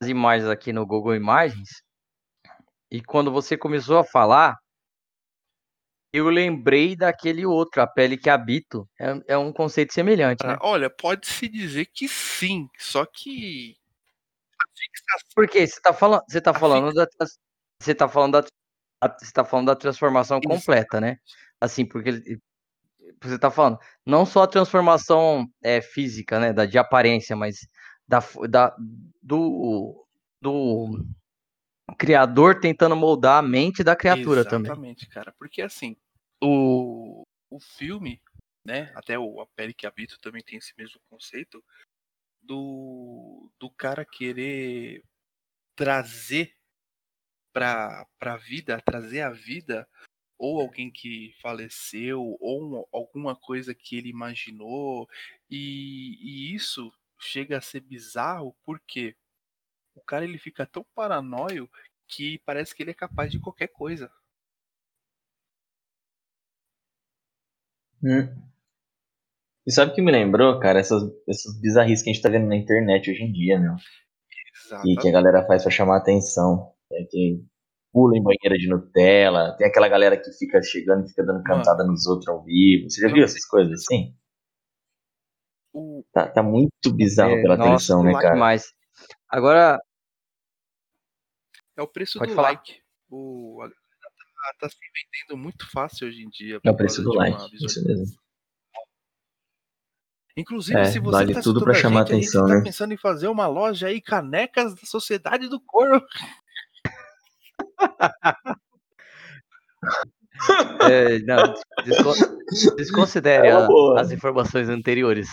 as 0.00 0.08
imagens 0.08 0.48
aqui 0.48 0.72
no 0.72 0.86
Google 0.86 1.14
Imagens 1.14 1.82
e 2.90 3.02
quando 3.02 3.30
você 3.30 3.56
começou 3.56 3.98
a 3.98 4.04
falar, 4.04 4.58
eu 6.12 6.28
lembrei 6.28 6.94
daquele 6.94 7.46
outro, 7.46 7.80
a 7.80 7.86
pele 7.86 8.18
que 8.18 8.28
habito. 8.28 8.86
É, 9.00 9.34
é 9.34 9.38
um 9.38 9.52
conceito 9.52 9.94
semelhante, 9.94 10.44
né? 10.46 10.56
Olha, 10.60 10.90
pode-se 10.90 11.48
dizer 11.48 11.86
que 11.86 12.06
sim, 12.06 12.68
só 12.78 13.06
que 13.06 13.76
fixação 14.74 15.28
Porque 15.34 15.66
você 15.66 15.80
tá 15.80 15.92
falando, 15.92 16.22
você 16.28 16.40
tá 16.40 16.52
falando 16.54 16.92
da 16.92 17.06
você 17.80 17.94
tá 17.94 18.08
falando 18.08 18.32
da 18.32 18.44
você 19.18 19.32
tá 19.32 19.44
falando 19.44 19.66
da 19.66 19.76
transformação 19.76 20.38
Isso. 20.38 20.48
completa, 20.48 21.00
né? 21.00 21.16
Assim, 21.60 21.84
porque 21.84 22.08
ele- 22.10 22.40
você 23.28 23.38
tá 23.38 23.50
falando 23.50 23.78
não 24.04 24.26
só 24.26 24.42
a 24.42 24.48
transformação 24.48 25.46
é, 25.62 25.80
física, 25.80 26.40
né, 26.40 26.52
da 26.52 26.66
de 26.66 26.78
aparência, 26.78 27.36
mas 27.36 27.68
da, 28.06 28.20
da 28.48 28.76
do 29.22 30.06
do 30.40 31.04
criador 31.98 32.60
tentando 32.60 32.96
moldar 32.96 33.38
a 33.38 33.42
mente 33.42 33.84
da 33.84 33.94
criatura 33.94 34.44
também. 34.44 34.70
Exatamente, 34.70 35.08
cara. 35.08 35.32
Porque 35.38 35.62
assim, 35.62 35.96
o, 36.42 37.22
o 37.50 37.60
filme, 37.60 38.20
né? 38.64 38.92
Até 38.94 39.18
o 39.18 39.40
A 39.40 39.46
Pele 39.46 39.72
que 39.72 39.86
Habito 39.86 40.18
também 40.20 40.42
tem 40.42 40.58
esse 40.58 40.72
mesmo 40.76 41.00
conceito 41.08 41.62
do, 42.42 43.48
do 43.58 43.70
cara 43.70 44.04
querer 44.04 45.02
trazer 45.76 46.52
pra, 47.52 48.06
pra 48.18 48.36
vida, 48.36 48.80
trazer 48.84 49.20
a 49.20 49.30
vida 49.30 49.88
ou 50.42 50.60
alguém 50.60 50.90
que 50.90 51.32
faleceu, 51.40 52.36
ou 52.40 52.80
um- 52.80 52.84
alguma 52.92 53.36
coisa 53.36 53.72
que 53.72 53.96
ele 53.96 54.08
imaginou, 54.08 55.08
e, 55.48 56.18
e 56.20 56.54
isso 56.54 56.92
chega 57.20 57.58
a 57.58 57.60
ser 57.60 57.80
bizarro 57.80 58.52
porque 58.64 59.14
o 59.94 60.00
cara 60.02 60.24
ele 60.24 60.38
fica 60.38 60.66
tão 60.66 60.84
paranoio 60.94 61.70
que 62.08 62.38
parece 62.46 62.74
que 62.74 62.82
ele 62.82 62.90
é 62.90 62.94
capaz 62.94 63.30
de 63.30 63.38
qualquer 63.40 63.68
coisa. 63.68 64.10
Hum. 68.02 68.52
E 69.66 69.72
sabe 69.72 69.92
o 69.92 69.94
que 69.94 70.02
me 70.02 70.10
lembrou, 70.10 70.58
cara? 70.58 70.80
Essas, 70.80 71.02
essas 71.28 71.60
bizarrices 71.60 72.02
que 72.02 72.10
a 72.10 72.12
gente 72.12 72.22
tá 72.22 72.28
vendo 72.28 72.48
na 72.48 72.56
internet 72.56 73.10
hoje 73.10 73.22
em 73.22 73.32
dia, 73.32 73.58
né? 73.60 73.76
E 74.84 74.96
que 74.96 75.08
a 75.08 75.12
galera 75.12 75.46
faz 75.46 75.62
pra 75.62 75.70
chamar 75.70 75.98
atenção. 75.98 76.72
É 76.92 77.04
que 77.04 77.44
pula 77.92 78.16
em 78.16 78.22
banheira 78.22 78.56
de 78.58 78.68
Nutella, 78.68 79.54
tem 79.58 79.66
aquela 79.66 79.88
galera 79.88 80.16
que 80.16 80.32
fica 80.32 80.62
chegando 80.62 81.04
e 81.04 81.08
fica 81.08 81.24
dando 81.24 81.42
cantada 81.42 81.84
nos 81.84 82.06
outros 82.06 82.28
ao 82.28 82.42
vivo. 82.42 82.88
Você 82.88 83.00
já 83.02 83.12
viu 83.12 83.22
essas 83.22 83.44
coisas 83.44 83.72
assim? 83.82 84.14
Tá, 86.12 86.28
tá 86.28 86.42
muito 86.42 86.92
bizarro 86.94 87.32
É, 87.32 87.42
pela 87.42 87.56
nossa, 87.56 87.70
atenção, 87.70 88.02
né, 88.02 88.12
cara? 88.12 88.34
Demais. 88.34 88.72
Agora, 89.28 89.80
é 91.76 91.82
o 91.82 91.86
preço 91.88 92.18
Pode 92.18 92.32
do 92.32 92.34
falar. 92.36 92.48
like. 92.50 92.80
O, 93.10 93.58
a 93.62 93.64
galera 93.66 93.78
tá, 94.58 94.58
tá 94.60 94.68
se 94.68 94.76
vendendo 94.78 95.42
muito 95.42 95.70
fácil 95.70 96.08
hoje 96.08 96.22
em 96.22 96.28
dia. 96.28 96.60
É 96.62 96.70
o 96.70 96.76
preço 96.76 97.02
do 97.02 97.12
like, 97.14 97.54
isso 97.54 97.82
mesmo. 97.86 98.06
Inclusive, 100.36 100.78
É, 100.78 100.84
se 100.86 100.98
você 100.98 101.10
vale 101.10 101.34
tá 101.34 101.42
tudo 101.42 101.58
escutando 101.58 101.64
pra 101.64 101.72
a 101.72 101.76
chamar 101.76 102.00
gente, 102.06 102.12
a 102.12 102.14
gente 102.14 102.24
atenção, 102.24 102.46
tá 102.46 102.54
né? 102.54 102.62
pensando 102.64 102.94
em 102.94 102.96
fazer 102.96 103.28
uma 103.28 103.46
loja 103.46 103.88
aí, 103.88 104.00
canecas 104.00 104.74
da 104.74 104.82
Sociedade 104.86 105.48
do 105.48 105.60
Couro. 105.60 106.02
É, 110.90 111.18
não, 111.20 111.54
descon- 111.84 112.74
desconsidere 112.76 113.48
É 113.48 113.52
a- 113.52 113.66
as 113.98 114.10
informações 114.10 114.68
anteriores. 114.68 115.28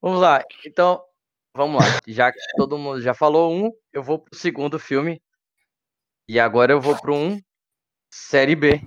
Vamos 0.00 0.20
lá. 0.20 0.42
Então, 0.64 1.02
vamos 1.54 1.80
lá. 1.80 1.86
Já 2.06 2.30
que 2.32 2.38
todo 2.56 2.78
mundo 2.78 3.00
já 3.00 3.14
falou 3.14 3.52
um, 3.52 3.70
eu 3.92 4.02
vou 4.02 4.18
pro 4.18 4.38
segundo 4.38 4.78
filme. 4.78 5.20
E 6.28 6.40
agora 6.40 6.72
eu 6.72 6.80
vou 6.80 6.96
pro 7.00 7.14
um 7.14 7.40
série 8.10 8.56
B. 8.56 8.80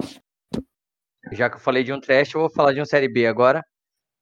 Já 1.32 1.50
que 1.50 1.56
eu 1.56 1.60
falei 1.60 1.84
de 1.84 1.94
um 1.94 2.00
trash, 2.00 2.34
eu 2.34 2.42
vou 2.42 2.50
falar 2.50 2.74
de 2.74 2.82
um 2.82 2.86
série 2.86 3.08
B 3.08 3.26
agora, 3.26 3.64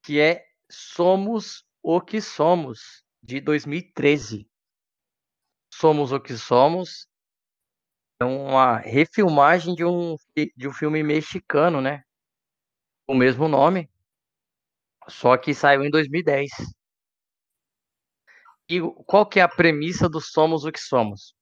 que 0.03 0.20
é 0.20 0.43
Somos 0.70 1.63
o 1.82 2.01
que 2.01 2.20
Somos, 2.22 3.03
de 3.24 3.39
2013. 3.39 4.47
Somos 5.74 6.11
o 6.11 6.20
que 6.20 6.36
Somos 6.38 7.07
é 8.20 8.26
uma 8.26 8.78
refilmagem 8.78 9.76
de 9.76 9.86
um, 9.86 10.15
de 10.55 10.68
um 10.68 10.74
filme 10.74 11.03
mexicano, 11.03 11.82
né? 11.82 12.03
O 13.07 13.13
mesmo 13.13 13.47
nome, 13.47 13.89
só 15.07 15.38
que 15.38 15.53
saiu 15.53 15.84
em 15.84 15.89
2010. 15.89 16.49
E 18.70 18.82
qual 19.05 19.26
que 19.26 19.39
é 19.39 19.43
a 19.43 19.47
premissa 19.47 20.09
do 20.09 20.20
Somos 20.20 20.65
o 20.65 20.72
que 20.72 20.80
Somos? 20.80 21.34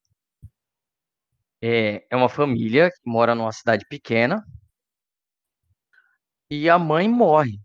É, 1.61 2.05
é 2.09 2.15
uma 2.15 2.29
família 2.29 2.91
que 2.91 3.01
mora 3.09 3.33
numa 3.33 3.51
cidade 3.51 3.85
pequena 3.89 4.45
e 6.49 6.69
a 6.69 6.77
mãe 6.77 7.09
morre. 7.09 7.59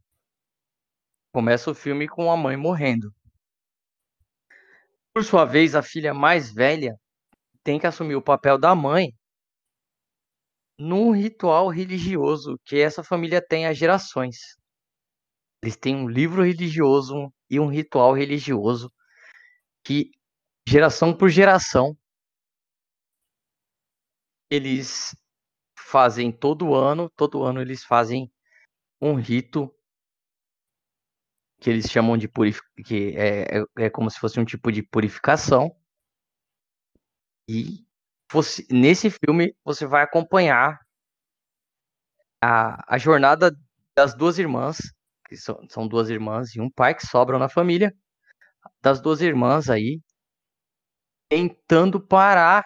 Começa 1.33 1.71
o 1.71 1.75
filme 1.75 2.09
com 2.09 2.31
a 2.31 2.37
mãe 2.37 2.57
morrendo. 2.57 3.13
Por 5.13 5.25
sua 5.25 5.45
vez, 5.45 5.75
a 5.75 5.83
filha 5.83 6.15
mais 6.15 6.51
velha 6.53 6.99
tem 7.63 7.79
que 7.79 7.87
assumir 7.87 8.17
o 8.17 8.23
papel 8.23 8.59
da 8.59 8.75
mãe 8.75 9.13
num 10.79 11.11
ritual 11.13 11.69
religioso 11.69 12.59
que 12.65 12.81
essa 12.81 13.05
família 13.05 13.45
tem 13.47 13.67
há 13.67 13.73
gerações. 13.73 14.57
Eles 15.63 15.77
têm 15.77 15.95
um 15.95 16.09
livro 16.09 16.43
religioso 16.43 17.33
e 17.51 17.61
um 17.61 17.67
ritual 17.67 18.15
religioso 18.15 18.91
que, 19.85 20.11
geração 20.67 21.15
por 21.15 21.29
geração, 21.29 21.97
eles 24.51 25.15
fazem 25.79 26.33
todo 26.33 26.75
ano, 26.75 27.11
todo 27.11 27.43
ano 27.43 27.61
eles 27.61 27.85
fazem 27.85 28.33
um 29.01 29.15
rito 29.15 29.75
que 31.61 31.69
eles 31.69 31.91
chamam 31.91 32.17
de 32.17 32.27
purificação, 32.27 32.85
que 32.85 33.15
é, 33.17 33.59
é, 33.59 33.85
é 33.87 33.91
como 33.91 34.11
se 34.11 34.19
fosse 34.19 34.41
um 34.41 34.45
tipo 34.45 34.73
de 34.73 34.83
purificação. 34.83 35.77
E 37.53 37.85
você, 38.31 38.65
nesse 38.71 39.11
filme 39.11 39.53
você 39.65 39.85
vai 39.85 40.05
acompanhar 40.05 40.79
a, 42.41 42.95
a 42.95 42.97
jornada 42.97 43.51
das 43.97 44.15
duas 44.15 44.39
irmãs, 44.39 44.79
que 45.27 45.37
são, 45.37 45.89
duas 45.89 46.09
irmãs 46.11 46.55
e 46.55 46.61
um 46.61 46.71
pai 46.71 46.95
que 46.95 47.05
sobram 47.05 47.41
na 47.41 47.49
família, 47.49 47.93
das 48.81 49.01
duas 49.01 49.21
irmãs 49.21 49.69
aí, 49.69 50.01
tentando 51.29 52.01
parar 52.01 52.65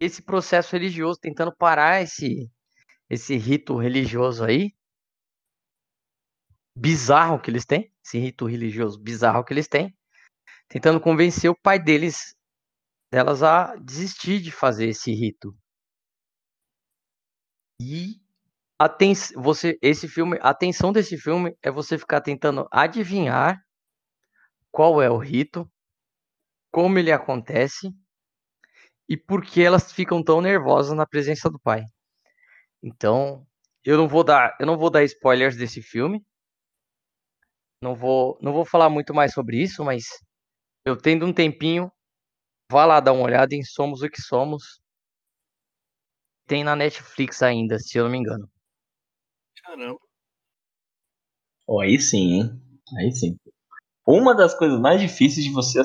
esse 0.00 0.20
processo 0.20 0.72
religioso, 0.72 1.20
tentando 1.20 1.54
parar 1.54 2.02
esse, 2.02 2.50
esse 3.08 3.36
rito 3.36 3.76
religioso 3.76 4.44
aí, 4.44 4.74
bizarro 6.76 7.40
que 7.40 7.52
eles 7.52 7.64
têm, 7.64 7.94
esse 8.04 8.18
rito 8.18 8.46
religioso 8.46 9.00
bizarro 9.00 9.44
que 9.44 9.52
eles 9.52 9.68
têm, 9.68 9.96
tentando 10.66 11.00
convencer 11.00 11.48
o 11.48 11.56
pai 11.56 11.78
deles, 11.78 12.34
delas 13.10 13.42
a 13.42 13.74
desistir 13.76 14.40
de 14.40 14.50
fazer 14.50 14.88
esse 14.88 15.12
rito. 15.12 15.54
E 17.80 18.20
aten 18.78 19.14
você, 19.36 19.78
esse 19.82 20.06
filme, 20.06 20.38
a 20.40 20.50
atenção 20.50 20.92
desse 20.92 21.18
filme 21.18 21.56
é 21.62 21.70
você 21.70 21.98
ficar 21.98 22.20
tentando 22.20 22.68
adivinhar 22.70 23.60
qual 24.70 25.02
é 25.02 25.10
o 25.10 25.18
rito, 25.18 25.70
como 26.70 26.98
ele 26.98 27.10
acontece 27.10 27.92
e 29.08 29.16
por 29.16 29.44
que 29.44 29.62
elas 29.62 29.92
ficam 29.92 30.22
tão 30.22 30.40
nervosas 30.40 30.96
na 30.96 31.06
presença 31.06 31.50
do 31.50 31.58
pai. 31.58 31.84
Então, 32.82 33.46
eu 33.84 33.96
não 33.96 34.06
vou 34.06 34.22
dar, 34.22 34.56
eu 34.60 34.66
não 34.66 34.78
vou 34.78 34.90
dar 34.90 35.02
spoilers 35.04 35.56
desse 35.56 35.82
filme. 35.82 36.24
Não 37.82 37.94
vou, 37.94 38.38
não 38.40 38.52
vou 38.52 38.64
falar 38.64 38.90
muito 38.90 39.14
mais 39.14 39.32
sobre 39.32 39.60
isso, 39.60 39.82
mas 39.84 40.04
eu 40.84 40.96
tendo 40.96 41.26
um 41.26 41.32
tempinho, 41.32 41.90
vá 42.70 42.86
lá 42.86 43.00
dar 43.00 43.12
uma 43.12 43.24
olhada 43.24 43.54
em 43.54 43.64
Somos 43.64 44.00
o 44.00 44.08
que 44.08 44.22
Somos. 44.22 44.80
Tem 46.46 46.62
na 46.62 46.76
Netflix 46.76 47.42
ainda, 47.42 47.78
se 47.78 47.98
eu 47.98 48.04
não 48.04 48.10
me 48.10 48.18
engano. 48.18 48.48
Caramba. 49.62 49.98
Oh, 51.66 51.80
aí 51.80 52.00
sim, 52.00 52.32
hein? 52.34 52.62
Aí 52.98 53.12
sim. 53.12 53.36
Uma 54.06 54.34
das 54.34 54.56
coisas 54.56 54.80
mais 54.80 55.00
difíceis 55.00 55.44
de 55.44 55.52
você 55.52 55.82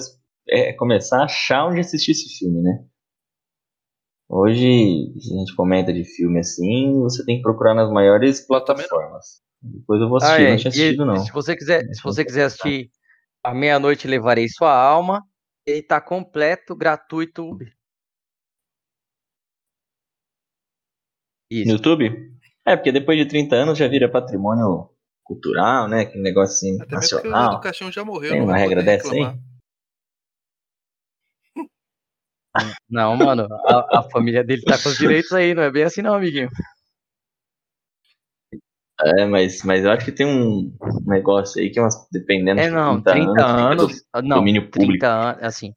é 0.47 0.73
começar 0.73 1.21
a 1.21 1.25
achar 1.25 1.67
onde 1.67 1.79
assistir 1.79 2.11
esse 2.11 2.37
filme, 2.37 2.61
né? 2.61 2.85
Hoje, 4.27 5.13
se 5.19 5.33
a 5.33 5.37
gente 5.39 5.55
comenta 5.55 5.93
de 5.93 6.03
filme 6.03 6.39
assim, 6.39 6.99
você 7.01 7.23
tem 7.25 7.37
que 7.37 7.43
procurar 7.43 7.75
nas 7.75 7.91
maiores 7.91 8.45
plataformas. 8.45 9.43
Depois 9.61 10.01
eu 10.01 10.07
vou 10.07 10.17
assistir, 10.17 10.41
Ah, 10.41 10.41
é, 10.41 10.49
não 10.51 10.57
tinha 10.57 10.69
assistido 10.69 11.03
e 11.03 11.05
não. 11.05 11.17
Se 11.17 11.31
você 11.31 11.55
quiser, 11.55 11.83
se 11.93 12.03
você 12.03 12.25
quiser 12.25 12.45
assistir 12.45 12.89
A 13.43 13.53
Meia-Noite 13.53 14.07
Levarei 14.07 14.47
Sua 14.49 14.73
Alma, 14.73 15.23
ele 15.65 15.81
tá 15.81 15.99
completo, 15.99 16.75
gratuito. 16.75 17.57
Isso. 21.49 21.67
No 21.67 21.73
YouTube? 21.73 22.35
É, 22.65 22.75
porque 22.75 22.91
depois 22.91 23.17
de 23.17 23.25
30 23.25 23.55
anos 23.55 23.77
já 23.77 23.87
vira 23.87 24.09
patrimônio 24.09 24.89
cultural, 25.23 25.87
né? 25.87 26.05
Que 26.05 26.17
negócio 26.19 26.55
assim, 26.55 26.81
Até 26.81 26.95
nacional. 26.95 27.55
O 27.55 27.59
caixão 27.59 27.91
já 27.91 28.05
morreu. 28.05 28.31
Tem 28.31 28.41
uma 28.41 28.57
regra 28.57 28.83
dessa 28.83 29.11
aí? 29.13 29.21
Não, 32.89 33.17
mano, 33.17 33.47
a, 33.65 33.99
a, 33.99 34.03
família 34.03 34.43
dele 34.43 34.61
tá 34.61 34.81
com 34.81 34.87
os 34.87 34.97
direitos 34.97 35.33
aí, 35.33 35.53
não 35.53 35.63
é 35.63 35.69
bem 35.69 35.83
assim 35.83 36.01
não, 36.01 36.13
amiguinho. 36.13 36.49
É, 39.01 39.25
mas, 39.25 39.61
mas 39.63 39.83
eu 39.83 39.91
acho 39.91 40.05
que 40.05 40.11
tem 40.11 40.25
um 40.25 40.71
negócio 41.05 41.61
aí 41.61 41.69
que 41.69 41.79
é 41.79 41.81
umas, 41.81 42.07
dependendo 42.11 42.61
É, 42.61 42.69
de 42.69 42.69
não, 42.69 43.01
30, 43.03 43.45
30 43.45 43.45
anos, 43.45 43.93
anos, 44.05 44.05
não, 44.23 44.49
domínio 44.49 44.71
público. 44.71 45.05
30 45.05 45.07
anos, 45.09 45.43
assim, 45.43 45.73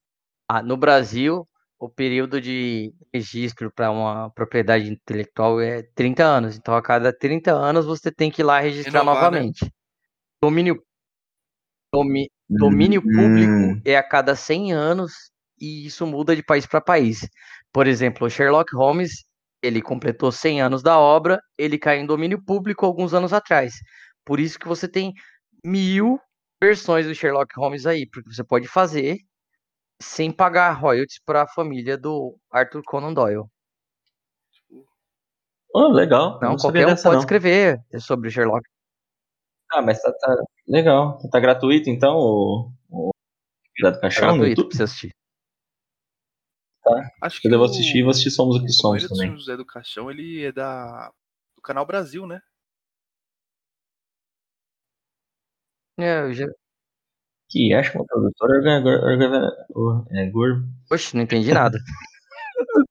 ah, 0.49 0.63
no 0.63 0.77
Brasil, 0.77 1.49
o 1.79 1.89
período 1.89 2.41
de 2.41 2.93
registro 3.15 3.73
para 3.73 3.91
uma 3.91 4.31
propriedade 4.33 4.91
intelectual 4.91 5.61
é 5.61 5.83
30 5.95 6.25
anos, 6.25 6.57
então 6.57 6.75
a 6.77 6.83
cada 6.83 7.13
30 7.13 7.53
anos 7.55 7.87
você 7.87 8.13
tem 8.13 8.31
que 8.31 8.43
ir 8.43 8.45
lá 8.45 8.61
registrar 8.61 9.03
Renovar, 9.03 9.31
né? 9.31 9.45
novamente. 9.45 9.73
Domínio, 10.43 10.83
domi- 11.93 12.31
domínio 12.59 13.03
Hum. 13.05 13.09
público 13.13 13.79
é 13.85 13.97
a 13.97 14.03
cada 14.03 14.35
100 14.37 14.73
anos 14.73 15.13
e 15.61 15.87
isso 15.87 16.07
muda 16.07 16.35
de 16.37 16.43
país 16.43 16.67
para 16.67 16.81
país. 16.81 17.21
Por 17.73 17.87
exemplo, 17.87 18.27
o 18.27 18.31
Sherlock 18.31 18.75
Holmes, 18.75 19.25
ele 19.63 19.83
completou 19.83 20.31
100 20.31 20.63
anos 20.63 20.83
da 20.83 20.99
obra, 20.99 21.41
ele 21.57 21.79
caiu 21.79 22.03
em 22.03 22.07
domínio 22.07 22.43
público 22.43 22.87
alguns 22.87 23.15
anos 23.15 23.33
atrás. 23.33 23.75
Por 24.25 24.39
isso 24.39 24.59
que 24.59 24.69
você 24.69 24.89
tem 24.89 25.13
mil 25.65 26.21
versões 26.61 27.07
do 27.07 27.15
Sherlock 27.15 27.55
Holmes 27.57 27.87
aí, 27.87 28.07
porque 28.09 28.33
você 28.33 28.45
pode 28.45 28.69
fazer 28.69 29.19
sem 30.01 30.31
pagar 30.31 30.73
royalties 30.73 31.21
para 31.25 31.43
a 31.43 31.49
família 31.49 31.97
do 31.97 32.37
Arthur 32.51 32.83
Conan 32.85 33.13
Doyle. 33.13 33.45
Oh, 35.75 35.89
legal. 35.89 36.39
Não, 36.41 36.51
não 36.51 36.57
qualquer 36.57 36.87
um 36.87 36.91
dessa, 36.91 37.03
pode 37.05 37.17
não. 37.17 37.21
escrever 37.21 37.81
sobre 37.99 38.29
o 38.29 38.31
Sherlock. 38.31 38.67
Ah, 39.71 39.83
mas 39.83 40.01
tá, 40.01 40.13
tá 40.13 40.37
legal. 40.67 41.19
Tá 41.31 41.39
gratuito 41.39 41.91
então 41.91 42.17
o, 42.17 42.73
o 42.91 43.11
José 43.77 43.93
do 43.93 44.01
Caixão 44.01 44.29
no 44.29 44.37
gratuito 44.39 44.69
pra 44.69 44.77
você 44.77 44.83
assistir. 44.85 45.18
Acho 47.23 47.41
Eu 47.45 47.51
devo 47.51 47.65
assistir 47.65 47.99
e 47.99 48.03
vou 48.03 48.11
assistir 48.11 48.31
Somos 48.31 48.57
o 48.57 48.61
que 48.65 48.73
Somos 48.73 49.07
também. 49.09 49.33
do 49.33 49.41
Zé 49.41 49.57
do 49.57 49.65
Caixão, 49.65 50.11
ele 50.11 50.45
é 50.45 50.53
da 50.53 51.13
do 51.57 51.63
canal 51.63 51.85
Brasil, 51.87 52.27
né? 52.27 52.41
É, 55.99 56.21
eu 56.23 56.33
já... 56.33 56.47
Que 57.51 57.73
acho 57.75 57.91
que 57.91 57.99
uma 57.99 58.07
produtora 58.07 58.61
é, 60.11 60.31
Oxe, 60.93 61.17
não 61.17 61.23
entendi 61.23 61.53
nada. 61.53 61.79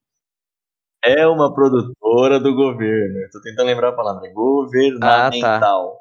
é 1.06 1.26
uma 1.28 1.54
produtora 1.54 2.40
do 2.40 2.54
governo. 2.54 3.20
Eu 3.20 3.30
tô 3.30 3.42
tentando 3.42 3.68
lembrar 3.68 3.90
a 3.90 3.96
palavra. 3.96 4.30
Governamental. 4.34 6.00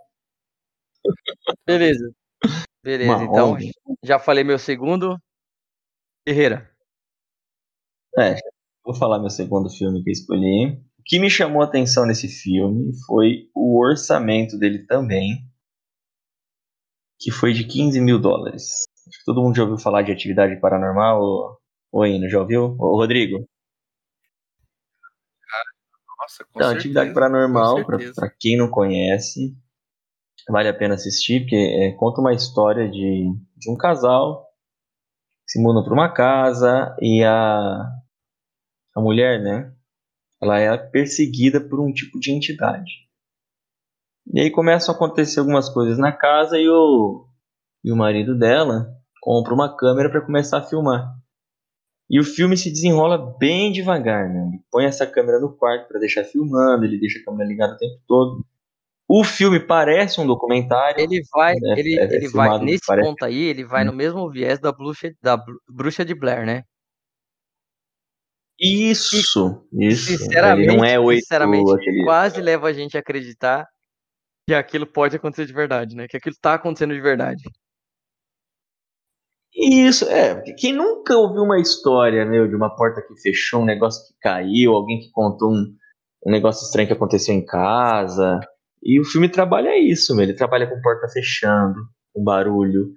Beleza. 1.67 2.11
Beleza, 2.83 3.13
Uma 3.13 3.25
então 3.25 3.53
ONG. 3.53 3.73
já 4.03 4.19
falei 4.19 4.43
meu 4.43 4.59
segundo. 4.59 5.19
Ferreira. 6.27 6.71
É, 8.19 8.37
vou 8.85 8.95
falar 8.95 9.19
meu 9.19 9.31
segundo 9.31 9.69
filme 9.71 10.03
que 10.03 10.11
eu 10.11 10.12
escolhi. 10.12 10.81
O 10.99 11.03
que 11.05 11.19
me 11.19 11.31
chamou 11.31 11.62
a 11.62 11.67
atenção 11.67 12.07
nesse 12.07 12.29
filme 12.29 12.93
foi 13.07 13.49
o 13.55 13.79
orçamento 13.79 14.59
dele 14.59 14.85
também, 14.87 15.39
que 17.21 17.31
foi 17.31 17.53
de 17.53 17.64
15 17.64 18.01
mil 18.01 18.19
dólares. 18.19 18.85
Acho 19.09 19.19
que 19.19 19.25
todo 19.25 19.43
mundo 19.43 19.57
já 19.57 19.62
ouviu 19.62 19.79
falar 19.79 20.03
de 20.03 20.12
atividade 20.12 20.59
paranormal. 20.61 21.61
Ô 21.93 22.05
Ino, 22.05 22.29
já 22.29 22.41
ouviu? 22.41 22.77
Ô, 22.79 22.97
Rodrigo? 22.97 23.47
Nossa, 26.19 26.45
com 26.45 26.51
Então, 26.51 26.69
certeza. 26.71 26.77
atividade 26.79 27.14
paranormal, 27.14 27.85
pra 27.87 28.31
quem 28.41 28.57
não 28.57 28.69
conhece, 28.69 29.57
vale 30.49 30.69
a 30.69 30.75
pena 30.75 30.95
assistir, 30.95 31.41
porque 31.41 31.57
é, 31.57 31.93
conta 31.93 32.21
uma 32.21 32.33
história 32.33 32.89
de, 32.91 33.31
de 33.57 33.71
um 33.71 33.77
casal 33.77 34.45
que 35.45 35.53
se 35.53 35.62
mudam 35.62 35.85
para 35.85 35.95
uma 35.95 36.12
casa 36.12 36.97
e 37.01 37.23
a, 37.23 37.85
a 38.97 39.01
mulher, 39.01 39.41
né? 39.43 39.73
Ela 40.43 40.59
é 40.59 40.77
perseguida 40.77 41.61
por 41.61 41.79
um 41.81 41.93
tipo 41.93 42.19
de 42.19 42.33
entidade. 42.33 42.91
E 44.33 44.41
aí 44.41 44.51
começam 44.51 44.93
a 44.93 44.97
acontecer 44.97 45.39
algumas 45.41 45.69
coisas 45.69 45.99
na 45.99 46.13
casa 46.13 46.59
e 46.59 46.69
o, 46.69 47.27
e 47.85 47.93
o 47.93 47.97
marido 47.97 48.37
dela 48.37 48.89
compra 49.21 49.55
uma 49.55 49.77
câmera 49.77 50.11
para 50.11 50.21
começar 50.25 50.59
a 50.59 50.63
filmar. 50.63 51.15
E 52.09 52.21
o 52.21 52.25
filme 52.25 52.57
se 52.57 52.71
desenrola 52.71 53.37
bem 53.39 53.73
devagar, 53.73 54.29
né? 54.29 54.49
Ele 54.53 54.63
põe 54.71 54.85
essa 54.85 55.07
câmera 55.07 55.41
no 55.41 55.57
quarto 55.57 55.89
para 55.89 55.99
deixar 56.01 56.25
filmando, 56.25 56.85
ele 56.85 56.99
deixa 56.99 57.19
a 57.19 57.25
câmera 57.25 57.49
ligada 57.49 57.75
o 57.75 57.79
tempo 57.79 58.01
todo. 58.07 58.47
O 59.09 59.23
filme 59.25 59.61
parece 59.61 60.21
um 60.21 60.27
documentário. 60.27 61.01
Ele 61.01 61.21
vai, 61.33 61.55
É- 61.55 61.79
ele, 61.81 61.99
é 61.99 62.05
ele 62.05 62.29
vai 62.29 62.49
filmado, 62.49 62.65
nesse 62.65 62.87
parece- 62.87 63.09
ponto 63.09 63.25
aí, 63.25 63.37
ele 63.43 63.65
vai 63.65 63.85
no 63.85 63.93
mesmo 63.93 64.29
viés 64.31 64.59
da 64.59 64.73
bruxa, 64.73 65.13
da 65.23 65.37
Bru- 65.37 65.61
bruxa 65.69 66.05
de 66.05 66.15
Blair, 66.15 66.45
né? 66.47 66.63
Isso, 68.59 69.69
isso. 69.73 70.17
Sinceramente, 70.19 70.69
ele 70.69 70.77
não 70.77 70.85
é 70.85 70.99
oito, 70.99 71.21
sinceramente, 71.21 71.71
aquele... 71.73 72.05
quase 72.05 72.41
leva 72.41 72.69
a 72.69 72.73
gente 72.73 72.97
a 72.97 73.01
acreditar 73.01 73.67
que 74.49 74.55
aquilo 74.55 74.87
pode 74.87 75.17
acontecer 75.17 75.45
de 75.45 75.53
verdade, 75.53 75.95
né? 75.95 76.07
Que 76.09 76.17
aquilo 76.17 76.37
tá 76.41 76.55
acontecendo 76.55 76.95
de 76.95 77.01
verdade. 77.01 77.43
Isso, 79.55 80.05
é. 80.07 80.35
porque 80.35 80.53
Quem 80.55 80.73
nunca 80.73 81.17
ouviu 81.17 81.43
uma 81.43 81.59
história, 81.59 82.25
meu, 82.25 82.47
de 82.49 82.55
uma 82.55 82.75
porta 82.75 83.03
que 83.03 83.21
fechou, 83.21 83.63
um 83.63 83.67
negócio 83.67 84.07
que 84.07 84.15
caiu, 84.21 84.73
alguém 84.73 85.01
que 85.01 85.11
contou 85.11 85.51
um, 85.51 85.75
um 86.27 86.31
negócio 86.31 86.65
estranho 86.65 86.87
que 86.87 86.95
aconteceu 86.95 87.35
em 87.35 87.45
casa. 87.45 88.39
E 88.83 89.01
o 89.01 89.05
filme 89.05 89.29
trabalha 89.29 89.77
isso, 89.79 90.15
meu. 90.15 90.25
Ele 90.25 90.35
trabalha 90.35 90.69
com 90.69 90.81
porta 90.81 91.09
fechando, 91.09 91.75
com 92.15 92.23
barulho, 92.23 92.93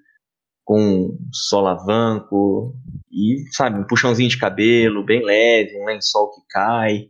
com 0.70 1.18
solavanco, 1.34 2.76
e, 3.12 3.44
sabe, 3.54 3.80
um 3.80 3.88
puxãozinho 3.88 4.30
de 4.30 4.38
cabelo 4.38 5.04
bem 5.04 5.26
leve, 5.26 5.76
um 5.82 5.86
lençol 5.86 6.30
que 6.30 6.42
cai. 6.48 7.10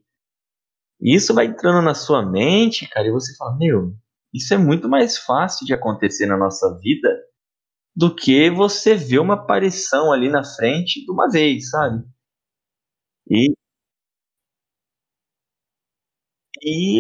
Isso 1.02 1.34
vai 1.34 1.48
entrando 1.48 1.82
na 1.82 1.94
sua 1.94 2.26
mente, 2.26 2.88
cara, 2.88 3.10
e 3.10 3.12
você 3.12 3.36
fala, 3.36 3.58
meu, 3.58 3.94
isso 4.34 4.54
é 4.54 4.58
muito 4.58 4.88
mais 4.88 5.18
fácil 5.18 5.66
de 5.66 5.74
acontecer 5.74 6.26
na 6.26 6.38
nossa 6.38 6.74
vida 6.80 7.10
do 7.94 8.16
que 8.16 8.50
você 8.50 8.96
ver 8.96 9.20
uma 9.20 9.34
aparição 9.34 10.14
ali 10.14 10.30
na 10.30 10.46
frente 10.46 11.04
de 11.04 11.12
uma 11.12 11.30
vez, 11.30 11.70
sabe? 11.70 12.02
E 13.30 13.54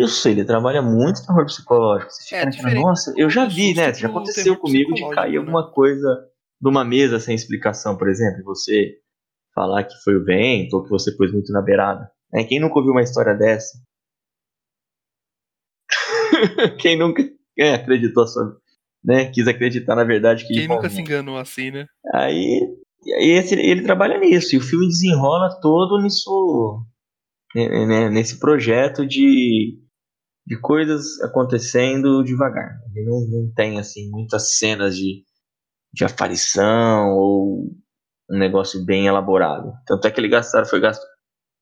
isso, 0.03 0.27
ele 0.27 0.43
trabalha 0.43 0.81
muito 0.81 1.25
terror 1.25 1.45
psicológico. 1.45 2.11
Você 2.11 2.23
fica 2.23 2.35
É, 2.35 2.45
naquela, 2.45 2.63
diferente 2.63 2.85
nossa, 2.85 3.13
eu 3.15 3.29
já 3.29 3.45
vi, 3.45 3.73
né? 3.73 3.93
Já 3.93 4.09
aconteceu 4.09 4.57
comigo 4.57 4.93
de 4.93 5.09
cair 5.11 5.31
né? 5.31 5.37
alguma 5.37 5.71
coisa 5.71 6.28
de 6.61 6.69
uma 6.69 6.83
mesa 6.83 7.19
sem 7.19 7.35
explicação, 7.35 7.97
por 7.97 8.09
exemplo, 8.09 8.43
você 8.43 8.97
falar 9.55 9.83
que 9.83 9.95
foi 10.03 10.15
o 10.15 10.23
vento 10.23 10.73
ou 10.75 10.83
que 10.83 10.89
você 10.89 11.15
pôs 11.15 11.31
muito 11.31 11.51
na 11.51 11.61
beirada. 11.61 12.09
né? 12.31 12.43
Quem 12.43 12.59
nunca 12.59 12.75
ouviu 12.79 12.91
uma 12.91 13.01
história 13.01 13.33
dessa? 13.33 13.77
Quem 16.79 16.97
nunca 16.97 17.23
é, 17.57 17.73
acreditou 17.73 18.27
só, 18.27 18.39
né? 19.03 19.29
Quis 19.31 19.47
acreditar 19.47 19.95
na 19.95 20.03
verdade 20.03 20.45
que 20.47 20.53
Quem 20.53 20.67
nunca 20.67 20.87
bom, 20.87 20.95
se 20.95 21.01
enganou 21.01 21.37
assim, 21.37 21.71
né? 21.71 21.85
Aí, 22.13 22.61
aí 23.17 23.29
esse- 23.31 23.55
ele 23.55 23.83
trabalha 23.83 24.19
nisso, 24.19 24.55
e 24.55 24.57
o 24.57 24.61
filme 24.61 24.87
desenrola 24.87 25.59
todo 25.61 26.01
nisso, 26.01 26.85
né, 27.55 27.85
né, 27.85 28.09
nesse 28.09 28.39
projeto 28.39 29.05
de, 29.05 29.77
de 30.45 30.59
coisas 30.61 31.19
acontecendo 31.21 32.23
devagar. 32.23 32.79
Ele 32.95 33.05
não, 33.05 33.21
não 33.27 33.53
tem 33.53 33.79
assim 33.79 34.09
muitas 34.09 34.57
cenas 34.57 34.95
de, 34.95 35.23
de 35.93 36.05
aparição 36.05 37.15
ou 37.15 37.65
um 38.29 38.37
negócio 38.37 38.85
bem 38.85 39.07
elaborado. 39.07 39.73
Tanto 39.85 40.07
é 40.07 40.11
que 40.11 40.19
ele 40.19 40.29
gastaram, 40.29 40.65
foi 40.65 40.79
gasto 40.79 41.05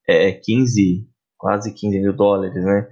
é, 0.08 0.34
15, 0.34 1.08
quase 1.38 1.74
15 1.74 2.00
mil 2.00 2.14
dólares, 2.14 2.64
né? 2.64 2.88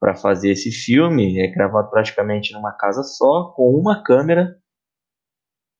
Para 0.00 0.14
fazer 0.14 0.50
esse 0.50 0.70
filme, 0.70 1.40
é 1.40 1.48
gravado 1.48 1.90
praticamente 1.90 2.52
numa 2.52 2.72
casa 2.72 3.02
só, 3.02 3.52
com 3.56 3.74
uma 3.74 4.02
câmera 4.02 4.56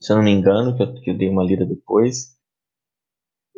se 0.01 0.13
eu 0.13 0.17
não 0.17 0.23
me 0.23 0.31
engano, 0.31 0.77
que 0.77 0.83
eu, 0.83 0.95
que 0.95 1.11
eu 1.11 1.19
dei 1.19 1.29
uma 1.29 1.45
lida 1.45 1.67
depois. 1.67 2.37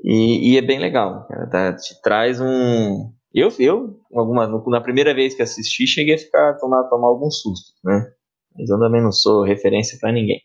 E, 0.02 0.52
e 0.52 0.58
é 0.58 0.62
bem 0.62 0.78
legal, 0.78 1.26
cara, 1.28 1.46
tá? 1.48 1.76
Te 1.76 2.00
traz 2.02 2.40
um. 2.40 3.12
Eu, 3.32 3.50
eu 3.58 4.00
alguma, 4.12 4.46
na 4.66 4.80
primeira 4.80 5.14
vez 5.14 5.34
que 5.34 5.42
assisti, 5.42 5.86
cheguei 5.86 6.14
a 6.14 6.18
ficar 6.18 6.56
tomar, 6.58 6.84
tomar 6.84 7.08
alguns 7.08 7.40
sustos, 7.40 7.74
né? 7.84 8.12
Mas 8.56 8.70
eu 8.70 8.78
também 8.78 9.02
não 9.02 9.12
sou 9.12 9.44
referência 9.44 9.98
para 10.00 10.12
ninguém. 10.12 10.40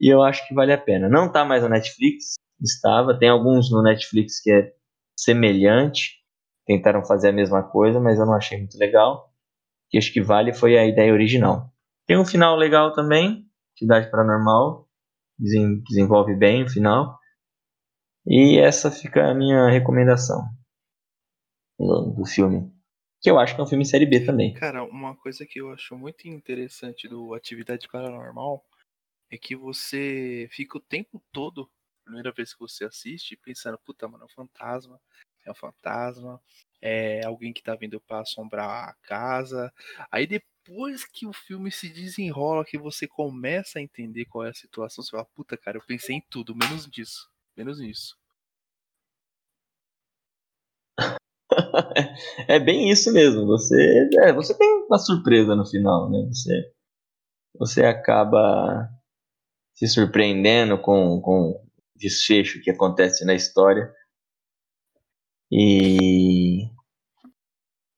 E 0.00 0.08
eu 0.12 0.22
acho 0.22 0.46
que 0.46 0.54
vale 0.54 0.72
a 0.72 0.78
pena. 0.78 1.08
Não 1.08 1.30
tá 1.30 1.44
mais 1.44 1.62
na 1.62 1.68
Netflix, 1.70 2.34
estava. 2.60 3.18
Tem 3.18 3.28
alguns 3.28 3.70
no 3.70 3.82
Netflix 3.82 4.40
que 4.40 4.50
é 4.50 4.72
semelhante, 5.18 6.16
tentaram 6.66 7.04
fazer 7.04 7.28
a 7.30 7.32
mesma 7.32 7.62
coisa, 7.62 7.98
mas 8.00 8.18
eu 8.18 8.26
não 8.26 8.34
achei 8.34 8.58
muito 8.58 8.78
legal. 8.78 9.32
Que 9.90 9.98
acho 9.98 10.12
que 10.12 10.20
vale 10.22 10.52
foi 10.52 10.76
a 10.78 10.86
ideia 10.86 11.12
original. 11.12 11.72
Tem 12.06 12.18
um 12.18 12.24
final 12.24 12.56
legal 12.56 12.92
também, 12.92 13.46
Atividade 13.74 14.10
Paranormal, 14.10 14.88
desen- 15.38 15.82
desenvolve 15.88 16.34
bem 16.34 16.64
o 16.64 16.68
final. 16.68 17.18
E 18.26 18.58
essa 18.58 18.90
fica 18.90 19.30
a 19.30 19.34
minha 19.34 19.68
recomendação 19.70 20.42
do 21.78 22.24
filme. 22.26 22.70
que 23.20 23.30
eu 23.30 23.38
acho 23.38 23.54
que 23.54 23.60
é 23.60 23.64
um 23.64 23.66
filme 23.66 23.84
série 23.84 24.04
B 24.06 24.20
também. 24.24 24.52
Cara, 24.54 24.84
uma 24.84 25.16
coisa 25.16 25.46
que 25.46 25.60
eu 25.60 25.70
acho 25.72 25.96
muito 25.96 26.28
interessante 26.28 27.08
do 27.08 27.34
Atividade 27.34 27.88
Paranormal 27.90 28.62
é 29.30 29.38
que 29.38 29.54
você 29.56 30.48
fica 30.50 30.78
o 30.78 30.80
tempo 30.80 31.22
todo, 31.32 31.70
primeira 32.04 32.32
vez 32.32 32.54
que 32.54 32.60
você 32.60 32.84
assiste, 32.84 33.36
pensando, 33.36 33.78
puta, 33.78 34.08
mano, 34.08 34.24
é 34.24 34.26
um 34.26 34.28
fantasma, 34.28 35.00
é 35.44 35.50
um 35.50 35.54
fantasma, 35.54 36.40
é 36.80 37.24
alguém 37.24 37.52
que 37.52 37.62
tá 37.62 37.74
vindo 37.74 38.00
para 38.00 38.20
assombrar 38.20 38.88
a 38.88 38.94
casa. 39.02 39.72
Aí 40.10 40.26
depois 40.26 41.04
que 41.04 41.26
o 41.26 41.32
filme 41.32 41.70
se 41.70 41.88
desenrola, 41.88 42.64
que 42.64 42.78
você 42.78 43.06
começa 43.06 43.78
a 43.78 43.82
entender 43.82 44.24
qual 44.26 44.46
é 44.46 44.50
a 44.50 44.54
situação, 44.54 45.04
você 45.04 45.10
fala, 45.10 45.24
puta, 45.34 45.56
cara, 45.56 45.76
eu 45.78 45.82
pensei 45.82 46.16
em 46.16 46.22
tudo, 46.30 46.54
menos 46.56 46.86
disso, 46.86 47.30
menos 47.56 47.80
nisso. 47.80 48.16
é 52.48 52.58
bem 52.58 52.90
isso 52.90 53.12
mesmo. 53.12 53.46
Você, 53.46 54.08
é, 54.22 54.32
você 54.32 54.56
tem 54.56 54.84
uma 54.86 54.98
surpresa 54.98 55.54
no 55.54 55.66
final, 55.66 56.10
né? 56.10 56.26
Você, 56.28 56.72
você 57.58 57.84
acaba 57.84 58.88
se 59.78 59.86
surpreendendo 59.86 60.76
com, 60.76 61.20
com 61.20 61.50
o 61.50 61.68
desfecho 61.94 62.60
que 62.60 62.70
acontece 62.70 63.24
na 63.24 63.32
história. 63.32 63.94
E 65.52 66.68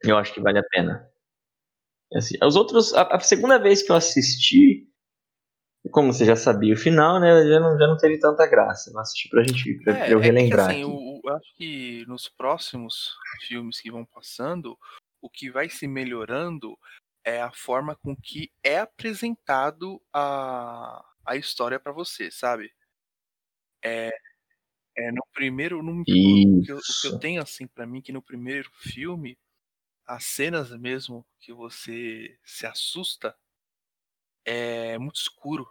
eu 0.04 0.18
acho 0.18 0.34
que 0.34 0.42
vale 0.42 0.58
a 0.58 0.68
pena. 0.70 1.08
Assim, 2.14 2.36
os 2.42 2.54
outros, 2.54 2.92
a, 2.92 3.02
a, 3.02 3.20
segunda 3.20 3.58
vez 3.58 3.82
que 3.82 3.90
eu 3.90 3.96
assisti, 3.96 4.86
como 5.90 6.12
você 6.12 6.26
já 6.26 6.36
sabia 6.36 6.74
o 6.74 6.78
final, 6.78 7.18
né, 7.18 7.48
já 7.48 7.58
não, 7.58 7.78
já 7.78 7.86
não 7.86 7.96
teve 7.96 8.18
tanta 8.18 8.46
graça. 8.46 8.90
Eu 8.90 8.98
assisti 9.00 9.30
pra 9.30 9.42
gente 9.42 9.74
pra, 9.82 10.06
é, 10.06 10.12
eu 10.12 10.18
relembrar. 10.18 10.70
É 10.70 10.74
que, 10.74 10.80
assim, 10.80 10.82
eu, 10.82 11.20
eu 11.24 11.34
acho 11.34 11.54
que 11.56 12.04
nos 12.06 12.28
próximos 12.28 13.14
filmes 13.46 13.80
que 13.80 13.90
vão 13.90 14.04
passando, 14.04 14.76
o 15.22 15.30
que 15.30 15.50
vai 15.50 15.70
se 15.70 15.88
melhorando 15.88 16.76
é 17.24 17.40
a 17.40 17.50
forma 17.50 17.96
com 17.96 18.14
que 18.14 18.50
é 18.62 18.80
apresentado 18.80 20.00
a, 20.12 21.02
a 21.30 21.36
história 21.36 21.78
para 21.78 21.92
você, 21.92 22.28
sabe? 22.28 22.74
É, 23.82 24.10
é, 24.96 25.12
no 25.12 25.24
primeiro. 25.32 25.80
No, 25.80 26.00
o, 26.00 26.04
que 26.04 26.62
eu, 26.68 26.76
o, 26.76 26.80
que 26.80 27.06
eu, 27.06 27.18
tenho, 27.20 27.40
assim, 27.40 27.68
para 27.68 27.86
mim, 27.86 28.02
que 28.02 28.12
no 28.12 28.20
primeiro 28.20 28.68
filme, 28.72 29.38
as 30.04 30.24
cenas 30.24 30.70
mesmo 30.72 31.24
que 31.38 31.52
você 31.52 32.36
se 32.44 32.66
assusta 32.66 33.36
é 34.44 34.98
muito 34.98 35.20
escuro. 35.20 35.70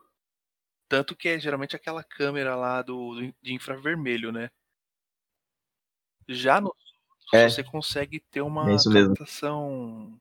Tanto 0.88 1.14
que 1.16 1.28
é 1.28 1.40
geralmente 1.40 1.76
aquela 1.76 2.04
câmera 2.04 2.56
lá 2.56 2.82
do, 2.82 3.16
de 3.42 3.54
infravermelho, 3.54 4.32
né? 4.32 4.50
Já 6.28 6.62
no 6.62 6.74
é. 7.34 7.50
você 7.50 7.64
consegue 7.64 8.22
ter 8.32 8.42
uma 8.42 8.72
é 8.72 8.78
captação. 8.78 10.20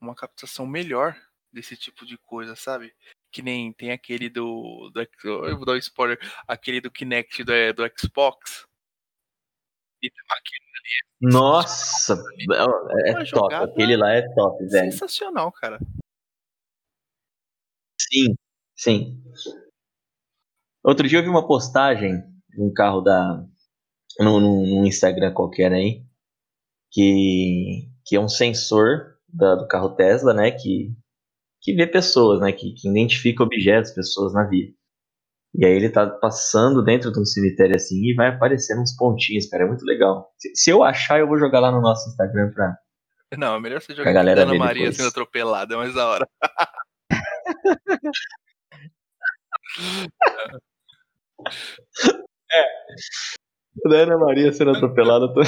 Uma 0.00 0.14
captação 0.16 0.66
melhor 0.66 1.16
desse 1.52 1.76
tipo 1.76 2.04
de 2.04 2.18
coisa, 2.18 2.56
sabe? 2.56 2.92
Que 3.32 3.42
nem 3.42 3.72
tem 3.72 3.92
aquele 3.92 4.28
do. 4.28 4.90
do 4.92 5.06
eu 5.24 5.56
vou 5.56 5.64
dar 5.64 5.72
um 5.72 5.76
spoiler. 5.76 6.18
Aquele 6.48 6.80
do 6.80 6.90
Kinect 6.90 7.44
do, 7.44 7.52
do 7.74 7.92
Xbox. 7.96 8.64
E 10.02 10.10
Nossa! 11.20 12.14
É, 13.04 13.10
é 13.10 13.24
top. 13.24 13.54
Aquele 13.54 13.96
lá 13.96 14.12
é 14.12 14.22
top, 14.34 14.66
velho. 14.66 14.90
Sensacional, 14.90 15.52
cara. 15.52 15.78
Sim, 18.00 18.34
sim. 18.76 19.22
Outro 20.82 21.06
dia 21.06 21.18
eu 21.18 21.22
vi 21.22 21.28
uma 21.28 21.46
postagem 21.46 22.22
de 22.48 22.62
um 22.62 22.72
carro 22.72 23.02
da. 23.02 23.46
no, 24.18 24.40
no, 24.40 24.86
Instagram 24.86 25.32
qualquer 25.32 25.72
aí. 25.72 26.04
Que, 26.90 27.88
que 28.04 28.16
é 28.16 28.20
um 28.20 28.28
sensor 28.28 29.18
da, 29.28 29.54
do 29.54 29.68
carro 29.68 29.94
Tesla, 29.94 30.34
né? 30.34 30.50
Que 30.50 30.92
que 31.60 31.74
vê 31.74 31.86
pessoas, 31.86 32.40
né? 32.40 32.52
Que, 32.52 32.72
que 32.72 32.88
identifica 32.88 33.42
objetos, 33.42 33.92
pessoas 33.92 34.32
na 34.32 34.44
via. 34.44 34.68
E 35.54 35.66
aí 35.66 35.72
ele 35.72 35.88
tá 35.88 36.06
passando 36.06 36.82
dentro 36.84 37.12
de 37.12 37.20
um 37.20 37.24
cemitério 37.24 37.74
assim 37.74 38.00
e 38.04 38.14
vai 38.14 38.28
aparecendo 38.28 38.80
uns 38.82 38.94
pontinhos, 38.96 39.48
cara. 39.48 39.64
É 39.64 39.66
muito 39.66 39.84
legal. 39.84 40.32
Se, 40.38 40.54
se 40.54 40.70
eu 40.70 40.84
achar, 40.84 41.18
eu 41.18 41.26
vou 41.26 41.38
jogar 41.38 41.58
lá 41.60 41.72
no 41.72 41.80
nosso 41.80 42.08
Instagram 42.08 42.52
pra. 42.52 42.76
Não, 43.36 43.56
é 43.56 43.60
melhor 43.60 43.80
você 43.80 43.94
jogar 43.94 44.10
a 44.10 44.14
galera 44.14 44.42
Ana 44.42 44.54
Maria 44.54 44.82
depois. 44.82 44.96
sendo 44.96 45.08
atropelada, 45.08 45.74
é 45.74 45.76
mais 45.76 45.94
da 45.94 46.08
hora. 46.08 46.28
é. 52.52 52.64
Da 53.88 53.96
Ana 53.96 54.18
Maria 54.18 54.52
sendo 54.52 54.70
atropelada. 54.70 55.32
Tô... 55.32 55.40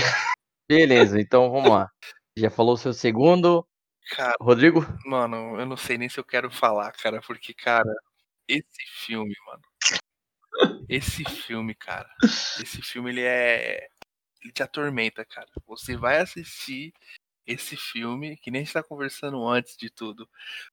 Beleza, 0.68 1.20
então 1.20 1.50
vamos 1.50 1.70
lá. 1.70 1.88
Já 2.36 2.50
falou 2.50 2.74
o 2.74 2.78
seu 2.78 2.92
segundo, 2.92 3.66
Cara, 4.11 4.34
Rodrigo? 4.40 4.80
Mano, 5.07 5.59
eu 5.59 5.66
não 5.66 5.76
sei 5.76 5.96
nem 5.96 6.09
se 6.09 6.18
eu 6.18 6.24
quero 6.24 6.50
falar, 6.50 6.92
cara, 6.92 7.20
porque, 7.22 7.55
cara, 7.55 7.92
esse 8.48 8.84
filme, 9.07 9.34
mano. 9.46 9.62
Esse 10.88 11.24
filme, 11.24 11.74
cara. 11.74 12.09
Esse 12.61 12.82
filme, 12.82 13.11
ele 13.11 13.22
é. 13.22 13.88
Ele 14.42 14.53
te 14.53 14.62
atormenta, 14.62 15.24
cara. 15.24 15.48
Você 15.66 15.96
vai 15.96 16.18
assistir 16.18 16.92
esse 17.46 17.76
filme, 17.76 18.36
que 18.36 18.50
nem 18.50 18.62
está 18.62 18.82
conversando 18.82 19.46
antes 19.46 19.76
de 19.76 19.90
tudo. 19.90 20.28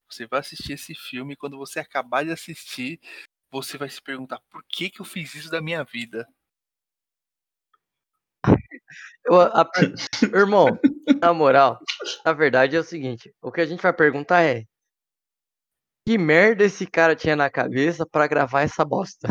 Você 0.09 0.25
vai 0.27 0.39
assistir 0.39 0.73
esse 0.73 0.93
filme 0.95 1.33
e 1.33 1.37
quando 1.37 1.57
você 1.57 1.79
acabar 1.79 2.23
de 2.25 2.31
assistir, 2.31 2.99
você 3.51 3.77
vai 3.77 3.89
se 3.89 4.01
perguntar 4.01 4.39
por 4.49 4.63
que 4.67 4.89
que 4.89 5.01
eu 5.01 5.05
fiz 5.05 5.33
isso 5.35 5.49
da 5.49 5.61
minha 5.61 5.83
vida. 5.83 6.27
Eu, 9.29 9.41
a, 9.41 9.69
irmão, 10.35 10.67
na 11.21 11.31
moral, 11.31 11.79
na 12.25 12.33
verdade 12.33 12.75
é 12.75 12.79
o 12.79 12.83
seguinte: 12.83 13.31
o 13.39 13.51
que 13.51 13.61
a 13.61 13.65
gente 13.65 13.81
vai 13.81 13.93
perguntar 13.93 14.41
é: 14.41 14.65
que 16.03 16.17
merda 16.17 16.63
esse 16.63 16.87
cara 16.87 17.15
tinha 17.15 17.35
na 17.35 17.47
cabeça 17.47 18.07
para 18.07 18.25
gravar 18.25 18.61
essa 18.61 18.83
bosta? 18.83 19.27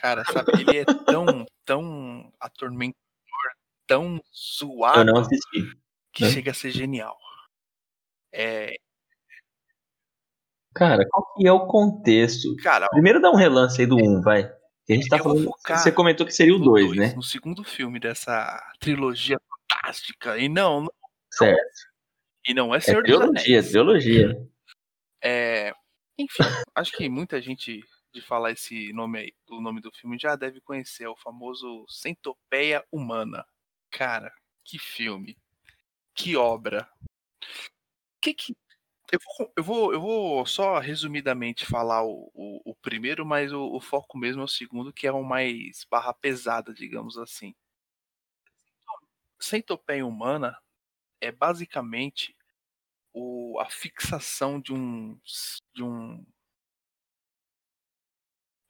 Cara, 0.00 0.24
sabe, 0.24 0.50
ele 0.62 0.78
é 0.78 0.84
tão, 0.84 1.44
tão 1.66 2.32
atormentador, 2.40 2.96
tão 3.86 4.18
zoado. 4.34 5.00
Eu 5.00 5.04
não 5.04 5.20
assisti. 5.20 5.78
Que 6.10 6.24
né? 6.24 6.30
chega 6.30 6.52
a 6.52 6.54
ser 6.54 6.70
genial. 6.70 7.18
É. 8.32 8.76
Cara, 10.74 11.06
qual 11.10 11.34
que 11.34 11.46
é 11.46 11.52
o 11.52 11.66
contexto? 11.66 12.56
Cara, 12.62 12.88
Primeiro 12.88 13.20
dá 13.20 13.30
um 13.30 13.36
relance 13.36 13.78
aí 13.78 13.86
do 13.86 13.96
1, 13.96 13.98
um, 13.98 14.22
vai 14.22 14.50
a 14.92 14.96
gente 14.96 15.08
tá 15.08 15.18
falando. 15.18 15.50
Você 15.68 15.92
comentou 15.92 16.26
que 16.26 16.32
seria 16.32 16.54
o 16.54 16.58
2, 16.58 16.96
né? 16.96 17.12
No 17.14 17.22
segundo 17.22 17.62
filme 17.64 18.00
dessa 18.00 18.60
trilogia 18.78 19.38
fantástica. 19.48 20.38
E 20.38 20.48
não. 20.48 20.82
não 20.82 20.92
certo. 21.32 21.90
E 22.46 22.54
não 22.54 22.74
é 22.74 22.80
Senhor 22.80 23.00
é 23.00 23.04
trilogia, 23.04 23.62
trilogia. 23.62 24.48
É, 25.22 25.72
enfim, 26.18 26.42
acho 26.74 26.92
que 26.92 27.08
muita 27.08 27.40
gente 27.40 27.84
de 28.12 28.20
falar 28.20 28.52
esse 28.52 28.92
nome 28.92 29.18
aí, 29.20 29.32
o 29.48 29.60
nome 29.60 29.80
do 29.80 29.92
filme 29.92 30.18
já 30.18 30.34
deve 30.34 30.60
conhecer, 30.60 31.04
é 31.04 31.08
o 31.08 31.16
famoso 31.16 31.84
Centopeia 31.88 32.84
Humana. 32.90 33.44
Cara, 33.90 34.32
que 34.64 34.78
filme. 34.78 35.36
Que 36.14 36.36
obra. 36.36 36.88
Que 38.20 38.34
que 38.34 38.56
eu 39.12 39.18
vou, 39.24 39.52
eu 39.56 39.64
vou, 39.64 39.92
eu 39.92 40.00
vou 40.00 40.46
só 40.46 40.78
resumidamente 40.78 41.66
falar 41.66 42.04
o, 42.04 42.30
o, 42.34 42.70
o 42.70 42.74
primeiro, 42.76 43.26
mas 43.26 43.52
o, 43.52 43.62
o, 43.74 43.80
foco 43.80 44.16
mesmo 44.16 44.42
é 44.42 44.44
o 44.44 44.48
segundo, 44.48 44.92
que 44.92 45.06
é 45.06 45.12
o 45.12 45.22
mais 45.24 45.84
barra 45.90 46.14
pesada, 46.14 46.72
digamos 46.72 47.18
assim. 47.18 47.54
Centopeia 49.38 50.06
humana 50.06 50.56
é 51.20 51.32
basicamente 51.32 52.36
o, 53.12 53.58
a 53.60 53.68
fixação 53.70 54.60
de 54.60 54.72
um 54.72 55.18
de 55.74 55.82
um 55.82 56.24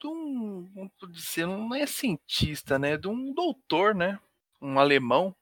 de 0.01 0.07
um, 0.07 0.65
vamos 0.75 0.93
dizer, 1.13 1.47
não 1.47 1.75
é 1.75 1.87
cientista, 1.87 2.79
né, 2.79 2.97
de 2.97 3.07
um 3.07 3.35
doutor, 3.35 3.95
né, 3.95 4.19
um 4.61 4.79
alemão 4.79 5.37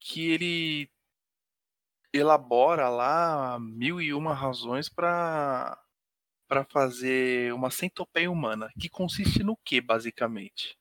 que 0.00 0.30
ele 0.30 0.90
elabora 2.12 2.88
lá 2.88 3.58
mil 3.60 4.00
e 4.00 4.12
uma 4.12 4.34
razões 4.34 4.88
para 4.88 5.78
para 6.48 6.64
fazer 6.64 7.52
uma 7.54 7.70
centopeia 7.70 8.30
humana, 8.30 8.68
que 8.80 8.88
consiste 8.88 9.42
no 9.44 9.56
que 9.64 9.80
basicamente? 9.80 10.76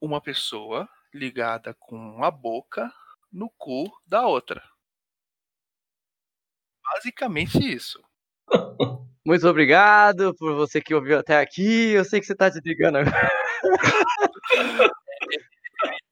Uma 0.00 0.20
pessoa 0.20 0.88
ligada 1.12 1.74
com 1.74 2.22
a 2.22 2.30
boca 2.30 2.92
no 3.32 3.50
cu 3.58 3.90
da 4.06 4.26
outra. 4.26 4.62
Basicamente 6.94 7.58
isso. 7.58 8.00
Muito 9.26 9.48
obrigado 9.48 10.34
por 10.36 10.54
você 10.54 10.80
que 10.80 10.94
ouviu 10.94 11.18
até 11.18 11.40
aqui. 11.40 11.92
Eu 11.92 12.04
sei 12.04 12.20
que 12.20 12.26
você 12.26 12.32
está 12.32 12.48
desligando 12.48 12.98
agora. 12.98 13.30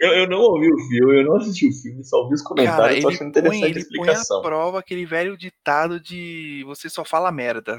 Eu, 0.00 0.12
eu, 0.12 0.28
não 0.28 0.38
ouvi 0.38 0.70
o 0.72 0.78
filme, 0.88 1.20
eu 1.20 1.24
não 1.24 1.36
assisti 1.36 1.68
o 1.68 1.72
filme, 1.72 2.04
só 2.04 2.18
ouvi 2.18 2.34
os 2.34 2.42
comentários, 2.42 2.78
Cara, 2.80 3.00
tô 3.00 3.08
achando 3.08 3.28
interessante 3.28 3.60
põe, 3.60 3.70
ele 3.70 3.78
a 3.78 3.82
explicação. 3.82 4.42
Põe 4.42 4.46
a 4.46 4.50
prova 4.50 4.78
aquele 4.78 5.06
velho 5.06 5.36
ditado 5.36 5.98
de 5.98 6.62
você 6.66 6.88
só 6.88 7.04
fala 7.04 7.32
merda, 7.32 7.78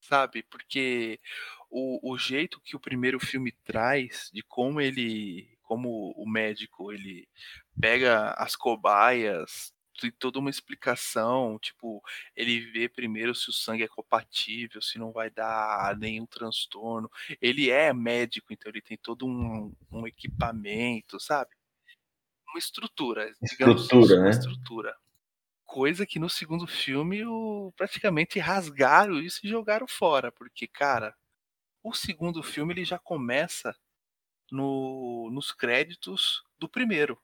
sabe? 0.00 0.44
Porque 0.44 1.18
o, 1.70 2.12
o 2.12 2.18
jeito 2.18 2.60
que 2.60 2.76
o 2.76 2.80
primeiro 2.80 3.18
filme 3.18 3.52
traz, 3.64 4.30
de 4.32 4.42
como 4.42 4.80
ele, 4.80 5.48
como 5.62 6.12
o 6.16 6.28
médico 6.28 6.92
ele 6.92 7.26
pega 7.80 8.34
as 8.36 8.54
cobaias, 8.54 9.71
tem 10.00 10.10
toda 10.10 10.38
uma 10.38 10.50
explicação, 10.50 11.58
tipo, 11.58 12.02
ele 12.34 12.60
vê 12.72 12.88
primeiro 12.88 13.34
se 13.34 13.50
o 13.50 13.52
sangue 13.52 13.84
é 13.84 13.88
compatível, 13.88 14.80
se 14.82 14.98
não 14.98 15.12
vai 15.12 15.30
dar 15.30 15.96
nenhum 15.98 16.26
transtorno. 16.26 17.10
Ele 17.40 17.70
é 17.70 17.92
médico, 17.92 18.52
então 18.52 18.70
ele 18.70 18.80
tem 18.82 18.96
todo 18.96 19.26
um, 19.26 19.74
um 19.90 20.06
equipamento, 20.06 21.20
sabe? 21.20 21.50
Uma 22.48 22.58
estrutura, 22.58 23.32
digamos 23.42 23.82
Estrutura, 23.82 24.04
assim, 24.04 24.14
uma 24.16 24.24
né? 24.24 24.30
estrutura. 24.30 24.96
Coisa 25.64 26.06
que 26.06 26.18
no 26.18 26.28
segundo 26.28 26.66
filme 26.66 27.24
o, 27.24 27.72
praticamente 27.76 28.38
rasgaram 28.38 29.18
isso 29.20 29.40
e 29.44 29.48
jogaram 29.48 29.86
fora, 29.88 30.30
porque, 30.30 30.66
cara, 30.66 31.16
o 31.82 31.94
segundo 31.94 32.42
filme 32.42 32.74
ele 32.74 32.84
já 32.84 32.98
começa 32.98 33.74
no, 34.50 35.30
nos 35.32 35.52
créditos 35.52 36.44
do 36.58 36.68
primeiro. 36.68 37.18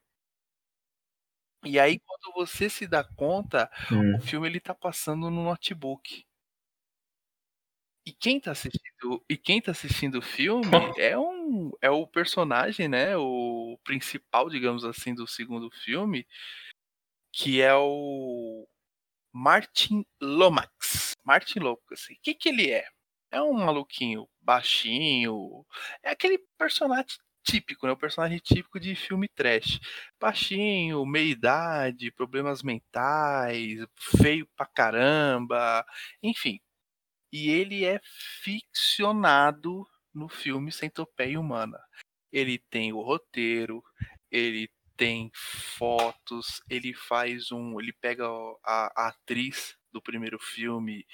E 1.65 1.77
aí, 1.79 1.99
quando 1.99 2.33
você 2.35 2.69
se 2.69 2.87
dá 2.87 3.03
conta, 3.03 3.69
Hum. 3.91 4.15
o 4.17 4.21
filme 4.21 4.47
ele 4.47 4.59
tá 4.61 4.73
passando 4.73 5.29
no 5.29 5.43
notebook. 5.43 6.25
E 8.05 8.11
quem 8.13 8.39
tá 8.39 8.51
assistindo, 8.51 9.23
e 9.29 9.37
quem 9.37 9.61
tá 9.61 9.71
assistindo 9.71 10.19
o 10.19 10.21
filme 10.21 10.61
é 10.99 11.17
um 11.17 11.71
é 11.81 11.89
o 11.89 12.07
personagem, 12.07 12.87
né, 12.87 13.15
o 13.17 13.77
principal, 13.83 14.49
digamos 14.49 14.83
assim, 14.85 15.13
do 15.13 15.27
segundo 15.27 15.69
filme, 15.83 16.25
que 17.31 17.61
é 17.61 17.73
o 17.75 18.67
Martin 19.33 20.05
Lomax. 20.21 21.13
Martin 21.25 21.59
Lomax. 21.59 22.05
O 22.09 22.15
que 22.23 22.35
que 22.35 22.49
ele 22.49 22.71
é? 22.71 22.85
É 23.31 23.41
um 23.41 23.53
maluquinho 23.53 24.27
baixinho, 24.41 25.65
é 26.03 26.11
aquele 26.11 26.39
personagem 26.57 27.17
típico, 27.43 27.85
né? 27.87 27.93
O 27.93 27.97
personagem 27.97 28.39
típico 28.39 28.79
de 28.79 28.95
filme 28.95 29.27
trash. 29.27 29.79
Baixinho, 30.19 31.05
meia 31.05 31.31
idade, 31.31 32.11
problemas 32.11 32.63
mentais, 32.63 33.79
feio 33.97 34.47
pra 34.55 34.65
caramba, 34.65 35.85
enfim. 36.21 36.59
E 37.31 37.49
ele 37.49 37.85
é 37.85 37.99
ficcionado 38.43 39.85
no 40.13 40.27
filme 40.29 40.71
Centopeia 40.71 41.39
Humana. 41.39 41.79
Ele 42.31 42.59
tem 42.69 42.93
o 42.93 43.01
roteiro, 43.01 43.83
ele 44.31 44.69
tem 44.97 45.31
fotos, 45.33 46.61
ele 46.69 46.93
faz 46.93 47.51
um. 47.51 47.79
Ele 47.79 47.93
pega 47.93 48.25
a, 48.63 49.05
a 49.05 49.07
atriz 49.09 49.77
do 49.91 50.01
primeiro 50.01 50.37
filme 50.39 51.05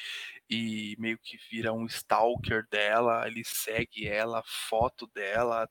e 0.49 0.95
meio 0.99 1.17
que 1.19 1.37
vira 1.49 1.71
um 1.73 1.85
stalker 1.85 2.67
dela, 2.69 3.25
ele 3.27 3.43
segue 3.45 4.07
ela, 4.07 4.43
foto 4.45 5.07
dela. 5.07 5.69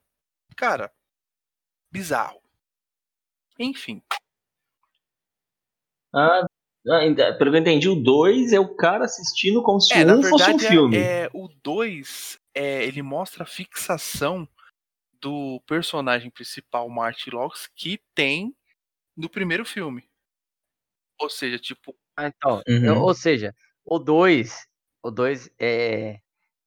Cara, 0.55 0.91
bizarro. 1.91 2.41
Enfim, 3.59 4.01
Ah, 6.13 6.45
ah, 6.89 6.97
ainda- 6.99 7.37
pelo 7.37 7.51
que 7.51 7.57
eu 7.57 7.61
entendi, 7.61 7.89
o 7.89 7.95
2 7.95 8.53
é 8.53 8.59
o 8.59 8.73
cara 8.75 9.03
assistindo 9.05 9.61
como 9.61 9.81
se 9.81 9.93
é, 9.93 10.05
na 10.05 10.13
um 10.15 10.21
fosse 10.23 10.43
um 10.49 10.57
verdade, 10.57 10.67
filme. 10.67 10.95
é, 10.97 11.23
é, 11.25 11.29
o 11.33 11.49
2 11.61 12.39
é, 12.53 12.85
ele 12.85 13.01
mostra 13.01 13.43
a 13.43 13.45
fixação 13.47 14.47
do 15.21 15.61
personagem 15.67 16.29
principal, 16.31 16.87
Marty 16.89 17.29
Locks, 17.31 17.67
que 17.75 17.99
tem 18.13 18.55
no 19.15 19.29
primeiro 19.29 19.65
filme. 19.65 20.09
Ou 21.19 21.29
seja, 21.29 21.59
tipo, 21.59 21.95
Ah, 22.17 22.27
então, 22.27 22.61
Uhum. 22.65 22.85
eu- 22.85 23.01
ou 23.01 23.13
seja, 23.13 23.53
o 23.83 23.99
2, 23.99 24.65
o 25.03 25.11
2 25.11 25.49
é, 25.59 26.21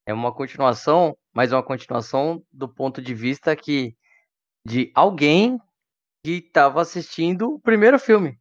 é 0.08 0.14
uma 0.14 0.32
continuação, 0.32 1.14
mas 1.34 1.52
é 1.52 1.54
uma 1.54 1.62
continuação 1.62 2.42
do 2.50 2.66
ponto 2.66 3.02
de 3.02 3.14
vista 3.14 3.54
que 3.54 3.94
de 4.64 4.90
alguém 4.94 5.58
que 6.24 6.38
estava 6.46 6.80
assistindo 6.80 7.52
o 7.52 7.60
primeiro 7.60 7.98
filme. 7.98 8.38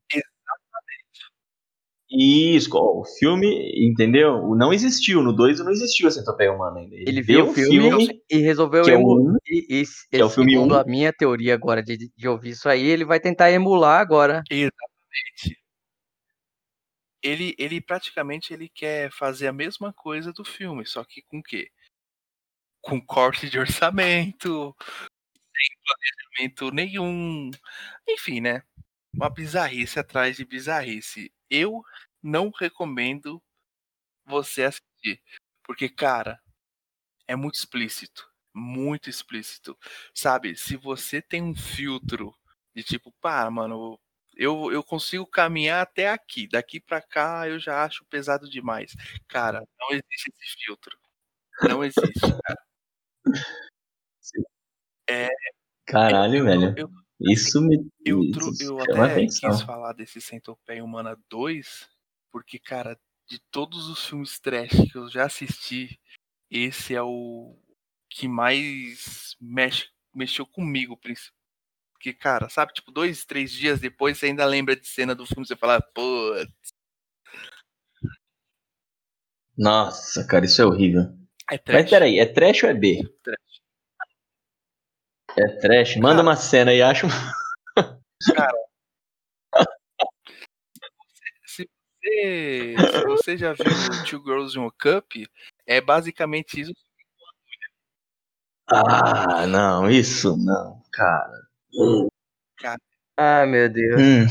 Isso, 2.10 2.70
ó, 2.74 3.02
o 3.02 3.04
filme, 3.04 3.46
entendeu? 3.86 4.36
O 4.36 4.56
Não 4.56 4.72
existiu, 4.72 5.22
no 5.22 5.34
2 5.34 5.60
não 5.60 5.72
existiu 5.72 6.08
a 6.08 6.12
Centopeia 6.12 6.54
Humana 6.54 6.80
ainda. 6.80 6.96
Ele 6.96 7.22
viu 7.22 7.48
o 7.48 7.50
um 7.50 7.54
filme, 7.54 8.22
e 8.30 8.38
resolveu 8.38 8.84
que 8.84 8.92
é 8.92 8.98
um, 8.98 9.36
e, 9.46 9.82
e, 9.82 9.84
é 10.14 10.24
o 10.24 10.30
filme 10.30 10.54
segundo 10.54 10.74
um. 10.74 10.80
a 10.80 10.86
minha 10.86 11.12
teoria 11.12 11.54
agora 11.54 11.84
de, 11.84 12.10
de 12.16 12.28
ouvir 12.30 12.52
isso 12.52 12.70
aí, 12.70 12.88
ele 12.88 13.04
vai 13.04 13.20
tentar 13.20 13.52
emular 13.52 14.00
agora. 14.00 14.42
exatamente. 14.50 15.67
Ele, 17.28 17.54
ele 17.58 17.82
praticamente 17.82 18.54
ele 18.54 18.70
quer 18.70 19.12
fazer 19.12 19.48
a 19.48 19.54
mesma 19.54 19.92
coisa 19.92 20.32
do 20.32 20.46
filme, 20.46 20.86
só 20.86 21.04
que 21.04 21.22
com 21.24 21.40
o 21.40 21.44
quê? 21.44 21.70
Com 22.82 23.02
corte 23.02 23.50
de 23.50 23.60
orçamento, 23.60 24.74
sem 25.56 25.78
planejamento 25.84 26.72
nenhum. 26.72 27.52
Enfim, 28.08 28.42
né? 28.42 28.64
Uma 29.14 29.30
bizarrice 29.30 30.00
atrás 30.00 30.38
de 30.38 30.46
bizarrice. 30.46 31.34
Eu 31.50 31.84
não 32.24 32.50
recomendo 32.52 33.44
você 34.26 34.64
assistir. 34.64 35.22
Porque, 35.64 35.90
cara, 35.90 36.40
é 37.28 37.36
muito 37.36 37.56
explícito. 37.56 38.30
Muito 38.54 39.10
explícito. 39.10 39.78
Sabe, 40.14 40.56
se 40.56 40.78
você 40.78 41.22
tem 41.22 41.44
um 41.44 41.56
filtro 41.56 42.36
de 42.76 42.84
tipo, 42.84 43.12
pá, 43.22 43.50
mano, 43.52 44.00
eu, 44.38 44.72
eu 44.72 44.84
consigo 44.84 45.26
caminhar 45.26 45.82
até 45.82 46.10
aqui. 46.10 46.48
Daqui 46.48 46.80
pra 46.80 47.02
cá 47.02 47.48
eu 47.48 47.60
já 47.60 47.84
acho 47.84 48.06
pesado 48.06 48.50
demais. 48.50 48.94
Cara, 49.28 49.62
não 49.80 49.90
existe 49.92 50.32
esse 50.42 50.56
filtro. 50.66 50.98
Não 51.68 51.84
existe, 51.84 52.20
cara. 52.44 52.64
É, 55.10 55.30
Caralho, 55.86 56.38
eu- 56.40 56.46
velho. 56.46 56.74
eu- 56.78 56.90
Isso 57.20 57.60
me 57.62 57.78
Eu, 58.06 58.22
isso 58.22 58.40
eu 58.64 58.80
chama 58.80 59.06
até 59.06 59.14
atenção. 59.14 59.50
quis 59.50 59.62
falar 59.64 59.94
desse 59.94 60.22
Centopeia 60.22 60.84
Humana 60.84 61.18
2, 61.30 61.90
porque, 62.32 62.60
cara, 62.60 63.00
de 63.28 63.40
todos 63.50 63.88
os 63.90 64.06
filmes 64.06 64.40
trash 64.40 64.70
que 64.92 64.96
eu 64.98 65.10
já 65.10 65.26
assisti, 65.26 66.00
esse 66.52 66.94
é 66.94 67.02
o 67.02 67.58
que 68.10 68.28
mais 68.28 69.36
mexe, 69.42 69.90
mexeu 70.14 70.46
comigo, 70.46 70.96
princi- 70.96 71.32
porque, 71.98 72.14
cara, 72.14 72.48
sabe, 72.48 72.74
tipo, 72.74 72.92
dois, 72.92 73.26
três 73.26 73.52
dias 73.52 73.80
depois 73.80 74.18
você 74.18 74.28
ainda 74.28 74.46
lembra 74.46 74.76
de 74.76 74.88
cena 74.88 75.16
do 75.16 75.26
filme, 75.26 75.46
você 75.46 75.56
fala, 75.56 75.82
pô, 75.82 76.32
Nossa, 79.58 80.26
cara, 80.28 80.46
isso 80.46 80.62
é 80.62 80.66
horrível. 80.66 81.12
é 81.52 81.58
trash. 81.58 81.82
Mas 81.82 81.90
peraí, 81.90 82.20
é 82.20 82.26
trash 82.28 82.64
ou 82.64 82.70
é 82.70 82.74
B? 82.76 83.02
Trash. 83.24 83.62
É 85.36 85.48
trash? 85.60 85.96
Manda 85.98 86.18
Cara. 86.18 86.22
uma 86.22 86.36
cena 86.36 86.70
aí, 86.72 86.82
acho. 86.82 87.08
Se 91.46 91.68
você, 92.04 92.76
se 92.92 93.06
você 93.06 93.38
já 93.38 93.54
viu 93.54 93.66
Two 94.08 94.24
Girls 94.24 94.58
in 94.58 94.66
a 94.66 94.72
Cup, 94.72 95.12
é 95.66 95.82
basicamente 95.82 96.62
isso. 96.62 96.74
Ah, 98.68 99.48
não, 99.48 99.90
isso 99.90 100.38
não, 100.38 100.84
cara. 100.92 101.47
Ah, 103.16 103.46
meu 103.46 103.68
Deus. 103.70 104.02
Hum, 104.02 104.26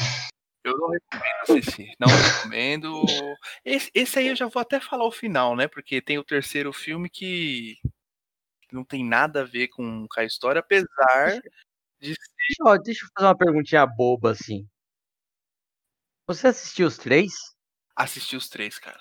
Eu 0.64 0.76
não 0.78 0.89
recomendo 0.91 1.43
assistir. 1.43 1.95
Não 1.99 2.09
recomendo. 2.09 3.37
Esse, 3.64 3.91
esse 3.95 4.18
aí 4.18 4.28
eu 4.28 4.37
já 4.37 4.47
vou 4.47 4.61
até 4.61 4.80
falar 4.80 5.05
o 5.07 5.12
final, 5.12 5.57
né? 5.57 5.66
Porque 5.68 6.01
tem 6.01 6.18
o 6.18 6.24
terceiro 6.24 6.72
filme 6.72 7.09
que 7.09 7.76
não 8.72 8.84
tem 8.84 9.05
nada 9.05 9.43
a 9.43 9.45
ver 9.45 9.68
com, 9.68 10.07
com 10.09 10.20
a 10.20 10.24
história, 10.24 10.61
apesar 10.61 11.41
de 12.01 12.09
Deixa, 12.09 12.62
eu- 12.64 12.82
deixa 12.82 13.05
eu 13.05 13.09
fazer 13.14 13.26
uma 13.28 13.37
perguntinha 13.37 13.87
boba 13.87 14.32
assim. 14.32 14.68
Você 16.26 16.49
assistiu 16.49 16.87
os 16.87 16.99
três? 16.99 17.32
assistir 17.95 18.37
os 18.37 18.49
três, 18.49 18.78
cara. 18.78 19.01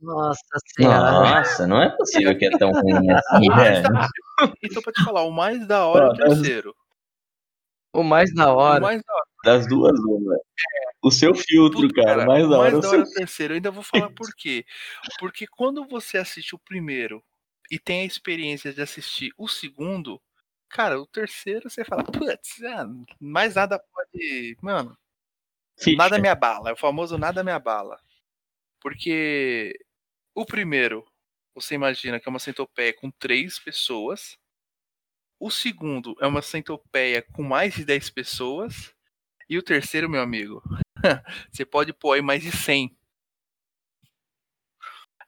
Nossa 0.00 0.40
senhora. 0.76 1.12
nossa, 1.12 1.66
não 1.66 1.80
é 1.82 1.90
possível 1.96 2.36
que 2.36 2.46
é 2.46 2.50
tão 2.58 2.72
ruim 2.72 3.08
assim, 3.10 3.50
O 3.50 3.54
velho. 3.56 3.82
da- 3.82 4.08
Então, 4.62 4.82
pra 4.82 4.92
te 4.92 5.02
falar, 5.04 5.22
o 5.22 5.30
mais 5.30 5.66
da 5.66 5.86
hora 5.86 6.06
é 6.06 6.08
o 6.08 6.14
terceiro. 6.14 6.74
O 7.92 8.02
mais 8.02 8.32
da 8.34 8.52
O 8.52 8.56
hora. 8.56 8.80
mais 8.80 9.02
da 9.02 9.14
hora. 9.14 9.26
Das 9.44 9.66
duas, 9.68 9.98
uma. 10.00 10.36
O 11.02 11.10
seu 11.10 11.34
filtro, 11.34 11.82
Puta, 11.88 12.02
cara, 12.02 12.24
o 12.24 12.26
mais 12.26 12.44
o 12.44 12.48
da 12.50 12.58
hora 12.58 12.62
mais 12.72 12.74
é 12.74 12.76
o 12.78 12.80
da 12.80 12.88
seu 12.88 12.98
hora 12.98 13.08
é 13.08 13.10
o 13.10 13.14
terceiro. 13.14 13.52
Eu 13.52 13.56
ainda 13.56 13.70
vou 13.70 13.82
falar 13.82 14.10
por 14.10 14.34
quê. 14.36 14.64
Porque 15.20 15.46
quando 15.46 15.86
você 15.86 16.18
assiste 16.18 16.54
o 16.54 16.58
primeiro 16.58 17.22
e 17.70 17.78
tem 17.78 18.02
a 18.02 18.04
experiência 18.06 18.72
de 18.72 18.82
assistir 18.82 19.32
o 19.38 19.46
segundo, 19.48 20.20
cara, 20.68 21.00
o 21.00 21.06
terceiro 21.06 21.70
você 21.70 21.84
fala, 21.84 22.02
putz, 22.04 22.62
ah, 22.64 22.86
mais 23.20 23.54
nada 23.54 23.78
pode. 23.78 24.56
Mano, 24.60 24.96
ficha. 25.78 25.96
nada 25.96 26.18
me 26.18 26.28
abala. 26.28 26.70
É 26.70 26.72
o 26.72 26.76
famoso 26.76 27.16
nada 27.16 27.44
me 27.44 27.52
abala. 27.52 27.98
Porque 28.86 29.76
o 30.32 30.46
primeiro, 30.46 31.04
você 31.52 31.74
imagina 31.74 32.20
que 32.20 32.28
é 32.28 32.30
uma 32.30 32.38
centopeia 32.38 32.94
com 32.94 33.10
três 33.10 33.58
pessoas. 33.58 34.38
O 35.40 35.50
segundo 35.50 36.14
é 36.20 36.26
uma 36.28 36.40
centopeia 36.40 37.20
com 37.20 37.42
mais 37.42 37.74
de 37.74 37.84
10 37.84 38.10
pessoas. 38.10 38.94
E 39.48 39.58
o 39.58 39.62
terceiro, 39.62 40.08
meu 40.08 40.20
amigo, 40.22 40.62
você 41.50 41.66
pode 41.66 41.92
pôr 41.92 42.12
aí 42.12 42.22
mais 42.22 42.44
de 42.44 42.52
100. 42.52 42.96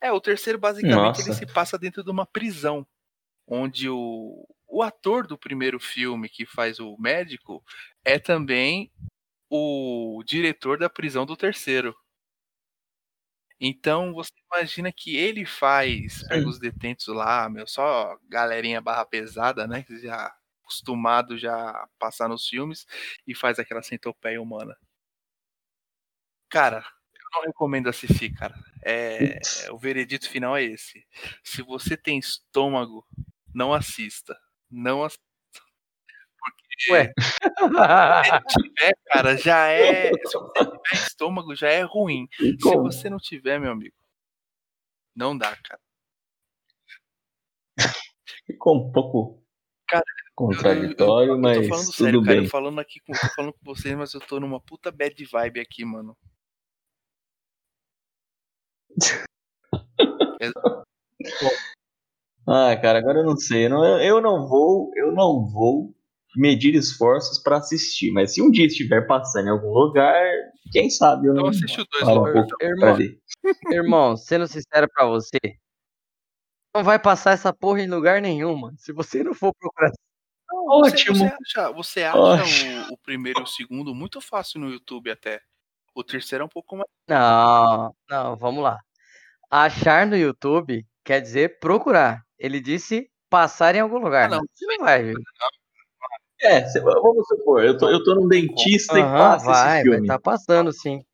É, 0.00 0.12
o 0.12 0.20
terceiro 0.20 0.56
basicamente 0.56 1.22
ele 1.22 1.34
se 1.34 1.52
passa 1.52 1.76
dentro 1.76 2.04
de 2.04 2.10
uma 2.12 2.24
prisão, 2.24 2.86
onde 3.44 3.88
o, 3.88 4.46
o 4.68 4.84
ator 4.84 5.26
do 5.26 5.36
primeiro 5.36 5.80
filme 5.80 6.28
que 6.28 6.46
faz 6.46 6.78
o 6.78 6.96
médico 6.96 7.64
é 8.04 8.20
também 8.20 8.92
o 9.50 10.22
diretor 10.24 10.78
da 10.78 10.88
prisão 10.88 11.26
do 11.26 11.36
terceiro. 11.36 11.98
Então 13.60 14.12
você 14.14 14.30
imagina 14.52 14.92
que 14.92 15.16
ele 15.16 15.44
faz, 15.44 16.22
pega 16.28 16.48
os 16.48 16.58
detentos 16.58 17.08
lá, 17.08 17.48
meu, 17.48 17.66
só 17.66 18.16
galerinha 18.28 18.80
barra 18.80 19.04
pesada, 19.04 19.66
né? 19.66 19.82
Que 19.82 19.98
já 20.00 20.32
acostumado 20.62 21.38
já 21.38 21.70
a 21.70 21.88
passar 21.98 22.28
nos 22.28 22.46
filmes 22.46 22.86
e 23.26 23.34
faz 23.34 23.58
aquela 23.58 23.82
centopeia 23.82 24.40
humana. 24.40 24.76
Cara, 26.50 26.84
eu 27.14 27.28
não 27.34 27.42
recomendo 27.46 27.88
assistir, 27.88 28.32
cara. 28.34 28.54
É, 28.82 29.38
o 29.70 29.78
veredito 29.78 30.28
final 30.28 30.56
é 30.56 30.62
esse. 30.64 31.04
Se 31.42 31.62
você 31.62 31.96
tem 31.96 32.18
estômago, 32.18 33.06
não 33.54 33.72
assista. 33.74 34.38
Não 34.70 35.02
assista. 35.04 35.27
Ué. 36.90 37.12
se 37.16 37.58
tiver, 38.62 38.92
cara, 39.06 39.36
já 39.36 39.68
é. 39.68 40.12
Se 40.12 40.38
você 40.38 40.64
tiver 40.64 40.80
estômago, 40.92 41.54
já 41.54 41.68
é 41.68 41.82
ruim. 41.82 42.28
Se 42.38 42.76
você 42.76 43.10
não 43.10 43.18
tiver, 43.18 43.58
meu 43.58 43.72
amigo, 43.72 43.96
não 45.14 45.36
dá, 45.36 45.56
cara. 45.56 45.80
Ficou 48.46 48.76
um 48.76 48.92
pouco 48.92 49.42
Cara, 49.88 50.04
contraditório, 50.34 51.30
eu, 51.30 51.34
eu, 51.36 51.40
mas 51.40 51.56
eu 51.56 51.62
tô 51.62 51.68
falando 51.70 51.86
tudo 51.86 51.94
sério, 51.94 52.22
cara. 52.22 52.34
bem. 52.36 52.44
Eu 52.44 52.50
falando 52.50 52.78
aqui 52.78 53.00
com, 53.00 53.12
tô 53.12 53.34
falando 53.34 53.52
com 53.54 53.64
vocês, 53.64 53.94
mas 53.96 54.12
eu 54.14 54.20
tô 54.20 54.38
numa 54.38 54.60
puta 54.60 54.92
bad 54.92 55.24
vibe 55.24 55.60
aqui, 55.60 55.84
mano. 55.84 56.16
Ah, 62.50 62.74
cara, 62.80 62.98
agora 62.98 63.18
eu 63.18 63.26
não 63.26 63.36
sei. 63.36 63.66
Eu 63.66 63.70
não, 63.70 64.00
eu 64.00 64.22
não 64.22 64.48
vou, 64.48 64.90
eu 64.96 65.12
não 65.12 65.44
vou 65.44 65.94
medir 66.36 66.74
esforços 66.74 67.38
pra 67.42 67.58
assistir. 67.58 68.10
Mas 68.12 68.34
se 68.34 68.42
um 68.42 68.50
dia 68.50 68.66
estiver 68.66 69.06
passando 69.06 69.46
em 69.48 69.50
algum 69.50 69.72
lugar, 69.72 70.14
quem 70.72 70.90
sabe 70.90 71.26
eu 71.28 71.32
Então 71.32 71.44
não 71.44 71.50
assiste 71.50 71.80
o 71.80 71.86
dois 71.90 72.04
logo. 72.04 72.28
um 72.28 72.32
pouco 72.32 72.58
pra 72.58 72.68
Irmão, 72.68 72.94
ver. 72.94 73.18
irmão, 73.72 74.16
sendo 74.16 74.46
sincero 74.46 74.88
pra 74.94 75.06
você, 75.06 75.38
não 76.74 76.84
vai 76.84 76.98
passar 76.98 77.32
essa 77.32 77.52
porra 77.52 77.80
em 77.82 77.88
lugar 77.88 78.20
nenhum, 78.20 78.56
mano. 78.56 78.76
Se 78.78 78.92
você 78.92 79.22
não 79.22 79.34
for 79.34 79.52
procurar. 79.54 79.90
Você, 79.90 81.12
Ótimo. 81.12 81.16
você 81.16 81.24
acha, 81.60 81.72
você 81.72 82.02
acha 82.04 82.88
o, 82.90 82.94
o 82.94 82.98
primeiro 82.98 83.40
e 83.40 83.42
o 83.42 83.46
segundo 83.46 83.94
muito 83.94 84.20
fácil 84.20 84.60
no 84.60 84.70
YouTube 84.70 85.10
até. 85.10 85.40
O 85.94 86.04
terceiro 86.04 86.42
é 86.42 86.46
um 86.46 86.48
pouco 86.48 86.76
mais. 86.76 86.88
Não, 87.08 87.94
não, 88.08 88.36
vamos 88.36 88.62
lá. 88.62 88.78
Achar 89.50 90.06
no 90.06 90.16
YouTube 90.16 90.86
quer 91.04 91.20
dizer 91.20 91.58
procurar. 91.58 92.22
Ele 92.38 92.60
disse 92.60 93.10
passar 93.30 93.74
em 93.74 93.80
algum 93.80 93.98
lugar. 93.98 94.26
Ah, 94.26 94.36
não. 94.36 94.40
Você 94.54 94.66
não 94.66 94.84
vai 94.84 95.02
ver. 95.02 95.16
É, 96.42 96.64
cê- 96.68 96.80
vamos 96.80 97.26
supor, 97.26 97.64
eu 97.64 97.76
tô, 97.76 97.88
eu 97.90 98.02
tô 98.02 98.14
num 98.14 98.28
dentista 98.28 98.98
e 98.98 99.04
Aham, 99.04 99.14
passa 99.16 99.44
vai, 99.44 99.78
esse 99.78 99.80
vai 99.86 100.00
filme. 100.00 100.06
tá 100.06 100.18
passando 100.18 100.72
sim. 100.72 101.04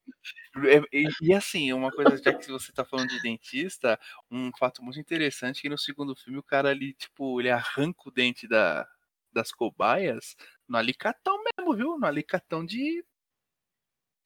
É, 0.57 0.81
E, 0.97 1.09
e 1.21 1.35
assim, 1.35 1.73
uma 1.73 1.91
coisa, 1.93 2.17
já 2.17 2.33
que 2.33 2.51
você 2.51 2.73
tá 2.73 2.85
falando 2.85 3.09
de 3.11 3.21
dentista, 3.21 3.99
um 4.31 4.51
fato 4.57 4.83
muito 4.83 4.99
interessante 5.01 5.59
é 5.59 5.63
que 5.63 5.69
no 5.69 5.79
segundo 5.79 6.15
filme 6.15 6.39
o 6.39 6.43
cara 6.43 6.71
ali, 6.71 6.95
tipo, 6.95 7.41
ele 7.41 7.51
arranca 7.51 8.09
o 8.09 8.11
dente 8.13 8.47
da, 8.47 8.87
das 9.33 9.51
cobaias 9.53 10.37
no 10.69 10.77
alicatão 10.79 11.37
mesmo, 11.59 11.75
viu? 11.77 11.99
No 11.99 12.07
alicatão 12.07 12.65
de. 12.65 13.05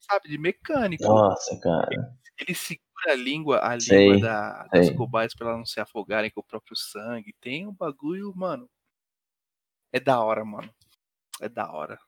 Sabe, 0.00 0.28
de 0.28 0.38
mecânico. 0.38 1.04
Nossa, 1.08 1.58
cara. 1.60 2.16
Ele 2.38 2.54
segura 2.54 3.12
a 3.12 3.14
língua, 3.14 3.58
a 3.64 3.76
Sei, 3.78 3.86
língua 3.86 4.18
da, 4.18 4.66
das 4.68 4.88
sei. 4.88 4.96
cobaias 4.96 5.34
pra 5.34 5.46
elas 5.48 5.58
não 5.58 5.66
se 5.66 5.78
afogarem 5.80 6.30
com 6.30 6.40
o 6.40 6.44
próprio 6.44 6.76
sangue. 6.76 7.34
Tem 7.40 7.66
um 7.66 7.72
bagulho, 7.74 8.32
mano. 8.34 8.68
É 9.92 10.00
da 10.00 10.18
hora, 10.24 10.44
mano. 10.46 10.72
É 11.40 11.48
da 11.48 11.70
hora. 11.72 11.98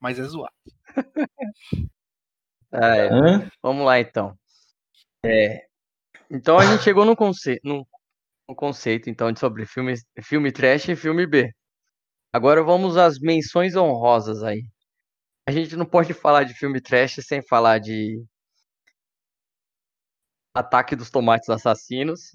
Mas 0.00 0.18
é 0.18 0.24
zoado. 0.24 0.52
Ah, 2.76 2.96
é. 2.96 3.08
Vamos 3.62 3.86
lá 3.86 4.00
então. 4.00 4.36
É, 5.24 5.64
então 6.30 6.58
a 6.58 6.66
gente 6.66 6.82
chegou 6.82 7.04
no 7.04 7.16
conceito, 7.16 7.60
no, 7.64 7.86
no 8.48 8.54
conceito 8.56 9.08
então 9.08 9.30
de 9.32 9.40
sobre 9.40 9.66
filme, 9.66 9.94
filme 10.22 10.52
trash 10.52 10.88
e 10.88 10.96
filme 10.96 11.26
B. 11.26 11.52
Agora 12.32 12.62
vamos 12.64 12.96
às 12.96 13.18
menções 13.20 13.76
honrosas 13.76 14.42
aí. 14.42 14.64
A 15.46 15.52
gente 15.52 15.76
não 15.76 15.86
pode 15.86 16.14
falar 16.14 16.44
de 16.44 16.54
filme 16.54 16.80
trash 16.80 17.16
sem 17.26 17.42
falar 17.42 17.78
de 17.78 18.24
Ataque 20.54 20.96
dos 20.96 21.10
Tomates 21.10 21.48
Assassinos 21.48 22.32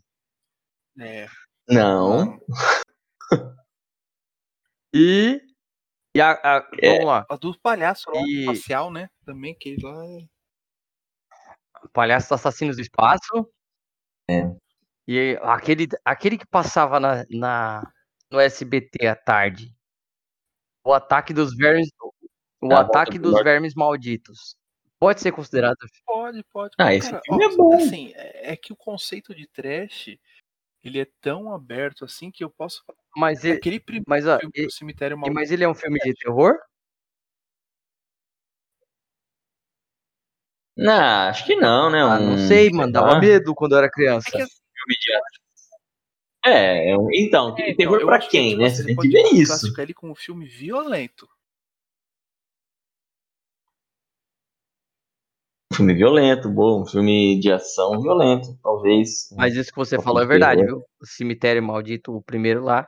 É. 1.00 1.28
Não. 1.70 2.40
e, 4.94 5.42
e 6.20 6.22
a, 6.22 6.32
a- 6.32 6.70
É. 6.82 6.92
vamos 6.92 7.06
lá, 7.06 7.26
A 7.30 7.36
do 7.38 7.58
palhaço 7.60 8.10
lá, 8.12 8.22
E- 8.22 8.42
espacial, 8.42 8.92
né? 8.92 9.10
Também, 9.26 9.56
que 9.56 9.76
lá 9.82 10.06
é. 10.06 10.28
Palhaços 11.94 12.32
Assassinos 12.32 12.76
do 12.76 12.82
Espaço. 12.82 13.50
É. 14.30 14.44
E 15.08 15.40
aquele, 15.42 15.88
aquele 16.06 16.38
que 16.38 16.46
passava 16.46 17.00
na, 17.00 17.26
na, 17.30 17.92
no 18.30 18.40
SBT 18.40 19.08
à 19.08 19.16
tarde. 19.16 19.74
O 20.84 20.94
Ataque 20.94 21.34
dos 21.34 21.56
Vermes. 21.56 21.90
O 22.62 22.72
É 22.72 22.76
Ataque 22.76 23.18
do 23.18 23.24
dos 23.24 23.32
Norte. 23.32 23.44
Vermes 23.46 23.74
Malditos. 23.76 24.56
Pode 25.00 25.22
ser 25.22 25.32
considerado. 25.32 25.78
Pode, 26.06 26.44
pode. 26.52 26.76
Ah, 26.78 26.86
Mas, 26.86 26.98
esse 27.06 27.12
cara, 27.12 27.22
filme 27.26 27.46
ó, 27.46 27.50
é 27.50 27.56
bom. 27.56 27.76
Assim, 27.76 28.12
é, 28.16 28.52
é 28.52 28.56
que 28.58 28.74
o 28.74 28.76
conceito 28.76 29.34
de 29.34 29.48
trash 29.48 30.18
ele 30.84 31.00
é 31.00 31.08
tão 31.22 31.54
aberto 31.54 32.06
assim 32.06 32.32
que 32.32 32.44
eu 32.44 32.50
posso 32.50 32.84
falar. 32.86 32.98
Mas 33.16 33.44
ele, 33.44 33.58
Aquele 33.58 33.80
primeiro 33.80 34.06
mas, 34.08 34.26
ó, 34.28 34.40
filme 34.40 34.66
do 34.66 34.72
Cemitério 34.72 35.18
Maldito. 35.18 35.34
mas 35.36 35.52
ele 35.52 35.64
é 35.64 35.70
um 35.70 35.74
filme 35.76 36.00
de 36.00 36.14
terror? 36.14 36.58
Não, 40.78 40.94
acho 41.30 41.46
que 41.46 41.56
não, 41.56 41.90
né? 41.92 42.02
Ah, 42.02 42.20
não 42.20 42.38
sei, 42.38 42.70
mano. 42.70 42.92
Dava 42.92 43.20
medo 43.20 43.54
quando 43.54 43.74
eu 43.74 43.80
era 43.80 43.92
criança. 43.92 44.30
É 44.34 44.38
de- 44.38 44.50
É, 46.46 46.92
é 46.92 46.98
um- 46.98 47.10
então, 47.14 47.54
é, 47.58 47.72
então, 47.72 47.76
terror 47.76 48.06
pra 48.06 48.20
que, 48.20 48.30
quem, 48.30 48.52
tipo 48.52 48.62
né? 48.62 48.68
assim, 48.68 48.76
Você 48.78 48.86
tem 48.86 48.96
que 48.96 48.96
pode 48.96 49.10
ver 49.10 49.24
isso. 49.34 49.48
classificar 49.48 49.84
ele 49.84 49.94
como 49.94 50.14
um 50.14 50.16
filme 50.16 50.46
violento. 50.48 51.28
Filme 55.80 55.94
violento, 55.96 56.50
bom, 56.50 56.82
um 56.82 56.86
filme 56.86 57.40
de 57.40 57.50
ação 57.52 58.02
violento, 58.02 58.58
talvez. 58.62 59.30
Mas 59.38 59.56
isso 59.56 59.72
que 59.72 59.78
você 59.78 59.98
Um 59.98 60.02
falou 60.02 60.22
é 60.22 60.26
verdade, 60.26 60.66
viu? 60.66 60.84
O 61.02 61.06
Cemitério 61.06 61.64
Maldito, 61.64 62.14
o 62.14 62.22
primeiro 62.22 62.62
lá, 62.62 62.86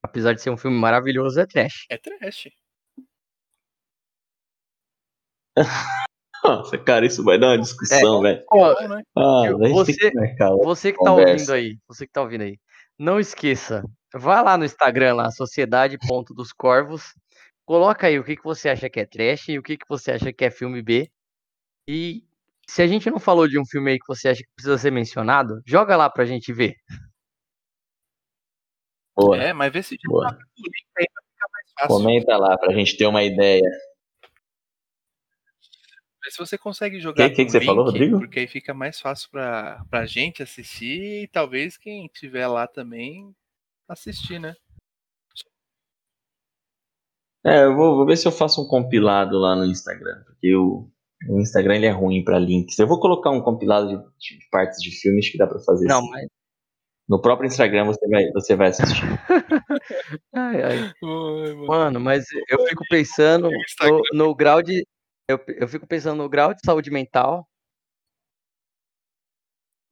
apesar 0.00 0.34
de 0.34 0.40
ser 0.40 0.50
um 0.50 0.56
filme 0.56 0.78
maravilhoso, 0.78 1.40
é 1.40 1.46
trash. 1.46 1.86
É 1.90 1.98
trash. 1.98 2.48
Nossa, 6.44 6.78
cara, 6.78 7.04
isso 7.04 7.24
vai 7.24 7.40
dar 7.40 7.48
uma 7.48 7.58
discussão, 7.58 8.22
velho. 8.22 8.40
Ó, 8.52 8.72
Bom, 8.72 8.88
né? 8.88 9.02
Ah, 9.16 9.42
você- 9.72 10.12
Você 10.62 10.92
que 10.92 10.98
tá 10.98 11.10
conversa. 11.10 11.32
ouvindo 11.32 11.52
aí, 11.52 11.78
você 11.88 12.06
que 12.06 12.12
tá 12.12 12.22
ouvindo 12.22 12.42
aí, 12.42 12.56
não 12.96 13.18
esqueça, 13.18 13.82
vá 14.14 14.40
lá 14.42 14.56
no 14.56 14.64
Instagram, 14.64 15.14
lá, 15.16 15.30
Sociedade 15.32 15.98
Ponto 16.06 16.32
dos 16.32 16.52
Corvos, 16.52 17.12
coloca 17.66 18.06
aí 18.06 18.16
o 18.16 18.22
que, 18.24 18.36
que 18.36 18.44
você 18.44 18.68
acha 18.68 18.88
que 18.88 19.00
é 19.00 19.04
trash 19.06 19.48
e 19.48 19.58
o 19.58 19.62
que, 19.62 19.76
que 19.76 19.88
você 19.88 20.12
acha 20.12 20.32
que 20.32 20.44
é 20.44 20.50
filme 20.50 20.80
B. 20.80 21.10
E 21.88 22.22
se 22.68 22.82
a 22.82 22.86
gente 22.86 23.10
não 23.10 23.18
falou 23.18 23.48
de 23.48 23.58
um 23.58 23.64
filme 23.66 23.92
aí 23.92 23.98
que 23.98 24.06
você 24.06 24.28
acha 24.28 24.42
que 24.42 24.50
precisa 24.54 24.76
ser 24.78 24.90
mencionado, 24.92 25.60
joga 25.66 25.96
lá 25.96 26.08
pra 26.10 26.24
gente 26.26 26.52
ver. 26.52 26.74
Boa, 29.16 29.36
É, 29.36 29.52
mas 29.52 29.72
vê 29.72 29.82
se 29.82 29.94
já 29.96 30.08
boa. 30.08 30.28
tá 30.30 30.36
o 30.36 30.62
link 30.62 30.86
aí 30.98 31.06
vai 31.12 31.24
ficar 31.24 31.48
mais 31.52 31.72
fácil. 31.72 31.88
Comenta 31.88 32.36
lá 32.36 32.56
pra 32.58 32.72
gente 32.72 32.96
ter 32.96 33.06
uma 33.06 33.22
ideia. 33.24 33.62
Vê 36.24 36.30
se 36.30 36.38
você 36.38 36.56
consegue 36.58 37.00
jogar 37.00 37.28
Que- 37.28 37.30
que 37.30 37.42
com 37.42 37.46
que 37.46 37.50
você 37.52 37.58
link, 37.58 37.66
falou, 37.66 37.84
Rodrigo? 37.84 38.18
Porque 38.18 38.40
aí 38.40 38.46
fica 38.46 38.72
mais 38.74 39.00
fácil 39.00 39.28
pra, 39.30 39.84
pra 39.90 40.06
gente 40.06 40.42
assistir 40.42 41.22
e 41.24 41.28
talvez 41.28 41.76
quem 41.76 42.06
tiver 42.08 42.46
lá 42.46 42.66
também 42.66 43.34
assistir, 43.88 44.38
né? 44.38 44.54
É, 47.44 47.64
eu 47.64 47.74
vou, 47.74 47.96
vou 47.96 48.06
ver 48.06 48.16
se 48.16 48.26
eu 48.26 48.32
faço 48.32 48.60
um 48.62 48.68
compilado 48.68 49.38
lá 49.38 49.54
no 49.56 49.64
Instagram, 49.64 50.22
porque 50.24 50.54
o, 50.54 50.90
o 51.26 51.40
Instagram 51.40 51.76
ele 51.76 51.86
é 51.86 51.90
ruim 51.90 52.22
pra 52.22 52.38
links. 52.38 52.78
Eu 52.78 52.86
vou 52.86 53.00
colocar 53.00 53.30
um 53.30 53.40
compilado 53.40 53.88
de, 53.88 53.96
de 53.96 54.48
partes 54.50 54.80
de 54.80 54.90
filmes 54.90 55.30
que 55.30 55.38
dá 55.38 55.46
pra 55.46 55.58
fazer 55.60 55.86
Não, 55.86 55.98
assim. 55.98 56.10
mas. 56.10 56.26
No 57.08 57.22
próprio 57.22 57.46
Instagram 57.46 57.86
você 57.86 58.06
vai, 58.06 58.30
você 58.32 58.54
vai 58.54 58.68
assistir. 58.68 59.02
Ai, 60.34 60.62
ai. 60.62 60.92
Mano. 61.66 61.98
Mas 61.98 62.26
eu 62.50 62.66
fico 62.66 62.84
pensando 62.90 63.48
no, 63.50 64.02
no 64.12 64.34
grau 64.34 64.62
de. 64.62 64.86
Eu, 65.26 65.40
eu 65.48 65.66
fico 65.66 65.86
pensando 65.86 66.18
no 66.18 66.28
grau 66.28 66.52
de 66.52 66.60
saúde 66.64 66.90
mental 66.90 67.48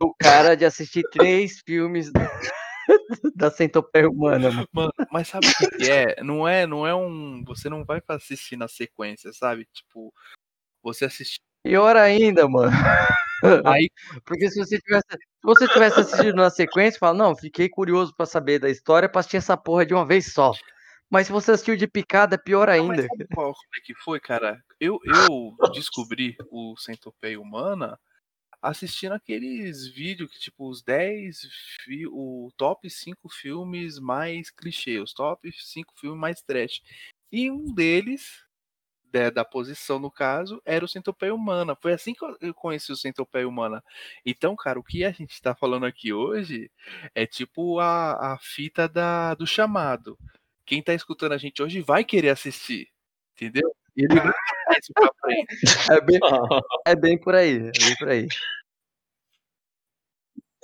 do 0.01 0.15
cara 0.19 0.55
de 0.55 0.65
assistir 0.65 1.03
três 1.11 1.61
filmes 1.65 2.11
da 3.35 3.51
centopeia 3.51 4.09
humana, 4.09 4.51
mano. 4.51 4.69
Mano, 4.73 4.93
mas 5.11 5.29
sabe 5.29 5.47
o 5.47 5.53
que, 5.57 5.71
que 5.79 5.91
é? 5.91 6.23
Não 6.23 6.47
é? 6.47 6.67
Não 6.67 6.87
é 6.87 6.95
um. 6.95 7.43
Você 7.47 7.69
não 7.69 7.85
vai 7.85 8.01
assistir 8.09 8.57
na 8.57 8.69
sequência, 8.69 9.33
sabe? 9.33 9.67
Tipo, 9.73 10.13
você 10.93 11.05
assistir. 11.07 11.41
Pior 11.65 11.97
ainda, 11.97 12.49
mano. 12.49 12.71
Aí, 13.65 13.91
Porque 14.25 14.49
se 14.51 14.59
você 14.59 14.79
tivesse, 14.81 15.07
se 15.11 15.19
você 15.43 15.69
tivesse 15.69 16.01
assistido 16.01 16.37
na 16.37 16.49
sequência, 16.51 16.99
fala, 16.99 17.17
não, 17.19 17.37
fiquei 17.37 17.69
curioso 17.69 18.15
pra 18.17 18.25
saber 18.27 18.59
da 18.59 18.71
história 18.71 19.09
pra 19.09 19.21
assistir 19.21 19.37
essa 19.39 19.57
porra 19.57 19.85
de 19.85 19.93
uma 19.95 20.07
vez 20.07 20.33
só. 20.33 20.53
Mas 21.11 21.27
se 21.27 21.33
você 21.33 21.53
assistiu 21.53 21.77
de 21.77 21.87
picada, 21.87 22.35
é 22.35 22.39
pior 22.39 22.69
Não, 22.69 22.87
mas 22.87 23.01
ainda. 23.01 23.09
qual 23.35 23.53
como 23.53 23.71
é 23.77 23.81
que 23.85 23.95
foi, 23.95 24.19
cara? 24.21 24.61
Eu, 24.81 24.99
eu 25.05 25.57
descobri 25.73 26.37
o 26.51 26.77
Centopeia 26.77 27.41
Humana 27.41 27.99
assistindo 28.61 29.13
aqueles 29.13 29.87
vídeos 29.89 30.31
que, 30.31 30.41
tipo, 30.41 30.69
os 30.69 30.83
10, 30.83 31.41
fi- 31.85 32.07
o 32.09 32.49
top 32.57 32.89
5 32.91 33.29
filmes 33.29 33.99
mais 34.01 34.51
clichê, 34.51 34.99
os 34.99 35.13
top 35.13 35.49
5 35.53 35.93
filmes 36.01 36.19
mais 36.21 36.43
trash. 36.43 36.81
E 37.31 37.51
um 37.51 37.73
deles, 37.73 38.45
da, 39.17 39.31
da 39.31 39.45
posição 39.45 39.99
no 39.99 40.11
caso, 40.11 40.61
era 40.65 40.85
o 40.85 40.89
Centopeia 40.89 41.35
Humana. 41.35 41.77
Foi 41.81 41.93
assim 41.93 42.15
que 42.15 42.25
eu- 42.25 42.55
conheci 42.55 42.93
o 42.93 42.97
Centopeia 42.97 43.49
Humana. 43.49 43.83
Então, 44.25 44.55
cara, 44.57 44.79
o 44.79 44.85
que 44.85 45.05
a 45.05 45.11
gente 45.13 45.41
tá 45.41 45.55
falando 45.55 45.87
aqui 45.87 46.13
hoje 46.13 46.71
é 47.15 47.27
tipo 47.27 47.79
a, 47.81 48.35
a 48.35 48.39
fita 48.39 48.89
da, 48.89 49.35
do 49.35 49.47
chamado. 49.47 50.19
Quem 50.65 50.83
tá 50.83 50.95
escutando 50.95 51.33
a 51.33 51.39
gente 51.39 51.63
hoje 51.63 51.81
vai 51.81 52.05
querer 52.05 52.31
assistir, 52.31 52.89
entendeu? 53.37 53.71
Ele 53.97 54.09
vai 54.15 54.33
passar 54.67 54.79
isso 54.81 54.93
pra 54.95 55.11
frente. 55.21 55.57
É 55.91 56.01
bem, 56.01 56.19
é 56.87 56.97
bem 56.97 57.19
por 57.21 57.35
aí, 57.35 57.57
é 57.57 57.61
bem 57.71 57.97
por 57.99 58.09
aí. 58.09 58.27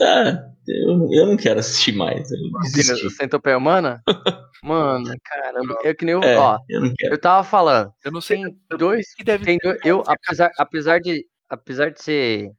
Tá, 0.02 0.52
eu, 0.66 1.08
eu 1.12 1.26
não 1.26 1.36
quero 1.36 1.60
assistir 1.60 1.92
mais. 1.92 2.28
Eu. 2.32 3.10
Centopeia 3.10 3.56
humana? 3.56 4.02
Mano, 4.64 5.04
caramba, 5.24 5.78
é 5.84 5.94
que 5.94 6.04
nem 6.04 6.14
eu, 6.14 6.22
É, 6.22 6.36
ó, 6.36 6.58
eu 6.68 6.80
não 6.80 6.92
quero. 6.96 7.14
eu 7.14 7.20
tava 7.20 7.42
falando, 7.44 7.92
Eu 8.04 8.12
não 8.12 8.20
sei 8.20 8.42
tem 8.42 8.60
dois, 8.78 9.14
que 9.14 9.24
deve 9.24 9.44
tem 9.44 9.58
ter 9.58 9.68
dois, 9.68 9.80
eu, 9.84 10.02
apesar, 10.06 10.50
apesar 10.56 11.00
de, 11.00 11.26
apesar 11.48 11.90
de 11.90 12.02
ser, 12.02 12.52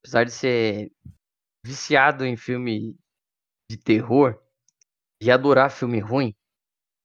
apesar 0.00 0.24
de 0.24 0.30
ser 0.32 0.92
viciado 1.64 2.24
em 2.24 2.36
filme 2.36 2.96
de 3.70 3.76
terror 3.76 4.38
e 5.20 5.30
adorar 5.30 5.70
filme 5.70 6.00
ruim, 6.00 6.34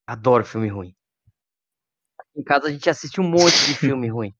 adoro 0.08 0.44
filme 0.46 0.68
ruim. 0.68 0.96
Em 2.36 2.44
casa 2.44 2.68
a 2.68 2.72
gente 2.72 2.90
assiste 2.90 3.22
um 3.22 3.28
monte 3.28 3.58
de 3.66 3.74
filme 3.78 4.08
ruim. 4.08 4.34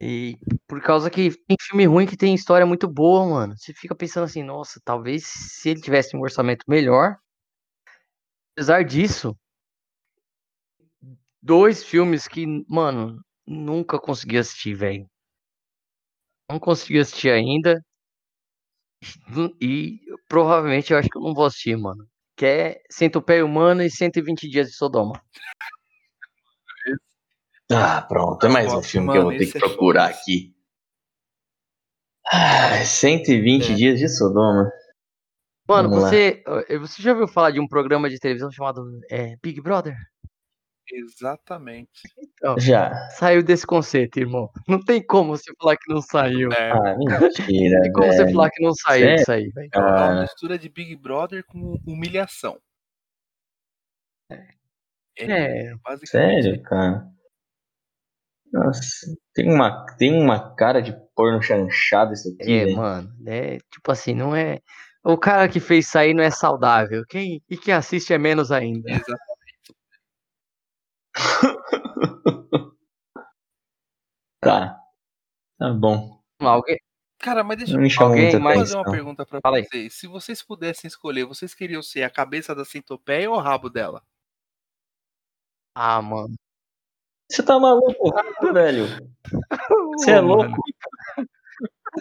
E 0.00 0.38
por 0.66 0.80
causa 0.80 1.10
que 1.10 1.30
tem 1.46 1.56
filme 1.60 1.84
ruim 1.86 2.06
que 2.06 2.16
tem 2.16 2.34
história 2.34 2.64
muito 2.64 2.86
boa, 2.86 3.26
mano. 3.26 3.54
Você 3.56 3.74
fica 3.74 3.94
pensando 3.94 4.24
assim, 4.24 4.42
nossa, 4.42 4.80
talvez 4.84 5.24
se 5.26 5.70
ele 5.70 5.80
tivesse 5.80 6.16
um 6.16 6.20
orçamento 6.20 6.64
melhor. 6.68 7.16
Apesar 8.54 8.84
disso, 8.84 9.36
dois 11.42 11.82
filmes 11.82 12.28
que, 12.28 12.46
mano, 12.68 13.20
nunca 13.46 13.98
consegui 13.98 14.38
assistir, 14.38 14.74
velho. 14.74 15.08
Não 16.50 16.58
consegui 16.58 16.98
assistir 17.00 17.30
ainda. 17.30 17.82
E 19.60 20.00
provavelmente 20.28 20.92
eu 20.92 20.98
acho 20.98 21.08
que 21.08 21.18
eu 21.18 21.22
não 21.22 21.34
vou 21.34 21.46
assistir, 21.46 21.76
mano. 21.76 22.06
Que 22.36 22.46
é 22.46 22.82
Centopeia 22.90 23.44
Humana 23.44 23.84
e 23.84 23.90
120 23.90 24.48
Dias 24.48 24.68
de 24.68 24.74
Sodoma. 24.74 25.20
Ah, 27.70 28.00
pronto. 28.02 28.46
É 28.46 28.48
mais 28.48 28.66
um 28.68 28.70
Mano, 28.76 28.82
filme 28.82 29.10
que 29.10 29.18
eu 29.18 29.22
vou 29.24 29.32
ter 29.36 29.46
que 29.46 29.56
é 29.58 29.60
procurar 29.60 30.04
foda. 30.04 30.20
aqui. 30.20 30.54
Ah, 32.26 32.84
120 32.84 33.72
É. 33.72 33.74
dias 33.74 33.98
de 33.98 34.08
Sodoma. 34.08 34.70
Mano, 35.68 35.88
Vamos 35.90 36.04
você, 36.04 36.42
eh, 36.68 36.78
você 36.78 37.02
já 37.02 37.12
ouviu 37.12 37.28
falar 37.28 37.50
de 37.50 37.60
um 37.60 37.68
programa 37.68 38.08
de 38.08 38.18
televisão 38.18 38.50
chamado 38.50 38.82
eh, 39.10 39.36
Big 39.42 39.60
Brother? 39.60 39.94
Exatamente. 40.90 42.00
Já. 42.58 42.94
Saiu 43.10 43.42
desse 43.42 43.66
conceito, 43.66 44.18
irmão. 44.18 44.50
Não 44.66 44.82
tem 44.82 45.04
como 45.04 45.36
você 45.36 45.52
falar 45.60 45.76
que 45.76 45.92
não 45.92 46.00
saiu. 46.00 46.50
É, 46.52 46.70
Ah, 46.72 46.96
mentira, 46.98 47.76
Não 47.76 47.82
tem 47.82 47.92
como 47.92 48.12
você 48.12 48.24
velho. 48.24 48.34
falar 48.34 48.50
que 48.50 48.62
não 48.62 48.72
saiu 48.74 49.02
Sério? 49.04 49.16
disso 49.16 49.32
aí, 49.32 49.48
velho. 49.50 49.70
é 49.74 49.78
uma 49.78 50.14
Ah, 50.18 50.20
mistura 50.22 50.58
de 50.58 50.68
Big 50.70 50.96
Brother 50.96 51.44
com 51.46 51.78
humilhação. 51.86 52.58
É, 55.16 55.74
Basicamente. 55.84 56.42
sério, 56.42 56.62
cara? 56.62 57.10
Nossa, 58.52 59.06
tem 59.34 59.52
uma, 59.52 59.84
tem 59.98 60.12
uma 60.22 60.54
cara 60.56 60.80
de 60.80 60.94
porno 61.14 61.42
chanchado 61.42 62.12
isso 62.14 62.28
aqui, 62.40 62.52
é, 62.52 62.64
velho. 62.64 62.76
mano. 62.76 63.12
É, 63.26 63.58
tipo 63.70 63.92
assim, 63.92 64.14
não 64.14 64.34
é. 64.34 64.60
O 65.04 65.16
cara 65.18 65.48
que 65.48 65.60
fez 65.60 65.86
sair 65.86 66.14
não 66.14 66.22
é 66.22 66.30
saudável. 66.30 67.04
Quem, 67.08 67.42
e 67.48 67.56
quem 67.56 67.72
assiste 67.74 68.12
é 68.12 68.18
menos 68.18 68.50
ainda. 68.50 68.90
Exatamente. 68.90 69.18
Tá. 74.40 74.78
Tá 75.58 75.72
bom. 75.72 76.22
Alguém, 76.40 76.78
Cara, 77.18 77.42
mas 77.42 77.58
deixa 77.58 77.72
chamou 77.90 78.12
Alguém 78.12 78.38
mais- 78.38 78.56
eu 78.58 78.66
fazer 78.66 78.76
uma 78.76 78.90
pergunta 78.92 79.26
pra 79.26 79.40
Fala 79.40 79.56
aí. 79.56 79.64
vocês. 79.64 79.94
Se 79.94 80.06
vocês 80.06 80.40
pudessem 80.42 80.86
escolher, 80.86 81.24
vocês 81.24 81.52
queriam 81.52 81.82
ser 81.82 82.04
a 82.04 82.10
cabeça 82.10 82.54
da 82.54 82.64
centopeia 82.64 83.28
ou 83.28 83.36
o 83.36 83.40
rabo 83.40 83.68
dela? 83.68 84.00
ah, 85.74 86.00
mano. 86.00 86.34
Você 87.30 87.42
tá 87.42 87.58
maluco, 87.58 88.12
velho? 88.52 88.86
Você 89.98 90.12
é 90.12 90.20
louco? 90.20 90.56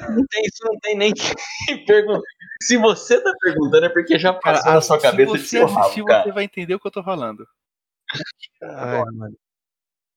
Não 0.10 0.26
tem, 0.28 0.44
isso 0.44 0.64
não 0.64 0.80
tem 0.80 0.98
nem 0.98 1.14
que 1.14 1.22
perguntar. 1.86 2.22
Se 2.62 2.78
você 2.78 3.22
tá 3.22 3.32
perguntando 3.40 3.86
é 3.86 3.90
porque 3.90 4.18
já 4.18 4.34
Cara, 4.34 4.58
passou 4.58 4.74
na 4.74 4.82
sua 4.82 4.98
se 4.98 5.04
cabeça 5.04 5.34
de 5.34 5.40
você 5.40 5.48
seu 5.48 5.66
rabo, 5.66 5.80
assistir, 5.80 6.06
cara. 6.06 6.24
você 6.24 6.32
vai 6.32 6.44
entender 6.44 6.76
o 6.76 6.80
que 6.80 6.88
eu 6.88 6.92
tô 6.92 7.04
falando. 7.04 7.48
Ai, 8.62 9.04
mano. 9.12 9.38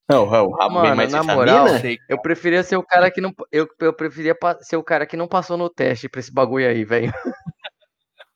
Não, 0.09 0.25
o 0.25 0.29
rabo 0.29 0.75
Mano, 0.75 0.97
mais 0.97 1.13
na 1.13 1.23
moral, 1.23 1.67
Eu 2.09 2.21
preferia 2.21 2.65
ser 2.65 2.77
o 2.77 2.83
cara 2.83 3.11
que 3.11 3.21
não. 3.21 3.33
Eu, 3.53 3.69
eu 3.79 3.93
preferia 3.93 4.37
ser 4.61 4.77
o 4.77 4.83
cara 4.83 5.07
que 5.07 5.17
não 5.17 5.29
passou 5.29 5.57
no 5.57 5.71
teste 5.71 6.09
pra 6.09 6.19
esse 6.21 6.33
bagulho 6.33 6.69
aí, 6.69 6.85
velho. 6.85 7.13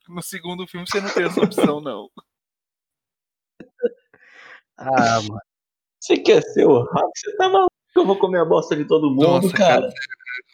No 0.07 0.23
segundo 0.23 0.67
filme 0.67 0.87
você 0.87 1.01
não 1.01 1.09
tem 1.09 1.25
essa 1.25 1.41
opção, 1.41 1.81
não. 1.81 2.11
Ah, 4.77 5.19
mano. 5.23 5.41
Você 6.05 6.19
quer 6.19 6.43
ser 6.43 6.67
o 6.67 6.83
rabo? 6.85 7.11
Você 7.17 7.35
tá 7.37 7.49
maluco? 7.49 7.73
Eu 7.97 8.05
vou 8.05 8.19
comer 8.19 8.41
a 8.41 8.45
bosta 8.45 8.77
de 8.77 8.85
todo 8.85 9.09
mundo, 9.09 9.23
Nossa, 9.23 9.57
cara. 9.57 9.89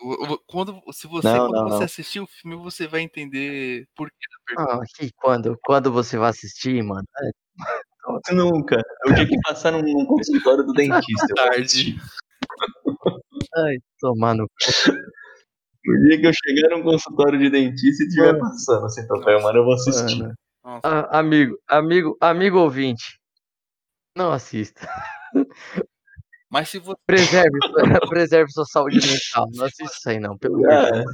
O- 0.00 0.38
Quando, 0.46 0.80
se 0.92 1.08
você, 1.08 1.26
Não, 1.26 1.48
quando 1.48 1.56
não, 1.56 1.64
você 1.70 1.78
não. 1.78 1.84
assistir 1.84 2.20
o 2.20 2.26
filme, 2.26 2.56
você 2.56 2.86
vai 2.86 3.00
entender 3.00 3.84
por 3.96 4.08
que 4.08 4.14
da 4.56 4.64
pergunta. 4.64 4.84
Ah, 4.84 4.86
que 4.96 5.10
quando, 5.16 5.58
quando 5.64 5.90
você 5.90 6.16
vai 6.16 6.30
assistir, 6.30 6.80
mano? 6.84 7.02
É, 8.28 8.32
Nunca. 8.32 8.80
Eu 9.04 9.14
tinha 9.14 9.26
que 9.26 9.40
passar 9.40 9.72
num, 9.72 9.82
num 9.82 10.06
consultório 10.06 10.62
do 10.64 10.72
dentista. 10.72 11.00
assistir. 11.58 11.96
Ai, 13.56 13.76
tomar 13.98 14.34
no. 14.36 14.44
O 14.44 16.06
dia 16.06 16.20
que 16.20 16.26
eu 16.28 16.32
chegar 16.32 16.76
num 16.76 16.84
consultório 16.84 17.38
de 17.40 17.50
dentista 17.50 18.04
e 18.04 18.06
estiver 18.06 18.38
passando 18.38 18.84
assim, 18.86 19.04
papel, 19.08 19.42
mano, 19.42 19.58
eu 19.58 19.64
vou 19.64 19.74
assistir. 19.74 20.32
Ah, 20.62 21.18
amigo, 21.18 21.58
amigo, 21.68 22.16
amigo 22.20 22.58
ouvinte. 22.58 23.18
Não 24.16 24.30
assista. 24.30 24.88
Mas 26.50 26.68
se 26.68 26.78
você. 26.78 26.98
Preserve, 27.06 27.50
preserve 28.10 28.50
sua 28.52 28.64
saúde 28.64 28.96
mental. 29.00 29.48
Não 29.54 29.64
assista 29.64 29.96
isso 29.96 30.08
aí, 30.10 30.18
não. 30.20 30.36
Pelo 30.36 30.56
amor 30.66 30.92
Deus. 30.92 31.04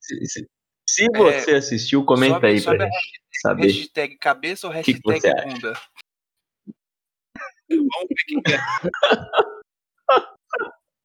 se, 0.00 0.26
se- 0.26 0.46
se 0.88 1.06
você 1.16 1.52
assistiu, 1.52 2.04
comenta 2.04 2.34
sobe- 2.34 2.46
aí 2.48 2.60
sobe 2.60 2.76
pra 2.78 2.86
a 2.86 2.88
gente 2.90 3.20
saber. 3.40 3.66
Hashtag 3.66 4.18
cabeça 4.18 4.66
ou 4.68 4.72
que 4.72 4.82
que 4.82 4.92
hashtag 4.92 5.20
você 5.20 5.28
acha? 5.28 5.46
bunda? 5.48 5.72
Vamos 7.70 8.08
ver 8.08 8.24
quem 8.26 8.42
é. 8.54 8.58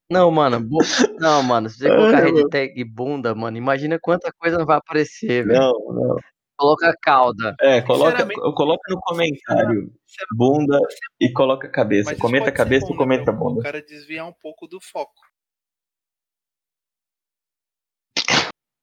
Não, 0.10 0.32
mano. 0.32 0.60
bu- 0.62 0.78
Não, 1.20 1.42
mano. 1.44 1.70
Se 1.70 1.80
você 1.80 1.90
colocar 1.90 2.20
hashtag 2.20 2.84
bunda, 2.86 3.34
mano, 3.36 3.58
imagina 3.58 3.98
quanta 4.02 4.32
coisa 4.38 4.58
não 4.58 4.66
vai 4.66 4.78
aparecer, 4.78 5.46
velho. 5.46 5.60
Não, 5.60 5.74
não. 5.94 6.18
Coloca 6.58 6.92
cauda. 7.02 7.56
É, 7.62 7.82
coloca, 7.82 8.28
coloca 8.54 8.82
no 8.90 9.00
comentário 9.02 9.94
bunda 10.36 10.80
e 11.20 11.32
coloca 11.32 11.68
a 11.68 11.72
cabeça. 11.72 12.10
Mas 12.10 12.20
comenta 12.20 12.50
a 12.50 12.54
cabeça 12.54 12.92
e 12.92 12.96
comenta 12.98 13.30
a 13.30 13.34
bunda. 13.34 13.60
O 13.60 13.64
cara 13.64 13.82
desviar 13.82 14.26
um 14.28 14.34
pouco 14.34 14.68
do 14.68 14.80
foco. 14.82 15.14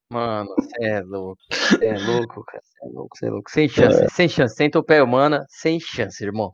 Mano, 0.09 0.53
você 0.55 0.85
é 0.85 1.01
louco. 1.01 1.41
Você 1.51 1.85
é 1.87 1.97
louco, 1.97 2.43
cara. 2.45 2.63
Você 2.63 2.85
é 2.85 2.89
louco, 2.89 3.17
você 3.17 3.25
é 3.25 3.29
louco. 3.29 3.51
Sem 3.51 3.67
chance, 3.67 4.09
sem 4.15 4.29
chance. 4.29 4.55
Sem 4.55 4.69
topé 4.69 5.03
humana, 5.03 5.45
sem 5.49 5.79
chance, 5.79 6.23
irmão. 6.23 6.53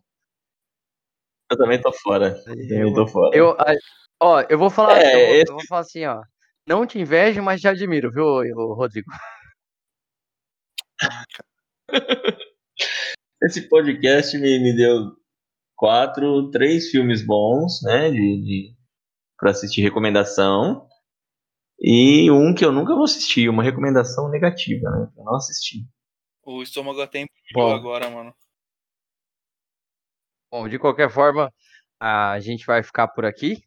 Eu 1.51 1.57
também 1.57 1.79
tô 1.81 1.91
fora. 1.93 2.35
Eu 2.47 2.67
também 2.67 2.93
tô 2.93 3.07
fora. 3.07 3.35
eu, 3.37 3.51
a- 3.59 3.75
ó, 4.19 4.41
eu 4.49 4.57
vou 4.57 4.69
falar, 4.69 5.01
É, 5.01 5.15
eu, 5.15 5.19
vou, 5.27 5.35
esse- 5.35 5.51
eu 5.51 5.55
vou 5.55 5.65
falar 5.67 5.81
assim, 5.81 6.05
ó. 6.05 6.21
Não 6.65 6.85
te 6.87 6.97
invejo, 6.97 7.43
mas 7.43 7.59
te 7.61 7.67
admiro, 7.67 8.09
viu, 8.11 8.23
Rodrigo? 8.73 9.11
Esse 13.43 13.67
podcast 13.67 14.37
me, 14.37 14.59
me 14.59 14.75
deu 14.75 15.11
quatro, 15.75 16.49
três 16.51 16.89
filmes 16.89 17.25
bons, 17.25 17.81
né? 17.83 18.09
De, 18.11 18.17
de, 18.17 18.75
pra 19.37 19.51
assistir 19.51 19.81
recomendação. 19.81 20.87
E 21.79 22.29
um 22.29 22.53
que 22.53 22.63
eu 22.63 22.71
nunca 22.71 22.93
vou 22.93 23.05
assistir, 23.05 23.49
uma 23.49 23.63
recomendação 23.63 24.29
negativa, 24.29 24.89
né? 24.91 25.09
Pra 25.15 25.23
não 25.23 25.35
assistir. 25.35 25.83
O 26.43 26.61
estômago 26.61 27.01
até 27.01 27.25
agora, 27.55 28.09
mano. 28.09 28.33
Bom, 30.51 30.67
de 30.67 30.77
qualquer 30.77 31.09
forma, 31.09 31.51
a 31.99 32.39
gente 32.39 32.65
vai 32.65 32.83
ficar 32.83 33.07
por 33.07 33.25
aqui. 33.25 33.63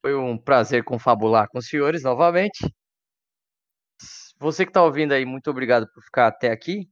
Foi 0.00 0.14
um 0.14 0.38
prazer 0.38 0.84
confabular 0.84 1.48
com 1.48 1.58
os 1.58 1.66
senhores 1.66 2.02
novamente. 2.02 2.64
Você 4.44 4.66
que 4.66 4.68
está 4.68 4.82
ouvindo 4.82 5.12
aí, 5.12 5.24
muito 5.24 5.48
obrigado 5.48 5.90
por 5.90 6.02
ficar 6.02 6.26
até 6.26 6.50
aqui. 6.50 6.86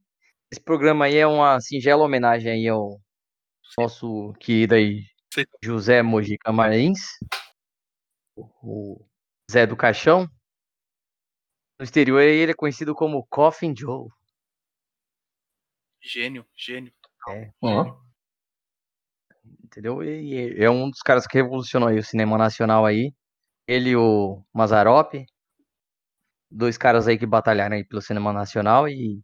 Esse 0.51 0.59
programa 0.59 1.05
aí 1.05 1.17
é 1.17 1.27
uma 1.27 1.61
singela 1.61 2.03
homenagem 2.03 2.51
aí 2.51 2.67
ao 2.67 2.99
nosso 3.77 4.33
querido 4.39 4.73
aí 4.73 5.03
José 5.63 6.01
Mojica 6.01 6.51
Marins, 6.51 6.99
o 8.35 9.05
Zé 9.51 9.67
do 9.67 9.77
Caixão. 9.77 10.27
No 11.79 11.83
exterior 11.83 12.21
ele 12.21 12.53
é 12.53 12.55
conhecido 12.55 12.95
como 12.95 13.23
Coffin 13.27 13.75
Joe. 13.77 14.09
Gênio, 16.01 16.47
gênio. 16.57 16.91
É. 17.29 17.51
Uhum. 17.61 17.95
Entendeu? 19.63 20.03
E 20.03 20.59
é 20.59 20.71
um 20.71 20.89
dos 20.89 21.01
caras 21.01 21.27
que 21.27 21.37
revolucionou 21.37 21.91
o 21.91 22.03
cinema 22.03 22.35
nacional 22.35 22.83
aí. 22.83 23.13
Ele 23.67 23.91
e 23.91 23.95
o 23.95 24.43
Mazarop. 24.51 25.13
Dois 26.53 26.77
caras 26.77 27.07
aí 27.07 27.17
que 27.17 27.25
batalharam 27.25 27.75
aí 27.75 27.83
pelo 27.83 28.01
cinema 28.01 28.31
nacional 28.31 28.87
e 28.87 29.19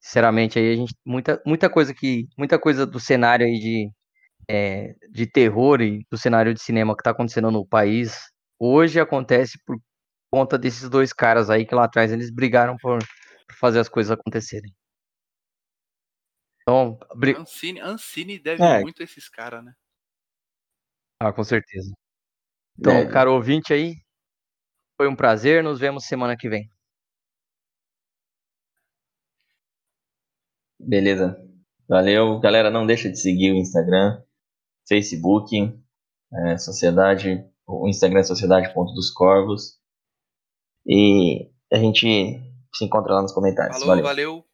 sinceramente 0.00 0.58
aí 0.58 0.72
a 0.72 0.76
gente 0.76 0.94
muita 1.04 1.42
muita 1.46 1.70
coisa 1.70 1.94
que 1.94 2.28
muita 2.38 2.58
coisa 2.58 2.86
do 2.86 3.00
cenário 3.00 3.46
aí 3.46 3.58
de 3.58 3.90
é, 4.48 4.94
de 5.10 5.26
terror 5.26 5.80
e 5.80 6.06
do 6.10 6.18
cenário 6.18 6.54
de 6.54 6.60
cinema 6.60 6.94
que 6.94 7.00
está 7.00 7.10
acontecendo 7.10 7.50
no 7.50 7.66
país 7.66 8.30
hoje 8.58 9.00
acontece 9.00 9.58
por 9.64 9.78
conta 10.30 10.58
desses 10.58 10.88
dois 10.88 11.12
caras 11.12 11.50
aí 11.50 11.64
que 11.66 11.74
lá 11.74 11.84
atrás 11.84 12.12
eles 12.12 12.30
brigaram 12.30 12.76
por, 12.78 12.98
por 12.98 13.56
fazer 13.56 13.80
as 13.80 13.88
coisas 13.88 14.10
acontecerem. 14.10 14.74
Então, 16.62 16.98
bri... 17.14 17.36
Ancine, 17.36 17.80
Ancine 17.80 18.38
deve 18.38 18.62
é. 18.62 18.80
muito 18.80 19.02
a 19.02 19.04
esses 19.04 19.28
caras, 19.28 19.62
né? 19.64 19.74
Ah, 21.20 21.32
com 21.32 21.44
certeza. 21.44 21.92
Então, 22.78 22.94
deve. 22.94 23.12
caro 23.12 23.34
ouvinte 23.34 23.72
aí, 23.72 23.96
foi 24.96 25.08
um 25.08 25.16
prazer, 25.16 25.62
nos 25.62 25.80
vemos 25.80 26.04
semana 26.04 26.36
que 26.36 26.48
vem. 26.48 26.68
Beleza. 30.78 31.36
Valeu. 31.88 32.40
Galera, 32.40 32.70
não 32.70 32.86
deixa 32.86 33.10
de 33.10 33.18
seguir 33.18 33.52
o 33.52 33.56
Instagram, 33.56 34.22
Facebook, 34.88 35.54
é, 36.32 36.58
Sociedade, 36.58 37.44
o 37.66 37.88
Instagram 37.88 38.20
é 38.20 38.24
Sociedade 38.24 38.72
Ponto 38.72 38.92
dos 38.94 39.10
Corvos. 39.10 39.78
E 40.86 41.50
a 41.72 41.78
gente 41.78 42.40
se 42.74 42.84
encontra 42.84 43.14
lá 43.14 43.22
nos 43.22 43.32
comentários. 43.32 43.78
Falou, 43.78 44.02
valeu. 44.02 44.04
valeu. 44.04 44.53